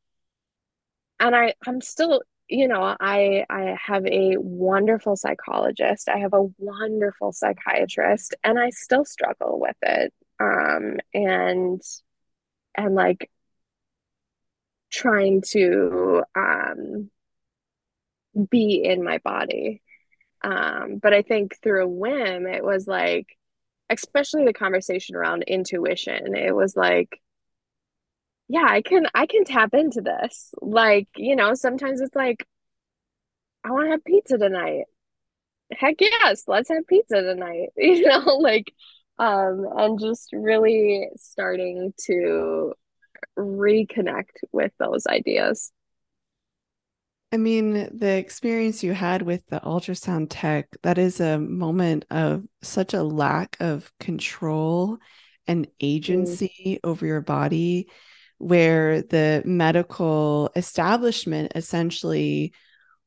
and 1.19 1.35
I 1.35 1.53
I'm 1.65 1.81
still 1.81 2.21
you 2.49 2.67
know, 2.67 2.95
I 2.99 3.45
I 3.49 3.77
have 3.79 4.05
a 4.07 4.35
wonderful 4.37 5.15
psychologist. 5.15 6.09
I 6.09 6.17
have 6.17 6.33
a 6.33 6.47
wonderful 6.57 7.31
psychiatrist 7.31 8.35
and 8.43 8.59
I 8.59 8.71
still 8.71 9.05
struggle 9.05 9.59
with 9.59 9.77
it. 9.83 10.13
Um 10.39 10.97
and 11.13 11.81
and 12.75 12.95
like 12.95 13.29
trying 14.91 15.41
to 15.51 16.23
um 16.35 17.11
be 18.49 18.83
in 18.83 19.03
my 19.03 19.19
body. 19.19 19.81
Um 20.43 20.99
but 21.01 21.13
I 21.13 21.21
think 21.21 21.57
through 21.61 21.83
a 21.83 21.87
WIM 21.87 22.47
it 22.47 22.63
was 22.63 22.87
like 22.87 23.27
especially 23.89 24.45
the 24.45 24.53
conversation 24.53 25.15
around 25.15 25.43
intuition. 25.43 26.35
It 26.35 26.55
was 26.55 26.75
like 26.75 27.21
yeah, 28.49 28.65
I 28.67 28.81
can 28.81 29.05
I 29.13 29.27
can 29.27 29.45
tap 29.45 29.73
into 29.73 30.01
this. 30.01 30.53
Like, 30.61 31.07
you 31.15 31.35
know, 31.35 31.53
sometimes 31.53 32.01
it's 32.01 32.15
like 32.15 32.45
I 33.63 33.71
want 33.71 33.87
to 33.87 33.91
have 33.91 34.03
pizza 34.03 34.37
tonight. 34.37 34.85
Heck 35.71 35.95
yes, 36.01 36.45
let's 36.47 36.69
have 36.69 36.87
pizza 36.87 37.21
tonight. 37.21 37.69
You 37.77 38.07
know, 38.07 38.37
like 38.41 38.73
um 39.19 39.67
and 39.77 39.99
just 39.99 40.29
really 40.33 41.09
starting 41.17 41.93
to 42.05 42.73
reconnect 43.37 44.43
with 44.51 44.71
those 44.79 45.07
ideas. 45.07 45.71
I 47.31 47.37
mean, 47.37 47.73
the 47.95 48.17
experience 48.17 48.83
you 48.83 48.93
had 48.93 49.21
with 49.21 49.45
the 49.47 49.59
ultrasound 49.59 50.27
tech, 50.29 50.67
that 50.81 50.97
is 50.97 51.19
a 51.19 51.37
moment 51.37 52.05
of 52.09 52.43
such 52.63 52.93
a 52.93 53.03
lack 53.03 53.55
of 53.59 53.91
control 53.99 54.97
and 55.47 55.67
mm. 55.67 55.71
agency 55.79 56.79
mm. 56.83 56.89
over 56.89 57.05
your 57.05 57.21
body 57.21 57.87
where 58.39 59.01
the 59.01 59.43
medical 59.45 60.49
establishment 60.55 61.51
essentially 61.55 62.53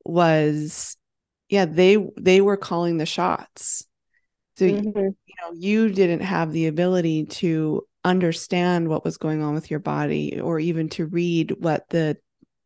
was 0.04 0.96
yeah 1.48 1.64
they 1.64 1.96
they 2.20 2.40
were 2.40 2.56
calling 2.56 2.98
the 2.98 3.06
shots 3.06 3.86
so 4.56 4.66
mm-hmm. 4.66 4.98
you 4.98 5.34
know 5.40 5.52
you 5.54 5.88
didn't 5.88 6.20
have 6.20 6.52
the 6.52 6.66
ability 6.66 7.24
to 7.24 7.82
understand 8.04 8.88
what 8.88 9.04
was 9.04 9.16
going 9.16 9.42
on 9.42 9.54
with 9.54 9.70
your 9.70 9.80
body 9.80 10.38
or 10.38 10.58
even 10.58 10.88
to 10.88 11.06
read 11.06 11.54
what 11.58 11.88
the 11.88 12.16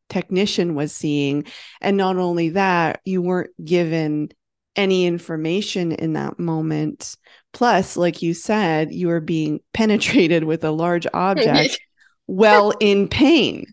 technician 0.08 0.74
was 0.74 0.92
seeing. 0.92 1.44
And 1.80 1.96
not 1.96 2.16
only 2.16 2.50
that 2.50 3.00
you 3.04 3.22
weren't 3.22 3.50
given 3.64 4.30
any 4.76 5.06
information 5.06 5.92
in 5.92 6.12
that 6.12 6.38
moment. 6.38 7.16
Plus 7.52 7.96
like 7.96 8.22
you 8.22 8.34
said 8.34 8.92
you 8.92 9.08
were 9.08 9.20
being 9.20 9.60
penetrated 9.74 10.44
with 10.44 10.62
a 10.62 10.70
large 10.70 11.06
object 11.12 11.80
well 12.26 12.72
in 12.80 13.08
pain. 13.08 13.66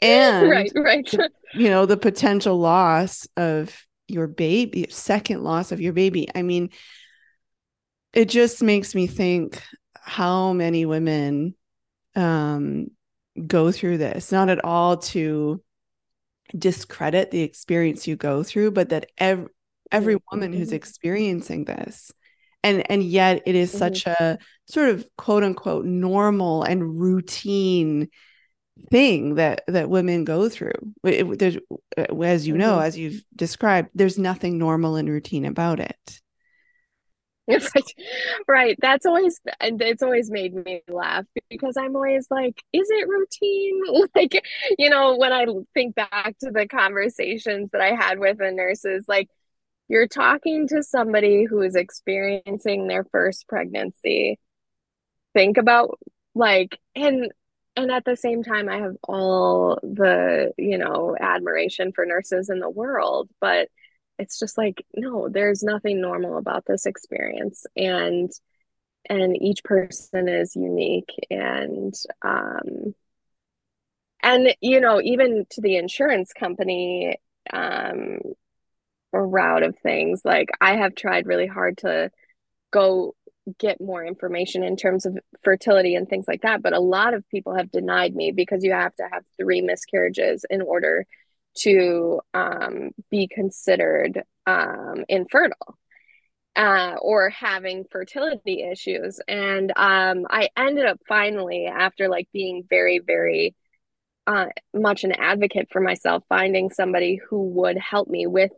And 0.00 0.50
right 0.50 0.72
right. 0.74 1.12
you 1.54 1.68
know 1.68 1.86
the 1.86 1.96
potential 1.96 2.58
loss 2.58 3.28
of 3.36 3.86
your 4.08 4.26
baby 4.26 4.86
second 4.90 5.42
loss 5.42 5.72
of 5.72 5.80
your 5.80 5.92
baby. 5.92 6.28
I 6.34 6.42
mean 6.42 6.70
it 8.12 8.28
just 8.28 8.62
makes 8.62 8.94
me 8.94 9.06
think 9.06 9.62
how 9.94 10.52
many 10.52 10.86
women 10.86 11.54
um 12.16 12.88
go 13.46 13.72
through 13.72 13.98
this 13.98 14.30
not 14.30 14.48
at 14.48 14.64
all 14.64 14.96
to 14.96 15.62
discredit 16.56 17.30
the 17.30 17.42
experience 17.42 18.06
you 18.06 18.16
go 18.16 18.42
through 18.42 18.70
but 18.70 18.90
that 18.90 19.06
every 19.18 19.48
every 19.90 20.16
woman 20.32 20.52
who's 20.52 20.68
mm-hmm. 20.68 20.76
experiencing 20.76 21.64
this 21.64 22.10
and 22.64 22.90
and 22.90 23.02
yet 23.02 23.42
it 23.46 23.54
is 23.54 23.70
mm-hmm. 23.70 23.78
such 23.78 24.06
a 24.06 24.38
sort 24.66 24.88
of 24.88 25.06
quote 25.16 25.44
unquote 25.44 25.84
normal 25.84 26.62
and 26.62 27.00
routine 27.00 28.08
thing 28.90 29.36
that 29.36 29.62
that 29.68 29.90
women 29.90 30.24
go 30.24 30.48
through 30.48 30.72
it, 31.04 31.38
there's 31.38 31.58
uh, 31.96 32.20
as 32.22 32.46
you 32.46 32.56
know 32.56 32.72
mm-hmm. 32.72 32.86
as 32.86 32.98
you've 32.98 33.22
described 33.36 33.90
there's 33.94 34.18
nothing 34.18 34.58
normal 34.58 34.96
and 34.96 35.08
routine 35.08 35.44
about 35.44 35.78
it 35.78 36.21
right 37.48 37.94
right 38.46 38.76
that's 38.80 39.04
always 39.04 39.40
and 39.60 39.82
it's 39.82 40.02
always 40.02 40.30
made 40.30 40.54
me 40.54 40.80
laugh 40.88 41.24
because 41.50 41.76
i'm 41.76 41.96
always 41.96 42.28
like 42.30 42.62
is 42.72 42.88
it 42.90 43.08
routine? 43.08 43.80
Like 44.14 44.40
you 44.78 44.90
know 44.90 45.16
when 45.16 45.32
i 45.32 45.46
think 45.74 45.94
back 45.94 46.36
to 46.40 46.50
the 46.50 46.68
conversations 46.68 47.70
that 47.72 47.80
i 47.80 47.94
had 47.94 48.18
with 48.18 48.38
the 48.38 48.52
nurses 48.52 49.06
like 49.08 49.28
you're 49.88 50.08
talking 50.08 50.68
to 50.68 50.82
somebody 50.82 51.44
who 51.44 51.60
is 51.60 51.76
experiencing 51.76 52.86
their 52.86 53.04
first 53.04 53.46
pregnancy. 53.46 54.38
Think 55.34 55.58
about 55.58 55.98
like 56.34 56.78
and 56.94 57.30
and 57.76 57.90
at 57.90 58.06
the 58.06 58.16
same 58.16 58.42
time 58.42 58.70
i 58.70 58.78
have 58.78 58.96
all 59.06 59.78
the 59.82 60.52
you 60.56 60.78
know 60.78 61.14
admiration 61.20 61.92
for 61.92 62.06
nurses 62.06 62.48
in 62.48 62.58
the 62.58 62.70
world 62.70 63.28
but 63.38 63.68
it's 64.18 64.38
just 64.38 64.58
like 64.58 64.84
no 64.94 65.28
there's 65.28 65.62
nothing 65.62 66.00
normal 66.00 66.38
about 66.38 66.64
this 66.66 66.86
experience 66.86 67.66
and 67.76 68.30
and 69.08 69.40
each 69.42 69.64
person 69.64 70.28
is 70.28 70.54
unique 70.54 71.10
and 71.30 71.94
um 72.22 72.94
and 74.22 74.54
you 74.60 74.80
know 74.80 75.00
even 75.02 75.44
to 75.50 75.60
the 75.60 75.76
insurance 75.76 76.32
company 76.32 77.16
um 77.52 78.18
route 79.12 79.62
of 79.62 79.76
things. 79.78 80.22
Like 80.24 80.48
I 80.60 80.76
have 80.76 80.94
tried 80.94 81.26
really 81.26 81.46
hard 81.46 81.78
to 81.78 82.10
go 82.70 83.14
get 83.58 83.80
more 83.80 84.04
information 84.04 84.62
in 84.62 84.76
terms 84.76 85.04
of 85.04 85.18
fertility 85.42 85.94
and 85.94 86.08
things 86.08 86.26
like 86.28 86.42
that, 86.42 86.62
but 86.62 86.72
a 86.72 86.80
lot 86.80 87.12
of 87.12 87.28
people 87.28 87.54
have 87.54 87.70
denied 87.70 88.14
me 88.14 88.30
because 88.30 88.62
you 88.62 88.72
have 88.72 88.94
to 88.94 89.04
have 89.10 89.24
three 89.36 89.60
miscarriages 89.60 90.44
in 90.48 90.62
order 90.62 91.06
to 91.58 92.20
um, 92.34 92.90
be 93.10 93.28
considered 93.28 94.22
um, 94.46 95.04
infertile. 95.08 95.78
Uh, 96.54 96.96
or 97.00 97.30
having 97.30 97.86
fertility 97.90 98.62
issues. 98.62 99.18
And 99.26 99.72
um, 99.74 100.26
I 100.28 100.50
ended 100.54 100.84
up 100.84 101.00
finally, 101.08 101.64
after 101.64 102.10
like 102.10 102.28
being 102.30 102.64
very, 102.68 102.98
very 102.98 103.54
uh, 104.26 104.48
much 104.74 105.04
an 105.04 105.12
advocate 105.12 105.68
for 105.72 105.80
myself, 105.80 106.24
finding 106.28 106.68
somebody 106.68 107.18
who 107.30 107.48
would 107.52 107.78
help 107.78 108.06
me 108.06 108.26
with 108.26 108.52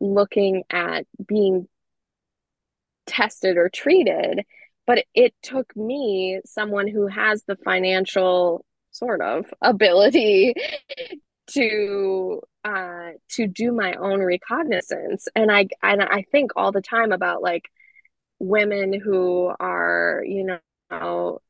looking 0.00 0.62
at 0.70 1.06
being 1.28 1.68
tested 3.06 3.58
or 3.58 3.68
treated 3.68 4.46
but 4.86 5.04
it 5.14 5.34
took 5.42 5.74
me 5.76 6.40
someone 6.44 6.88
who 6.88 7.06
has 7.06 7.42
the 7.46 7.56
financial 7.56 8.64
sort 8.90 9.22
of 9.22 9.46
ability 9.60 10.54
to 11.48 12.40
uh 12.64 13.10
to 13.30 13.46
do 13.46 13.72
my 13.72 13.94
own 13.94 14.20
recognizance. 14.22 15.28
And 15.34 15.50
i 15.50 15.68
and 15.82 16.02
i 16.02 16.24
think 16.32 16.52
all 16.56 16.72
the 16.72 16.82
time 16.82 17.12
about 17.12 17.42
like 17.42 17.70
women 18.38 18.92
who 18.92 19.52
are 19.60 20.22
you 20.26 20.58
know 20.90 21.40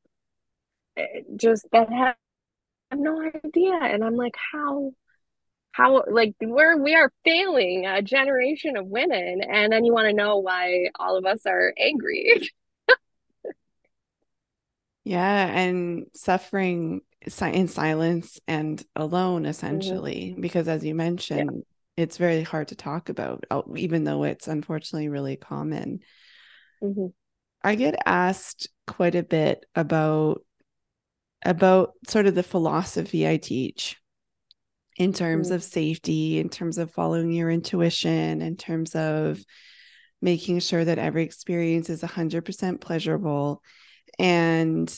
just 1.36 1.66
that 1.72 1.90
have, 1.90 2.16
have 2.90 3.00
no 3.00 3.20
idea. 3.22 3.74
And 3.74 4.04
i'm 4.04 4.16
like 4.16 4.36
how 4.52 4.92
how 5.72 6.04
like 6.10 6.34
we're 6.40 6.76
we 6.82 6.94
are 6.94 7.12
failing 7.24 7.86
a 7.86 8.02
generation 8.02 8.76
of 8.76 8.86
women. 8.86 9.40
And 9.42 9.72
then 9.72 9.84
you 9.84 9.92
want 9.92 10.08
to 10.08 10.14
know 10.14 10.38
why 10.38 10.90
all 10.98 11.16
of 11.16 11.26
us 11.26 11.46
are 11.46 11.74
angry. 11.78 12.50
Yeah 15.04 15.46
and 15.46 16.06
suffering 16.14 17.00
in 17.40 17.68
silence 17.68 18.40
and 18.48 18.84
alone 18.96 19.46
essentially 19.46 20.30
mm-hmm. 20.30 20.40
because 20.40 20.68
as 20.68 20.84
you 20.84 20.94
mentioned 20.94 21.50
yeah. 21.96 22.02
it's 22.02 22.16
very 22.16 22.42
hard 22.42 22.68
to 22.68 22.74
talk 22.74 23.08
about 23.08 23.44
even 23.76 24.04
though 24.04 24.24
it's 24.24 24.48
unfortunately 24.48 25.08
really 25.08 25.36
common 25.36 26.00
mm-hmm. 26.82 27.06
i 27.62 27.74
get 27.74 27.94
asked 28.06 28.68
quite 28.86 29.14
a 29.14 29.22
bit 29.22 29.64
about 29.74 30.42
about 31.44 31.92
sort 32.08 32.26
of 32.26 32.34
the 32.34 32.42
philosophy 32.42 33.28
i 33.28 33.36
teach 33.36 33.96
in 34.96 35.12
terms 35.12 35.50
Mm. 35.50 35.54
of 35.54 35.64
safety, 35.64 36.38
in 36.38 36.48
terms 36.48 36.78
of 36.78 36.92
following 36.92 37.32
your 37.32 37.50
intuition, 37.50 38.42
in 38.42 38.56
terms 38.56 38.94
of 38.94 39.42
making 40.20 40.60
sure 40.60 40.84
that 40.84 40.98
every 40.98 41.24
experience 41.24 41.90
is 41.90 42.02
100% 42.02 42.80
pleasurable. 42.80 43.62
And 44.18 44.94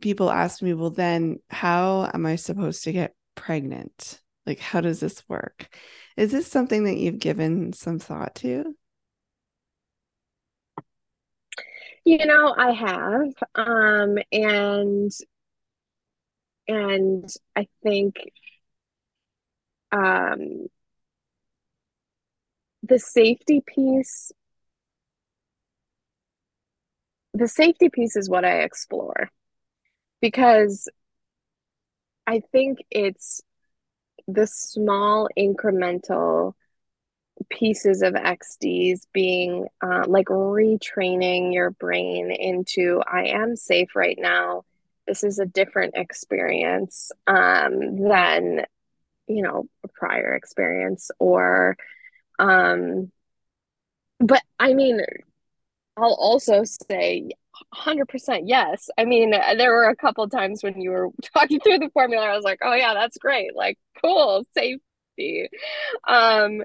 people 0.00 0.30
ask 0.30 0.62
me, 0.62 0.74
well, 0.74 0.90
then 0.90 1.38
how 1.50 2.10
am 2.12 2.26
I 2.26 2.36
supposed 2.36 2.84
to 2.84 2.92
get 2.92 3.14
pregnant? 3.34 4.20
Like, 4.46 4.60
how 4.60 4.80
does 4.80 5.00
this 5.00 5.22
work? 5.28 5.74
Is 6.16 6.32
this 6.32 6.46
something 6.46 6.84
that 6.84 6.98
you've 6.98 7.18
given 7.18 7.72
some 7.72 7.98
thought 7.98 8.34
to? 8.36 8.74
You 12.04 12.26
know, 12.26 12.54
I 12.56 12.72
have, 12.72 13.32
um, 13.54 14.18
and 14.30 15.10
and 16.68 17.28
I 17.56 17.66
think 17.82 18.16
um, 19.90 20.66
the 22.82 22.98
safety 22.98 23.62
piece, 23.66 24.32
the 27.32 27.48
safety 27.48 27.88
piece 27.88 28.16
is 28.16 28.28
what 28.28 28.44
I 28.44 28.60
explore 28.60 29.30
because 30.24 30.88
I 32.26 32.40
think 32.50 32.78
it's 32.90 33.42
the 34.26 34.46
small 34.46 35.28
incremental 35.38 36.54
pieces 37.50 38.00
of 38.00 38.14
XDs 38.14 39.06
being 39.12 39.66
uh, 39.82 40.04
like 40.06 40.28
retraining 40.28 41.52
your 41.52 41.72
brain 41.72 42.30
into 42.30 43.02
I 43.06 43.26
am 43.26 43.54
safe 43.54 43.94
right 43.94 44.16
now. 44.18 44.64
This 45.06 45.24
is 45.24 45.38
a 45.38 45.44
different 45.44 45.92
experience 45.94 47.12
um, 47.26 47.98
than, 48.08 48.64
you 49.26 49.42
know, 49.42 49.66
a 49.84 49.88
prior 49.88 50.32
experience 50.32 51.10
or, 51.18 51.76
um, 52.38 53.12
but 54.20 54.40
I 54.58 54.72
mean, 54.72 55.02
I'll 55.96 56.14
also 56.14 56.62
say 56.64 57.30
100% 57.70 58.44
yes. 58.46 58.88
I 58.98 59.04
mean, 59.04 59.30
there 59.30 59.70
were 59.72 59.88
a 59.88 59.96
couple 59.96 60.28
times 60.28 60.62
when 60.62 60.80
you 60.80 60.90
were 60.90 61.08
talking 61.34 61.60
through 61.60 61.78
the 61.78 61.90
formula, 61.92 62.26
I 62.26 62.34
was 62.34 62.44
like, 62.44 62.60
oh 62.62 62.74
yeah, 62.74 62.94
that's 62.94 63.18
great. 63.18 63.54
Like, 63.54 63.78
cool, 64.02 64.44
safety. 64.56 65.48
Um, 66.06 66.62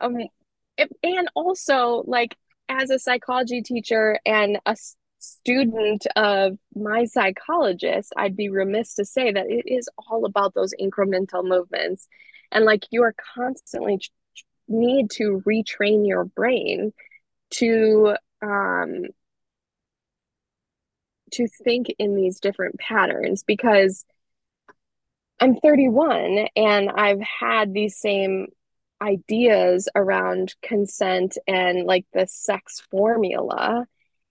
um, 0.00 0.16
it- 0.78 0.96
and 1.02 1.28
also 1.34 2.04
like 2.06 2.36
as 2.68 2.90
a 2.90 2.98
psychology 2.98 3.62
teacher 3.62 4.18
and 4.26 4.58
a 4.66 4.76
student 5.18 6.06
of 6.16 6.58
my 6.74 7.04
psychologist, 7.04 8.12
I'd 8.16 8.36
be 8.36 8.48
remiss 8.48 8.94
to 8.94 9.04
say 9.04 9.32
that 9.32 9.50
it 9.50 9.64
is 9.66 9.88
all 9.98 10.24
about 10.24 10.54
those 10.54 10.74
incremental 10.80 11.44
movements. 11.44 12.08
And 12.52 12.64
like 12.64 12.84
you 12.90 13.02
are 13.02 13.14
constantly 13.34 14.00
need 14.68 15.10
to 15.12 15.42
retrain 15.46 16.06
your 16.06 16.24
brain 16.24 16.92
to 17.52 18.16
um 18.42 19.06
to 21.32 21.46
think 21.46 21.88
in 21.98 22.14
these 22.14 22.40
different 22.40 22.78
patterns 22.78 23.42
because 23.44 24.04
I'm 25.40 25.56
31 25.56 26.48
and 26.56 26.90
I've 26.90 27.20
had 27.20 27.72
these 27.72 27.96
same 27.98 28.48
ideas 29.00 29.88
around 29.94 30.54
consent 30.62 31.38
and 31.46 31.86
like 31.86 32.06
the 32.12 32.26
sex 32.26 32.80
formula. 32.90 33.86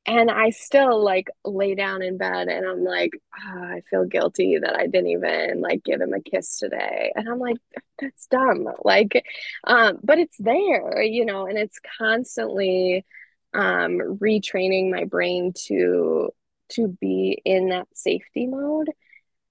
And 0.05 0.31
I 0.31 0.51
still 0.51 1.03
like 1.03 1.29
lay 1.45 1.75
down 1.75 2.01
in 2.01 2.17
bed 2.17 2.47
and 2.47 2.65
I'm 2.65 2.83
like, 2.83 3.11
oh, 3.37 3.63
I 3.63 3.81
feel 3.89 4.05
guilty 4.05 4.57
that 4.59 4.75
I 4.75 4.87
didn't 4.87 5.09
even 5.09 5.61
like 5.61 5.83
give 5.83 6.01
him 6.01 6.13
a 6.13 6.21
kiss 6.21 6.57
today. 6.57 7.11
And 7.15 7.27
I'm 7.27 7.39
like, 7.39 7.57
that's 7.99 8.27
dumb. 8.27 8.67
Like, 8.83 9.23
um, 9.65 9.99
but 10.03 10.17
it's 10.19 10.37
there, 10.37 11.01
you 11.01 11.25
know, 11.25 11.45
and 11.47 11.57
it's 11.57 11.79
constantly 11.97 13.05
um 13.53 13.99
retraining 14.19 14.91
my 14.91 15.05
brain 15.05 15.53
to 15.67 16.29
to 16.69 16.87
be 16.87 17.41
in 17.45 17.69
that 17.69 17.87
safety 17.93 18.47
mode. 18.47 18.89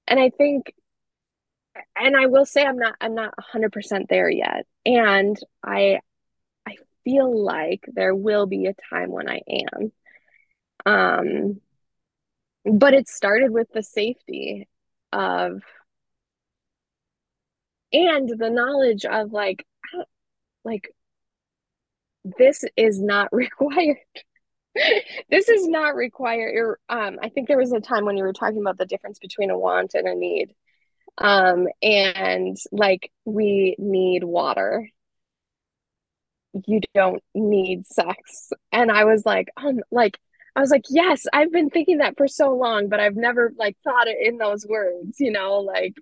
And 0.07 0.19
I 0.21 0.31
think 0.31 0.73
and 1.97 2.17
I 2.17 2.27
will 2.27 2.47
say 2.47 2.65
I'm 2.65 2.79
not 2.79 2.95
I'm 3.01 3.15
not 3.15 3.35
100% 3.55 4.09
there 4.09 4.31
yet. 4.31 4.67
And 4.87 5.37
I 5.63 6.01
I 6.67 6.77
feel 7.05 7.45
like 7.45 7.85
there 7.89 8.15
will 8.15 8.47
be 8.47 8.67
a 8.67 8.75
time 8.91 9.11
when 9.11 9.29
I 9.29 9.41
am. 9.49 9.93
Um 10.87 11.61
but 12.65 12.95
it 12.95 13.09
started 13.09 13.51
with 13.51 13.69
the 13.73 13.83
safety 13.83 14.69
of 15.13 15.63
and 17.93 18.29
the 18.29 18.51
knowledge 18.51 19.05
of 19.05 19.33
like 19.33 19.67
like 20.65 20.91
this 22.25 22.65
is 22.77 23.01
not 23.01 23.29
required. 23.33 23.99
this 25.31 25.49
is 25.49 25.67
not 25.67 25.95
required. 25.97 26.77
Um 26.89 27.19
I 27.23 27.29
think 27.31 27.49
there 27.49 27.59
was 27.59 27.73
a 27.73 27.81
time 27.81 28.05
when 28.05 28.17
you 28.17 28.25
were 28.25 28.33
talking 28.33 28.61
about 28.61 28.79
the 28.79 28.87
difference 28.87 29.19
between 29.19 29.51
a 29.51 29.59
want 29.59 29.95
and 29.95 30.07
a 30.07 30.15
need. 30.15 30.55
Um 31.17 31.67
and 31.83 32.57
like 32.73 33.11
we 33.25 33.77
need 33.79 34.25
water 34.25 34.89
you 36.67 36.81
don't 36.95 37.23
need 37.35 37.87
sex. 37.87 38.51
And 38.73 38.91
I 38.91 39.05
was 39.05 39.25
like, 39.25 39.49
um, 39.57 39.81
like, 39.91 40.19
I 40.57 40.61
was 40.61 40.71
like, 40.71 40.85
yes, 40.91 41.27
I've 41.33 41.53
been 41.53 41.71
thinking 41.71 41.99
that 41.99 42.17
for 42.17 42.27
so 42.27 42.55
long, 42.55 42.89
but 42.89 43.01
I've 43.01 43.17
never 43.17 43.53
like 43.57 43.77
thought 43.85 44.09
it 44.09 44.17
in 44.21 44.39
those 44.39 44.67
words, 44.67 45.21
you 45.21 45.31
know, 45.31 45.61
like 45.61 45.95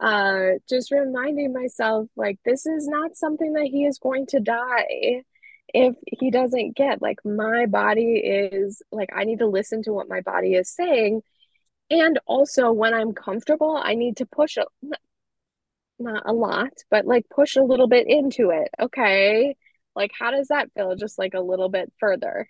uh 0.00 0.58
just 0.68 0.90
reminding 0.90 1.52
myself 1.52 2.08
like 2.16 2.38
this 2.44 2.66
is 2.66 2.88
not 2.88 3.16
something 3.16 3.52
that 3.52 3.66
he 3.66 3.84
is 3.84 3.98
going 3.98 4.26
to 4.26 4.40
die 4.40 5.22
if 5.68 5.94
he 6.06 6.30
doesn't 6.30 6.76
get 6.76 7.02
like 7.02 7.18
my 7.24 7.66
body 7.66 8.16
is 8.16 8.82
like 8.92 9.10
I 9.14 9.24
need 9.24 9.40
to 9.40 9.46
listen 9.46 9.82
to 9.84 9.92
what 9.92 10.08
my 10.08 10.20
body 10.20 10.54
is 10.54 10.70
saying 10.70 11.22
and 11.90 12.18
also 12.26 12.72
when 12.72 12.94
I'm 12.94 13.12
comfortable 13.12 13.80
I 13.82 13.94
need 13.94 14.18
to 14.18 14.26
push 14.26 14.56
a, 14.56 14.66
not 15.98 16.22
a 16.26 16.32
lot, 16.32 16.72
but 16.90 17.06
like 17.06 17.28
push 17.28 17.56
a 17.56 17.62
little 17.62 17.88
bit 17.88 18.06
into 18.08 18.50
it. 18.50 18.68
Okay. 18.80 19.56
Like, 19.94 20.10
how 20.18 20.30
does 20.30 20.48
that 20.48 20.70
feel? 20.74 20.96
Just 20.96 21.18
like 21.18 21.34
a 21.34 21.40
little 21.40 21.68
bit 21.68 21.92
further. 21.98 22.48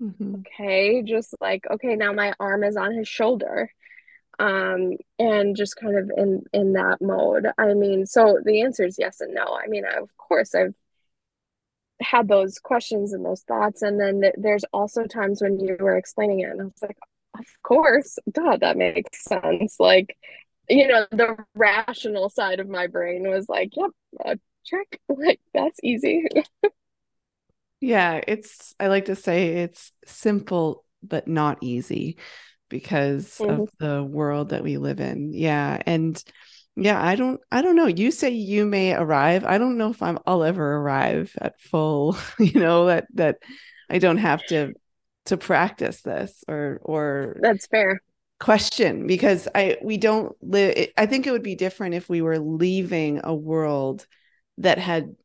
Mm-hmm. 0.00 0.36
Okay. 0.40 1.02
Just 1.02 1.34
like, 1.40 1.64
okay, 1.70 1.96
now 1.96 2.12
my 2.12 2.32
arm 2.38 2.64
is 2.64 2.76
on 2.76 2.92
his 2.92 3.08
shoulder. 3.08 3.70
Um, 4.38 4.92
and 5.18 5.56
just 5.56 5.76
kind 5.76 5.96
of 5.96 6.10
in 6.14 6.42
in 6.52 6.74
that 6.74 6.98
mode. 7.00 7.46
I 7.56 7.72
mean, 7.72 8.04
so 8.04 8.38
the 8.44 8.60
answer 8.60 8.84
is 8.84 8.96
yes 8.98 9.22
and 9.22 9.32
no. 9.32 9.44
I 9.56 9.66
mean, 9.66 9.84
I, 9.86 9.98
of 9.98 10.14
course, 10.18 10.54
I've 10.54 10.74
had 12.00 12.28
those 12.28 12.58
questions 12.58 13.12
and 13.12 13.24
those 13.24 13.42
thoughts, 13.42 13.82
and 13.82 14.00
then 14.00 14.20
th- 14.22 14.34
there's 14.38 14.64
also 14.72 15.04
times 15.06 15.42
when 15.42 15.58
you 15.60 15.76
were 15.80 15.96
explaining 15.96 16.40
it, 16.40 16.50
and 16.50 16.60
I 16.62 16.64
was 16.64 16.82
like, 16.82 16.98
of 17.38 17.46
course, 17.62 18.18
duh, 18.32 18.56
that 18.58 18.76
makes 18.76 19.24
sense. 19.24 19.76
Like, 19.80 20.16
you 20.68 20.88
know, 20.88 21.06
the 21.10 21.36
rational 21.54 22.30
side 22.30 22.60
of 22.60 22.68
my 22.68 22.86
brain 22.88 23.28
was 23.28 23.48
like, 23.48 23.70
yep, 23.76 23.90
uh, 24.24 24.36
check. 24.64 25.00
Like, 25.08 25.40
that's 25.54 25.78
easy. 25.82 26.24
Yeah, 27.80 28.20
it's, 28.26 28.74
I 28.80 28.88
like 28.88 29.06
to 29.06 29.16
say 29.16 29.48
it's 29.58 29.92
simple, 30.06 30.84
but 31.02 31.28
not 31.28 31.58
easy 31.62 32.16
because 32.68 33.38
Mhm. 33.38 33.48
of 33.48 33.68
the 33.78 34.02
world 34.02 34.48
that 34.50 34.64
we 34.64 34.78
live 34.78 34.98
in. 35.00 35.32
Yeah. 35.32 35.80
And 35.86 36.22
yeah, 36.76 37.02
I 37.02 37.16
don't, 37.16 37.40
I 37.50 37.62
don't 37.62 37.76
know. 37.76 37.86
You 37.86 38.10
say 38.10 38.30
you 38.30 38.66
may 38.66 38.94
arrive. 38.94 39.44
I 39.44 39.58
don't 39.58 39.78
know 39.78 39.90
if 39.90 40.02
I'm, 40.02 40.18
I'll 40.26 40.44
ever 40.44 40.76
arrive 40.76 41.34
at 41.40 41.60
full, 41.60 42.16
you 42.38 42.60
know, 42.60 42.86
that, 42.86 43.06
that 43.14 43.38
I 43.88 43.98
don't 43.98 44.18
have 44.18 44.44
to, 44.46 44.74
to 45.26 45.36
practice 45.36 46.02
this 46.02 46.44
or, 46.46 46.80
or 46.82 47.36
That's 47.40 47.66
fair. 47.66 48.00
question 48.38 49.06
because 49.06 49.48
I, 49.54 49.78
we 49.82 49.96
don't 49.96 50.36
live, 50.42 50.88
I 50.96 51.06
think 51.06 51.26
it 51.26 51.32
would 51.32 51.42
be 51.42 51.54
different 51.54 51.94
if 51.94 52.08
we 52.08 52.20
were 52.20 52.38
leaving 52.38 53.22
a 53.24 53.34
world 53.34 54.06
that 54.58 54.78
had 54.78 55.16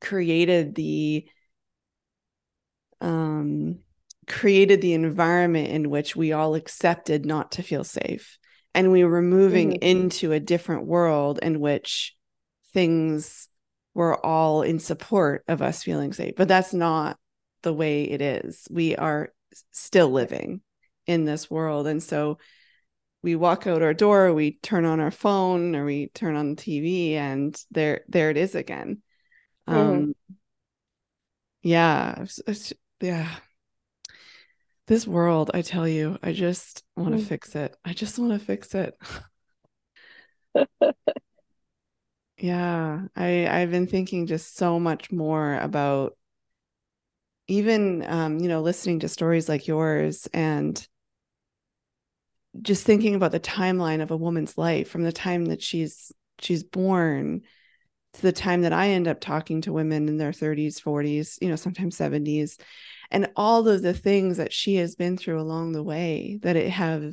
created 0.00 0.74
the, 0.74 1.26
um, 3.00 3.78
created 4.28 4.80
the 4.82 4.92
environment 4.92 5.68
in 5.68 5.90
which 5.90 6.14
we 6.14 6.32
all 6.32 6.54
accepted 6.54 7.24
not 7.24 7.52
to 7.52 7.62
feel 7.62 7.84
safe. 7.84 8.38
And 8.74 8.92
we 8.92 9.04
were 9.04 9.22
moving 9.22 9.72
Mhm. 9.72 9.82
into 9.82 10.32
a 10.32 10.40
different 10.40 10.86
world 10.86 11.38
in 11.42 11.60
which 11.60 12.16
things 12.72 13.48
were 13.94 14.24
all 14.24 14.62
in 14.62 14.78
support 14.78 15.44
of 15.48 15.62
us 15.62 15.82
feeling 15.82 16.12
safe. 16.12 16.34
But 16.36 16.48
that's 16.48 16.72
not 16.72 17.18
the 17.62 17.74
way 17.74 18.04
it 18.04 18.20
is. 18.22 18.66
We 18.70 18.96
are 18.96 19.32
still 19.72 20.10
living 20.10 20.62
in 21.06 21.24
this 21.24 21.50
world. 21.50 21.86
And 21.86 22.02
so 22.02 22.38
we 23.22 23.36
walk 23.36 23.66
out 23.66 23.82
our 23.82 23.94
door, 23.94 24.32
we 24.32 24.52
turn 24.62 24.84
on 24.84 25.00
our 25.00 25.10
phone 25.10 25.74
or 25.76 25.84
we 25.84 26.08
turn 26.08 26.36
on 26.36 26.50
the 26.50 26.56
TV 26.62 27.14
and 27.16 27.60
there 27.70 28.04
there 28.08 28.30
it 28.30 28.36
is 28.36 28.54
again. 28.54 29.02
Mhm. 29.68 29.74
Um 29.76 30.14
yeah, 31.62 32.24
yeah. 33.00 33.36
This 34.90 35.06
world, 35.06 35.52
I 35.54 35.62
tell 35.62 35.86
you, 35.86 36.18
I 36.20 36.32
just 36.32 36.82
want 36.96 37.12
to 37.12 37.24
Mm. 37.24 37.28
fix 37.28 37.54
it. 37.54 37.76
I 37.84 37.92
just 37.92 38.18
want 38.18 38.32
to 38.32 38.44
fix 38.44 38.74
it. 38.74 38.98
Yeah, 42.38 43.06
I 43.14 43.46
I've 43.46 43.70
been 43.70 43.86
thinking 43.86 44.26
just 44.26 44.56
so 44.56 44.80
much 44.80 45.12
more 45.12 45.56
about 45.56 46.16
even 47.48 48.04
um, 48.08 48.38
you 48.38 48.48
know, 48.48 48.62
listening 48.62 49.00
to 49.00 49.08
stories 49.08 49.48
like 49.48 49.66
yours 49.66 50.28
and 50.32 50.86
just 52.62 52.84
thinking 52.84 53.14
about 53.14 53.32
the 53.32 53.40
timeline 53.40 54.02
of 54.02 54.10
a 54.10 54.16
woman's 54.16 54.58
life 54.58 54.88
from 54.88 55.02
the 55.02 55.12
time 55.12 55.46
that 55.46 55.62
she's 55.62 56.12
she's 56.40 56.64
born 56.64 57.42
to 58.14 58.22
the 58.22 58.32
time 58.32 58.62
that 58.62 58.72
I 58.72 58.90
end 58.90 59.08
up 59.08 59.20
talking 59.20 59.60
to 59.62 59.72
women 59.72 60.08
in 60.08 60.16
their 60.16 60.32
30s, 60.32 60.82
40s, 60.82 61.38
you 61.40 61.48
know, 61.48 61.56
sometimes 61.56 61.96
70s, 61.96 62.60
and 63.10 63.30
all 63.36 63.68
of 63.68 63.82
the 63.82 63.94
things 63.94 64.36
that 64.36 64.52
she 64.52 64.76
has 64.76 64.94
been 64.94 65.16
through 65.16 65.40
along 65.40 65.72
the 65.72 65.82
way 65.82 66.38
that 66.42 66.56
it 66.56 66.70
have 66.70 67.12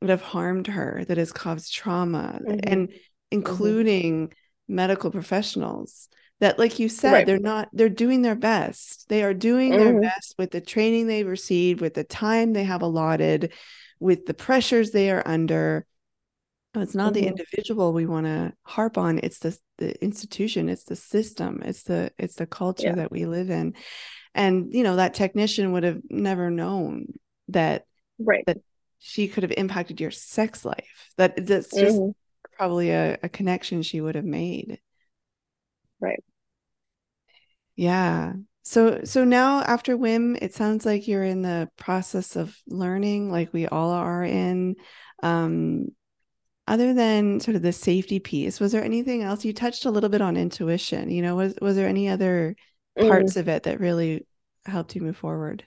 would 0.00 0.10
have 0.10 0.22
harmed 0.22 0.66
her, 0.66 1.04
that 1.08 1.16
has 1.18 1.32
caused 1.32 1.72
trauma, 1.72 2.38
mm-hmm. 2.42 2.58
and 2.62 2.88
mm-hmm. 2.88 2.96
including 3.30 4.28
mm-hmm. 4.28 4.74
medical 4.74 5.10
professionals 5.10 6.08
that 6.40 6.58
like 6.58 6.78
you 6.78 6.88
said 6.88 7.12
right. 7.12 7.26
they're 7.26 7.38
not 7.38 7.68
they're 7.72 7.88
doing 7.88 8.22
their 8.22 8.34
best 8.34 9.08
they 9.08 9.22
are 9.22 9.34
doing 9.34 9.72
mm-hmm. 9.72 9.84
their 9.84 10.00
best 10.00 10.34
with 10.38 10.50
the 10.50 10.60
training 10.60 11.06
they've 11.06 11.26
received 11.26 11.80
with 11.80 11.94
the 11.94 12.04
time 12.04 12.52
they 12.52 12.64
have 12.64 12.82
allotted 12.82 13.52
with 14.00 14.26
the 14.26 14.34
pressures 14.34 14.90
they 14.90 15.10
are 15.10 15.22
under 15.26 15.86
it's 16.80 16.94
not 16.94 17.12
mm-hmm. 17.12 17.22
the 17.22 17.28
individual 17.28 17.92
we 17.92 18.06
want 18.06 18.26
to 18.26 18.52
harp 18.62 18.98
on 18.98 19.20
it's 19.22 19.38
the 19.38 19.56
the 19.78 20.02
institution 20.02 20.68
it's 20.68 20.84
the 20.84 20.96
system 20.96 21.62
it's 21.64 21.84
the 21.84 22.10
it's 22.18 22.36
the 22.36 22.46
culture 22.46 22.88
yeah. 22.88 22.94
that 22.94 23.10
we 23.10 23.26
live 23.26 23.50
in 23.50 23.74
and 24.34 24.72
you 24.72 24.82
know 24.82 24.96
that 24.96 25.14
technician 25.14 25.72
would 25.72 25.84
have 25.84 26.00
never 26.10 26.50
known 26.50 27.06
that 27.48 27.84
right 28.18 28.44
that 28.46 28.58
she 28.98 29.28
could 29.28 29.42
have 29.42 29.52
impacted 29.56 30.00
your 30.00 30.10
sex 30.10 30.64
life 30.64 31.10
that 31.16 31.46
that's 31.46 31.70
just 31.70 31.96
mm-hmm. 31.96 32.10
probably 32.56 32.90
a, 32.90 33.18
a 33.22 33.28
connection 33.28 33.82
she 33.82 34.00
would 34.00 34.14
have 34.14 34.24
made 34.24 34.80
right 36.00 36.24
yeah 37.76 38.32
so 38.66 39.04
so 39.04 39.22
now 39.22 39.60
after 39.60 39.96
WIM, 39.96 40.34
it 40.42 40.52
sounds 40.52 40.84
like 40.84 41.06
you're 41.06 41.22
in 41.22 41.42
the 41.42 41.70
process 41.76 42.34
of 42.34 42.58
learning, 42.66 43.30
like 43.30 43.52
we 43.52 43.68
all 43.68 43.90
are 43.92 44.24
in. 44.24 44.74
Um, 45.22 45.90
other 46.68 46.92
than 46.92 47.40
sort 47.40 47.56
of 47.56 47.62
the 47.62 47.72
safety 47.72 48.18
piece, 48.18 48.58
was 48.60 48.72
there 48.72 48.84
anything 48.84 49.22
else? 49.22 49.44
You 49.44 49.52
touched 49.52 49.84
a 49.84 49.90
little 49.90 50.10
bit 50.10 50.20
on 50.20 50.36
intuition. 50.36 51.10
You 51.10 51.22
know, 51.22 51.36
was 51.36 51.54
was 51.60 51.76
there 51.76 51.88
any 51.88 52.08
other 52.08 52.56
parts 52.98 53.34
mm. 53.34 53.40
of 53.40 53.48
it 53.48 53.64
that 53.64 53.80
really 53.80 54.26
helped 54.64 54.94
you 54.94 55.02
move 55.02 55.16
forward? 55.16 55.64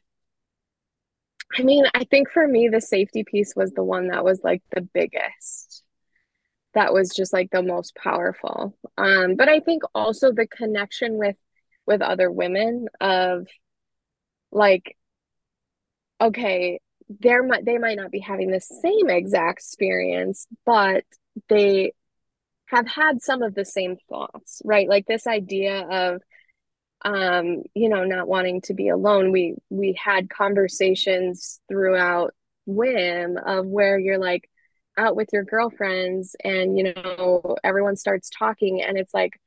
I 1.57 1.63
mean, 1.63 1.85
I 1.95 2.03
think 2.03 2.29
for 2.29 2.47
me, 2.47 2.69
the 2.69 2.81
safety 2.81 3.23
piece 3.23 3.55
was 3.55 3.71
the 3.71 3.83
one 3.83 4.09
that 4.09 4.23
was 4.23 4.41
like 4.43 4.61
the 4.71 4.81
biggest. 4.81 5.83
That 6.75 6.93
was 6.93 7.09
just 7.15 7.33
like 7.33 7.49
the 7.49 7.63
most 7.63 7.95
powerful. 7.95 8.77
Um, 8.97 9.35
but 9.35 9.49
I 9.49 9.59
think 9.59 9.83
also 9.95 10.31
the 10.31 10.47
connection 10.47 11.17
with 11.17 11.35
with 11.87 12.01
other 12.01 12.29
women 12.29 12.87
of 13.01 13.47
like 14.51 14.95
okay 16.21 16.79
there 17.09 17.43
might 17.43 17.65
they 17.65 17.77
might 17.77 17.97
not 17.97 18.11
be 18.11 18.19
having 18.19 18.51
the 18.51 18.61
same 18.61 19.09
exact 19.09 19.59
experience 19.59 20.47
but 20.65 21.03
they 21.49 21.91
have 22.67 22.87
had 22.87 23.21
some 23.21 23.41
of 23.41 23.55
the 23.55 23.65
same 23.65 23.97
thoughts 24.07 24.61
right? 24.63 24.87
Like 24.87 25.05
this 25.07 25.27
idea 25.27 25.81
of 25.81 26.21
um 27.05 27.63
you 27.73 27.87
know 27.89 28.03
not 28.03 28.27
wanting 28.27 28.61
to 28.61 28.73
be 28.73 28.89
alone. 28.89 29.31
We 29.31 29.55
we 29.69 29.97
had 30.01 30.29
conversations 30.29 31.61
throughout 31.67 32.33
WIM 32.65 33.37
of 33.37 33.65
where 33.65 33.97
you're 33.97 34.19
like 34.19 34.49
out 34.97 35.15
with 35.15 35.29
your 35.31 35.43
girlfriends 35.43 36.35
and 36.43 36.77
you 36.77 36.93
know 36.93 37.55
everyone 37.63 37.95
starts 37.95 38.29
talking 38.37 38.81
and 38.81 38.97
it's 38.97 39.13
like 39.13 39.39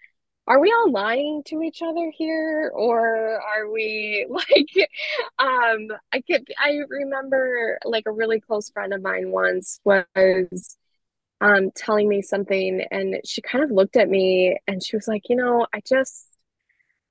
are 0.52 0.60
we 0.60 0.70
all 0.70 0.90
lying 0.92 1.42
to 1.46 1.62
each 1.62 1.80
other 1.80 2.12
here? 2.14 2.70
Or 2.74 3.40
are 3.40 3.70
we 3.70 4.26
like 4.30 4.90
um 5.38 5.88
i 6.12 6.20
could 6.20 6.46
i 6.58 6.80
remember 6.88 7.78
like 7.84 8.04
a 8.06 8.12
really 8.12 8.40
close 8.40 8.70
friend 8.70 8.92
of 8.92 9.02
mine 9.02 9.30
once 9.30 9.80
was 9.84 10.76
um 11.40 11.70
telling 11.74 12.08
me 12.08 12.22
something 12.22 12.84
and 12.90 13.16
she 13.24 13.40
kind 13.40 13.64
of 13.64 13.70
looked 13.70 13.96
at 13.96 14.08
me 14.08 14.58
and 14.66 14.84
she 14.84 14.96
was 14.96 15.08
like 15.08 15.28
you 15.28 15.36
know 15.36 15.66
i 15.74 15.80
just 15.86 16.28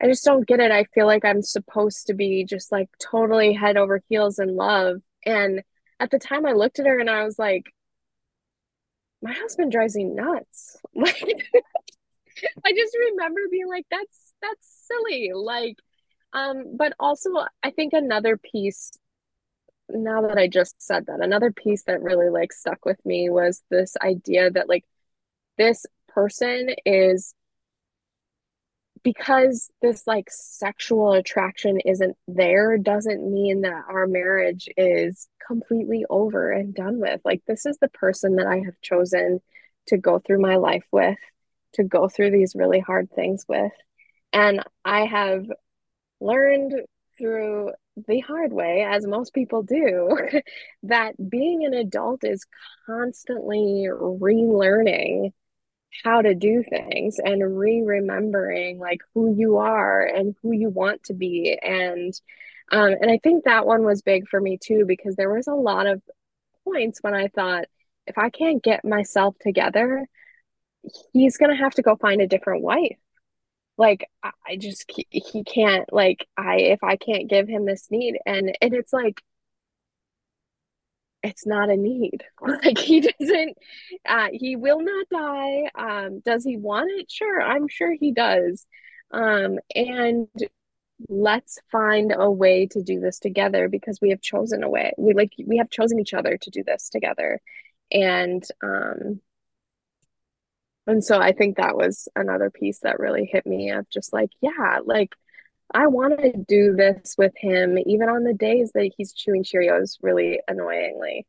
i 0.01 0.07
just 0.07 0.23
don't 0.23 0.47
get 0.47 0.59
it. 0.59 0.71
I 0.71 0.83
feel 0.93 1.07
like 1.07 1.25
i'm 1.25 1.41
supposed 1.41 2.07
to 2.07 2.13
be 2.13 2.45
just 2.45 2.71
like 2.71 2.89
totally 2.99 3.53
head 3.53 3.77
over 3.77 4.01
heels 4.09 4.39
in 4.39 4.55
love. 4.55 5.01
And 5.25 5.63
at 5.99 6.11
the 6.11 6.19
time 6.19 6.45
i 6.45 6.53
looked 6.53 6.79
at 6.79 6.85
her 6.85 6.99
and 6.99 7.09
i 7.09 7.23
was 7.23 7.39
like 7.39 7.73
my 9.23 9.33
husband 9.33 9.71
drives 9.71 9.95
me 9.95 10.03
nuts. 10.05 10.77
Like 10.95 11.23
I 12.65 12.73
just 12.73 12.97
remember 13.11 13.41
being 13.49 13.67
like, 13.67 13.85
that's 13.89 14.33
that's 14.41 14.87
silly. 14.87 15.31
Like, 15.33 15.77
um, 16.33 16.75
but 16.77 16.93
also 16.99 17.29
I 17.63 17.71
think 17.71 17.93
another 17.93 18.37
piece 18.37 18.91
now 19.89 20.21
that 20.21 20.37
I 20.37 20.47
just 20.47 20.81
said 20.81 21.07
that, 21.07 21.21
another 21.21 21.51
piece 21.51 21.83
that 21.83 22.01
really 22.01 22.29
like 22.29 22.53
stuck 22.53 22.85
with 22.85 23.03
me 23.05 23.29
was 23.29 23.61
this 23.69 23.95
idea 24.01 24.49
that 24.51 24.69
like 24.69 24.85
this 25.57 25.85
person 26.07 26.69
is 26.85 27.33
because 29.03 29.71
this 29.81 30.05
like 30.05 30.27
sexual 30.29 31.13
attraction 31.13 31.79
isn't 31.79 32.15
there 32.27 32.77
doesn't 32.77 33.31
mean 33.31 33.61
that 33.61 33.83
our 33.89 34.05
marriage 34.05 34.69
is 34.77 35.27
completely 35.45 36.05
over 36.09 36.51
and 36.51 36.73
done 36.75 36.99
with. 36.99 37.19
Like 37.25 37.41
this 37.47 37.65
is 37.65 37.77
the 37.79 37.89
person 37.89 38.35
that 38.35 38.47
I 38.47 38.57
have 38.57 38.79
chosen 38.81 39.41
to 39.87 39.97
go 39.97 40.19
through 40.19 40.41
my 40.41 40.57
life 40.57 40.85
with 40.91 41.17
to 41.73 41.83
go 41.83 42.07
through 42.07 42.31
these 42.31 42.55
really 42.55 42.79
hard 42.79 43.09
things 43.11 43.45
with. 43.47 43.71
And 44.33 44.63
I 44.85 45.05
have 45.05 45.45
learned 46.19 46.73
through 47.17 47.71
the 48.07 48.19
hard 48.21 48.53
way, 48.53 48.85
as 48.87 49.05
most 49.05 49.33
people 49.33 49.63
do, 49.63 50.17
that 50.83 51.13
being 51.29 51.65
an 51.65 51.73
adult 51.73 52.23
is 52.23 52.45
constantly 52.85 53.87
relearning 53.89 55.31
how 56.03 56.21
to 56.21 56.33
do 56.33 56.63
things 56.63 57.19
and 57.23 57.57
re-remembering 57.57 58.79
like 58.79 59.01
who 59.13 59.35
you 59.35 59.57
are 59.57 60.05
and 60.05 60.35
who 60.41 60.51
you 60.51 60.69
want 60.69 61.03
to 61.03 61.13
be 61.13 61.57
and 61.61 62.13
um, 62.71 62.93
and 63.01 63.11
i 63.11 63.19
think 63.21 63.43
that 63.43 63.65
one 63.65 63.83
was 63.83 64.01
big 64.01 64.27
for 64.29 64.39
me 64.39 64.57
too 64.57 64.85
because 64.87 65.15
there 65.15 65.33
was 65.33 65.47
a 65.47 65.53
lot 65.53 65.87
of 65.87 66.01
points 66.63 66.99
when 67.01 67.13
i 67.13 67.27
thought 67.27 67.65
if 68.07 68.17
i 68.17 68.29
can't 68.29 68.63
get 68.63 68.85
myself 68.85 69.35
together 69.41 70.07
he's 71.13 71.37
gonna 71.37 71.55
have 71.55 71.73
to 71.75 71.81
go 71.81 71.95
find 71.95 72.21
a 72.21 72.27
different 72.27 72.63
wife. 72.63 72.97
Like 73.77 74.07
i 74.45 74.57
just 74.57 74.91
he 75.09 75.43
can't 75.43 75.91
like 75.93 76.27
i 76.37 76.57
if 76.57 76.83
i 76.83 76.97
can't 76.97 77.29
give 77.29 77.47
him 77.47 77.65
this 77.65 77.89
need 77.91 78.19
and 78.25 78.55
and 78.61 78.73
it's 78.75 78.93
like 78.93 79.21
it's 81.23 81.45
not 81.45 81.69
a 81.69 81.77
need. 81.77 82.23
Like 82.41 82.77
he 82.77 83.01
doesn't 83.01 83.57
uh 84.07 84.29
he 84.33 84.55
will 84.55 84.81
not 84.81 85.07
die. 85.11 85.69
Um 85.75 86.21
does 86.25 86.43
he 86.43 86.57
want 86.57 86.89
it? 86.99 87.11
Sure 87.11 87.41
i'm 87.41 87.67
sure 87.67 87.93
he 87.93 88.11
does. 88.11 88.65
Um 89.11 89.59
and 89.75 90.27
let's 91.09 91.59
find 91.71 92.13
a 92.17 92.29
way 92.31 92.67
to 92.67 92.83
do 92.83 92.99
this 92.99 93.19
together 93.19 93.67
because 93.69 93.99
we 94.01 94.11
have 94.11 94.21
chosen 94.21 94.63
a 94.63 94.69
way 94.69 94.93
we 94.97 95.13
like 95.13 95.33
we 95.45 95.57
have 95.57 95.69
chosen 95.69 95.99
each 95.99 96.13
other 96.13 96.37
to 96.37 96.49
do 96.51 96.63
this 96.63 96.89
together. 96.89 97.39
And 97.91 98.43
um 98.63 99.21
and 100.91 101.03
so 101.03 101.19
I 101.19 101.31
think 101.31 101.57
that 101.57 101.75
was 101.75 102.07
another 102.15 102.49
piece 102.49 102.79
that 102.79 102.99
really 102.99 103.25
hit 103.25 103.45
me 103.45 103.71
of 103.71 103.89
just 103.89 104.11
like, 104.13 104.29
yeah, 104.41 104.79
like 104.83 105.15
I 105.73 105.87
want 105.87 106.19
to 106.19 106.33
do 106.33 106.75
this 106.75 107.15
with 107.17 107.33
him, 107.37 107.77
even 107.85 108.09
on 108.09 108.23
the 108.23 108.33
days 108.33 108.71
that 108.73 108.91
he's 108.97 109.13
chewing 109.13 109.43
Cheerios 109.43 109.97
really 110.01 110.41
annoyingly. 110.47 111.25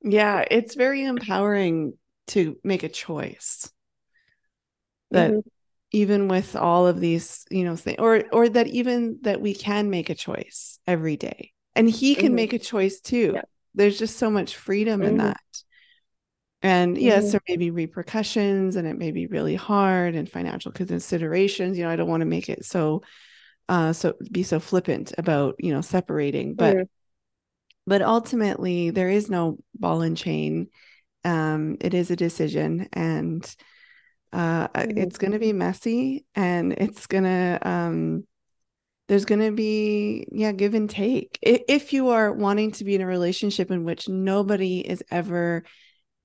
Yeah, 0.00 0.44
it's 0.50 0.74
very 0.74 1.04
empowering 1.04 1.98
to 2.28 2.56
make 2.64 2.82
a 2.82 2.88
choice. 2.88 3.70
That 5.10 5.30
mm-hmm. 5.30 5.48
even 5.90 6.28
with 6.28 6.56
all 6.56 6.86
of 6.86 6.98
these, 6.98 7.44
you 7.50 7.64
know, 7.64 7.76
things, 7.76 7.98
or 7.98 8.24
or 8.32 8.48
that 8.48 8.68
even 8.68 9.18
that 9.22 9.40
we 9.42 9.54
can 9.54 9.90
make 9.90 10.08
a 10.08 10.14
choice 10.14 10.78
every 10.86 11.16
day, 11.18 11.52
and 11.76 11.88
he 11.88 12.14
can 12.14 12.26
mm-hmm. 12.26 12.36
make 12.36 12.52
a 12.54 12.58
choice 12.58 13.00
too. 13.00 13.32
Yeah. 13.34 13.42
There's 13.74 13.98
just 13.98 14.16
so 14.16 14.30
much 14.30 14.56
freedom 14.56 15.00
mm-hmm. 15.00 15.10
in 15.10 15.16
that. 15.18 15.40
And 16.62 16.96
yes, 16.96 17.24
mm-hmm. 17.24 17.30
there 17.32 17.40
may 17.48 17.56
be 17.56 17.70
repercussions 17.70 18.76
and 18.76 18.86
it 18.86 18.96
may 18.96 19.10
be 19.10 19.26
really 19.26 19.56
hard 19.56 20.14
and 20.14 20.30
financial 20.30 20.70
considerations. 20.70 21.76
You 21.76 21.84
know, 21.84 21.90
I 21.90 21.96
don't 21.96 22.08
want 22.08 22.20
to 22.20 22.26
make 22.26 22.48
it 22.48 22.64
so 22.64 23.02
uh 23.68 23.92
so 23.92 24.14
be 24.30 24.42
so 24.42 24.60
flippant 24.60 25.12
about, 25.18 25.56
you 25.58 25.72
know, 25.72 25.80
separating, 25.80 26.54
but 26.54 26.76
mm-hmm. 26.76 26.84
but 27.86 28.02
ultimately 28.02 28.90
there 28.90 29.08
is 29.08 29.28
no 29.28 29.58
ball 29.74 30.02
and 30.02 30.16
chain. 30.16 30.68
Um, 31.24 31.76
it 31.80 31.94
is 31.94 32.10
a 32.10 32.16
decision 32.16 32.88
and 32.92 33.44
uh 34.32 34.68
mm-hmm. 34.68 34.98
it's 34.98 35.18
gonna 35.18 35.38
be 35.38 35.52
messy 35.52 36.24
and 36.34 36.72
it's 36.72 37.06
gonna 37.06 37.58
um 37.62 38.24
there's 39.08 39.24
going 39.24 39.40
to 39.40 39.50
be 39.50 40.26
yeah 40.32 40.52
give 40.52 40.72
and 40.72 40.88
take 40.88 41.38
if 41.42 41.92
you 41.92 42.08
are 42.10 42.32
wanting 42.32 42.70
to 42.70 42.84
be 42.84 42.94
in 42.94 43.02
a 43.02 43.06
relationship 43.06 43.70
in 43.70 43.84
which 43.84 44.08
nobody 44.08 44.78
is 44.78 45.02
ever 45.10 45.64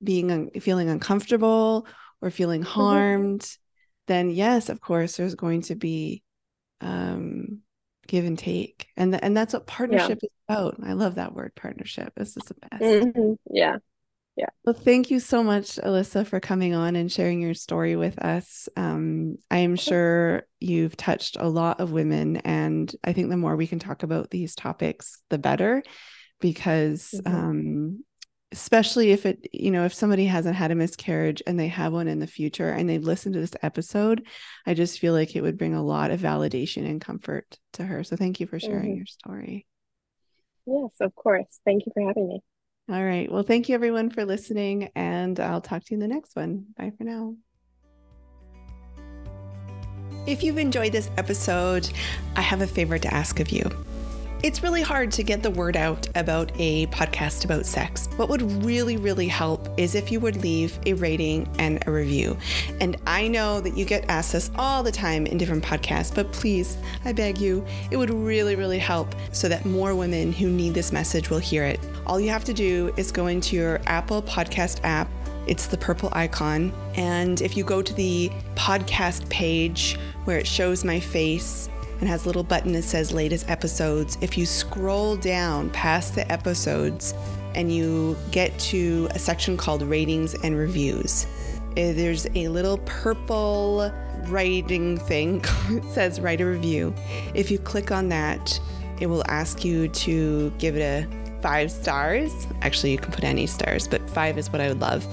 being 0.04 0.52
feeling 0.60 0.90
uncomfortable 0.90 1.88
or 2.22 2.30
feeling 2.32 2.62
Mm-hmm. 2.62 2.74
harmed, 2.74 3.58
then 4.08 4.30
yes, 4.30 4.70
of 4.70 4.82
course, 4.82 5.18
there's 5.18 5.36
going 5.36 5.62
to 5.64 5.76
be 5.76 6.24
um, 6.82 7.60
give 8.08 8.26
and 8.26 8.38
take, 8.38 8.88
and 8.96 9.12
th- 9.14 9.24
and 9.24 9.36
that's 9.36 9.54
what 9.54 9.68
partnership 9.68 10.20
is 10.24 10.30
about. 10.48 10.78
I 10.84 10.94
love 10.94 11.16
that 11.16 11.34
word, 11.34 11.54
partnership. 11.56 12.14
This 12.16 12.38
is 12.38 12.44
the 12.44 12.56
best. 12.70 12.84
Mhm. 12.84 13.38
Yeah. 13.50 13.78
Well, 14.66 14.76
thank 14.76 15.10
you 15.10 15.20
so 15.20 15.44
much, 15.44 15.78
Alyssa, 15.78 16.28
for 16.28 16.40
coming 16.42 16.74
on 16.76 16.96
and 16.98 17.12
sharing 17.12 17.42
your 17.42 17.54
story 17.54 17.96
with 17.96 18.20
us. 18.20 18.68
Um, 18.76 19.38
I 19.50 19.60
am 19.60 19.78
sure 19.78 20.44
you've 20.60 20.98
touched 20.98 21.38
a 21.40 21.48
lot 21.48 21.80
of 21.80 21.92
women, 21.92 22.38
and 22.38 22.94
I 23.04 23.14
think 23.14 23.30
the 23.30 23.38
more 23.38 23.56
we 23.56 23.66
can 23.68 23.80
talk 23.80 24.04
about 24.04 24.30
these 24.30 24.56
topics, 24.56 25.20
the 25.30 25.38
better, 25.38 25.84
because 26.42 27.14
Mhm. 27.14 27.26
um, 27.26 28.04
especially 28.52 29.12
if 29.12 29.26
it, 29.26 29.48
you 29.52 29.72
know, 29.72 29.86
if 29.86 29.94
somebody 29.94 30.26
hasn't 30.26 30.56
had 30.56 30.72
a 30.72 30.76
miscarriage 30.76 31.44
and 31.46 31.60
they 31.60 31.68
have 31.68 31.92
one 31.92 32.08
in 32.08 32.20
the 32.20 32.28
future 32.28 32.70
and 32.70 32.90
they've 32.90 33.04
listened 33.04 33.34
to 33.34 33.42
this 33.42 33.56
episode, 33.62 34.26
I 34.66 34.74
just 34.74 35.00
feel 35.00 35.14
like 35.14 35.36
it 35.36 35.42
would 35.42 35.58
bring 35.58 35.74
a 35.74 35.84
lot 35.84 36.12
of 36.12 36.22
validation 36.22 36.90
and 36.90 37.02
comfort 37.02 37.58
to 37.74 37.84
her. 37.84 38.04
So 38.04 38.16
thank 38.16 38.40
you 38.40 38.48
for 38.48 38.60
sharing 38.60 38.94
Mhm. 38.94 38.98
your 38.98 39.06
story. 39.06 39.66
Yes, 40.66 40.92
of 41.02 41.14
course. 41.16 41.60
Thank 41.66 41.86
you 41.86 41.92
for 41.94 42.06
having 42.08 42.28
me. 42.28 42.42
All 42.90 43.04
right. 43.04 43.30
Well, 43.30 43.44
thank 43.44 43.68
you 43.68 43.76
everyone 43.76 44.10
for 44.10 44.24
listening, 44.24 44.90
and 44.96 45.38
I'll 45.40 45.62
talk 45.62 45.84
to 45.84 45.92
you 45.92 45.96
in 45.96 46.00
the 46.00 46.08
next 46.08 46.36
one. 46.36 46.68
Bye 46.78 46.94
for 46.98 47.04
now. 47.04 47.36
If 50.26 50.44
you've 50.44 50.58
enjoyed 50.58 50.92
this 50.94 51.10
episode, 51.18 51.90
I 52.36 52.42
have 52.42 52.62
a 52.62 52.68
favor 52.68 52.98
to 52.98 53.14
ask 53.14 53.40
of 53.40 53.50
you. 53.50 53.70
It's 54.44 54.62
really 54.62 54.84
hard 54.84 55.12
to 55.14 55.24
get 55.24 55.42
the 55.42 55.50
word 55.50 55.76
out 55.76 56.08
about 56.14 56.52
a 56.60 56.86
podcast 56.88 57.44
about 57.44 57.66
sex. 57.66 58.08
What 58.18 58.30
would 58.30 58.44
really, 58.64 58.96
really 58.96 59.28
help 59.28 59.68
is 59.78 59.96
if 59.96 60.12
you 60.12 60.20
would 60.20 60.38
leave 60.44 60.78
a 60.86 60.94
rating 60.94 61.50
and 61.58 61.84
a 61.88 61.92
review. 61.92 62.38
And 62.80 62.98
I 63.08 63.28
know 63.28 63.60
that 63.62 63.76
you 63.76 63.84
get 63.84 64.06
asked 64.10 64.34
this 64.34 64.52
all 64.56 64.84
the 64.84 64.92
time 64.92 65.26
in 65.26 65.40
different 65.40 65.64
podcasts, 65.64 66.14
but 66.14 66.32
please, 66.34 66.78
I 67.04 67.14
beg 67.14 67.40
you, 67.40 67.66
it 67.90 67.98
would 67.98 68.12
really, 68.12 68.56
really 68.56 68.78
help 68.78 69.16
so 69.32 69.50
that 69.50 69.66
more 69.66 69.96
women 69.96 70.32
who 70.32 70.50
need 70.50 70.76
this 70.76 70.92
message 70.92 71.32
will 71.32 71.40
hear 71.40 71.64
it. 71.64 71.80
All 72.06 72.20
you 72.20 72.30
have 72.30 72.46
to 72.46 72.54
do 72.54 72.94
is 72.96 73.12
go 73.12 73.26
into 73.26 73.56
your 73.56 73.82
Apple 73.88 74.22
Podcast 74.22 74.82
app. 74.84 75.10
It's 75.48 75.66
the 75.66 75.78
purple 75.78 76.10
icon. 76.12 76.72
And 76.94 77.42
if 77.42 77.58
you 77.58 77.64
go 77.64 77.82
to 77.82 77.94
the 77.96 78.30
podcast 78.54 79.28
page 79.30 79.98
where 80.26 80.38
it 80.38 80.46
shows 80.46 80.84
my 80.86 81.00
face, 81.00 81.70
and 82.00 82.10
has 82.10 82.26
a 82.26 82.28
little 82.28 82.44
button 82.44 82.74
that 82.74 82.84
says 82.84 83.12
latest 83.12 83.50
episodes. 83.50 84.18
If 84.22 84.38
you 84.38 84.46
scroll 84.46 85.16
down 85.16 85.70
past 85.72 86.16
the 86.16 86.30
episodes 86.32 87.14
and 87.56 87.74
you 87.74 88.18
get 88.32 88.58
to 88.60 89.08
a 89.12 89.20
section 89.20 89.58
called 89.58 89.82
ratings 89.82 90.34
and 90.44 90.58
reviews, 90.58 91.26
eh, 91.76 91.94
there's 91.94 92.28
a 92.36 92.48
little 92.48 92.78
purple 92.80 93.92
writing 94.28 94.98
thing 94.98 95.44
it 95.70 95.84
says 95.94 96.20
write 96.20 96.42
a 96.42 96.46
review. 96.46 96.94
If 97.34 97.50
you 97.50 97.60
click 97.60 97.92
on 97.92 98.10
that, 98.10 98.60
it 99.00 99.08
will 99.08 99.24
ask 99.28 99.64
you 99.64 99.88
to 99.88 100.52
give 100.58 100.76
it 100.76 100.82
a 100.82 101.42
five 101.42 101.72
stars. 101.72 102.32
Actually, 102.62 102.92
you 102.92 102.98
can 102.98 103.12
put 103.12 103.24
any 103.24 103.46
stars, 103.48 103.88
but 103.88 104.08
five 104.10 104.38
is 104.38 104.52
what 104.52 104.60
I 104.60 104.70
would 104.70 104.80
love. 104.80 105.06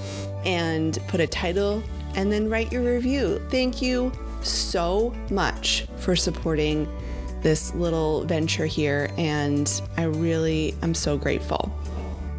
And 0.43 0.97
put 1.07 1.19
a 1.19 1.27
title 1.27 1.83
and 2.15 2.31
then 2.31 2.49
write 2.49 2.71
your 2.71 2.83
review. 2.83 3.41
Thank 3.49 3.81
you 3.81 4.11
so 4.45 5.13
much 5.29 5.87
for 5.97 6.15
supporting 6.15 6.87
this 7.41 7.73
little 7.75 8.23
venture 8.25 8.65
here, 8.65 9.11
and 9.17 9.81
I 9.97 10.03
really 10.03 10.75
am 10.81 10.93
so 10.93 11.17
grateful. 11.17 11.71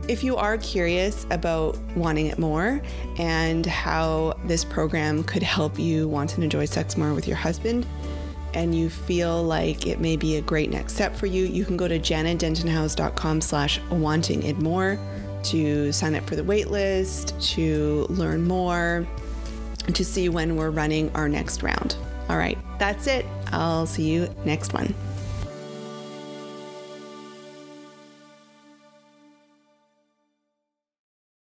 If 0.08 0.22
you 0.22 0.36
are 0.36 0.56
curious 0.58 1.26
about 1.30 1.76
wanting 1.96 2.26
it 2.26 2.38
more 2.38 2.80
and 3.18 3.66
how 3.66 4.38
this 4.44 4.64
program 4.64 5.24
could 5.24 5.42
help 5.42 5.78
you 5.78 6.08
want 6.08 6.34
and 6.34 6.44
enjoy 6.44 6.64
sex 6.64 6.96
more 6.96 7.12
with 7.12 7.26
your 7.26 7.36
husband, 7.36 7.86
and 8.54 8.74
you 8.74 8.88
feel 8.88 9.42
like 9.42 9.86
it 9.86 10.00
may 10.00 10.16
be 10.16 10.36
a 10.36 10.40
great 10.40 10.70
next 10.70 10.94
step 10.94 11.14
for 11.14 11.26
you, 11.26 11.44
you 11.44 11.64
can 11.64 11.76
go 11.76 11.86
to 11.86 11.98
janetdentonhouse.com 11.98 13.40
slash 13.40 13.80
wanting 13.90 14.42
it 14.44 14.58
more 14.58 14.98
to 15.42 15.92
sign 15.92 16.14
up 16.14 16.24
for 16.26 16.36
the 16.36 16.42
waitlist, 16.42 17.38
to 17.54 18.06
learn 18.08 18.46
more, 18.46 19.06
to 19.94 20.04
see 20.04 20.28
when 20.28 20.56
we're 20.56 20.70
running 20.70 21.10
our 21.14 21.28
next 21.28 21.62
round. 21.62 21.96
All 22.28 22.36
right, 22.36 22.58
that's 22.78 23.06
it. 23.06 23.24
I'll 23.52 23.86
see 23.86 24.04
you 24.04 24.28
next 24.44 24.72
one. 24.72 24.94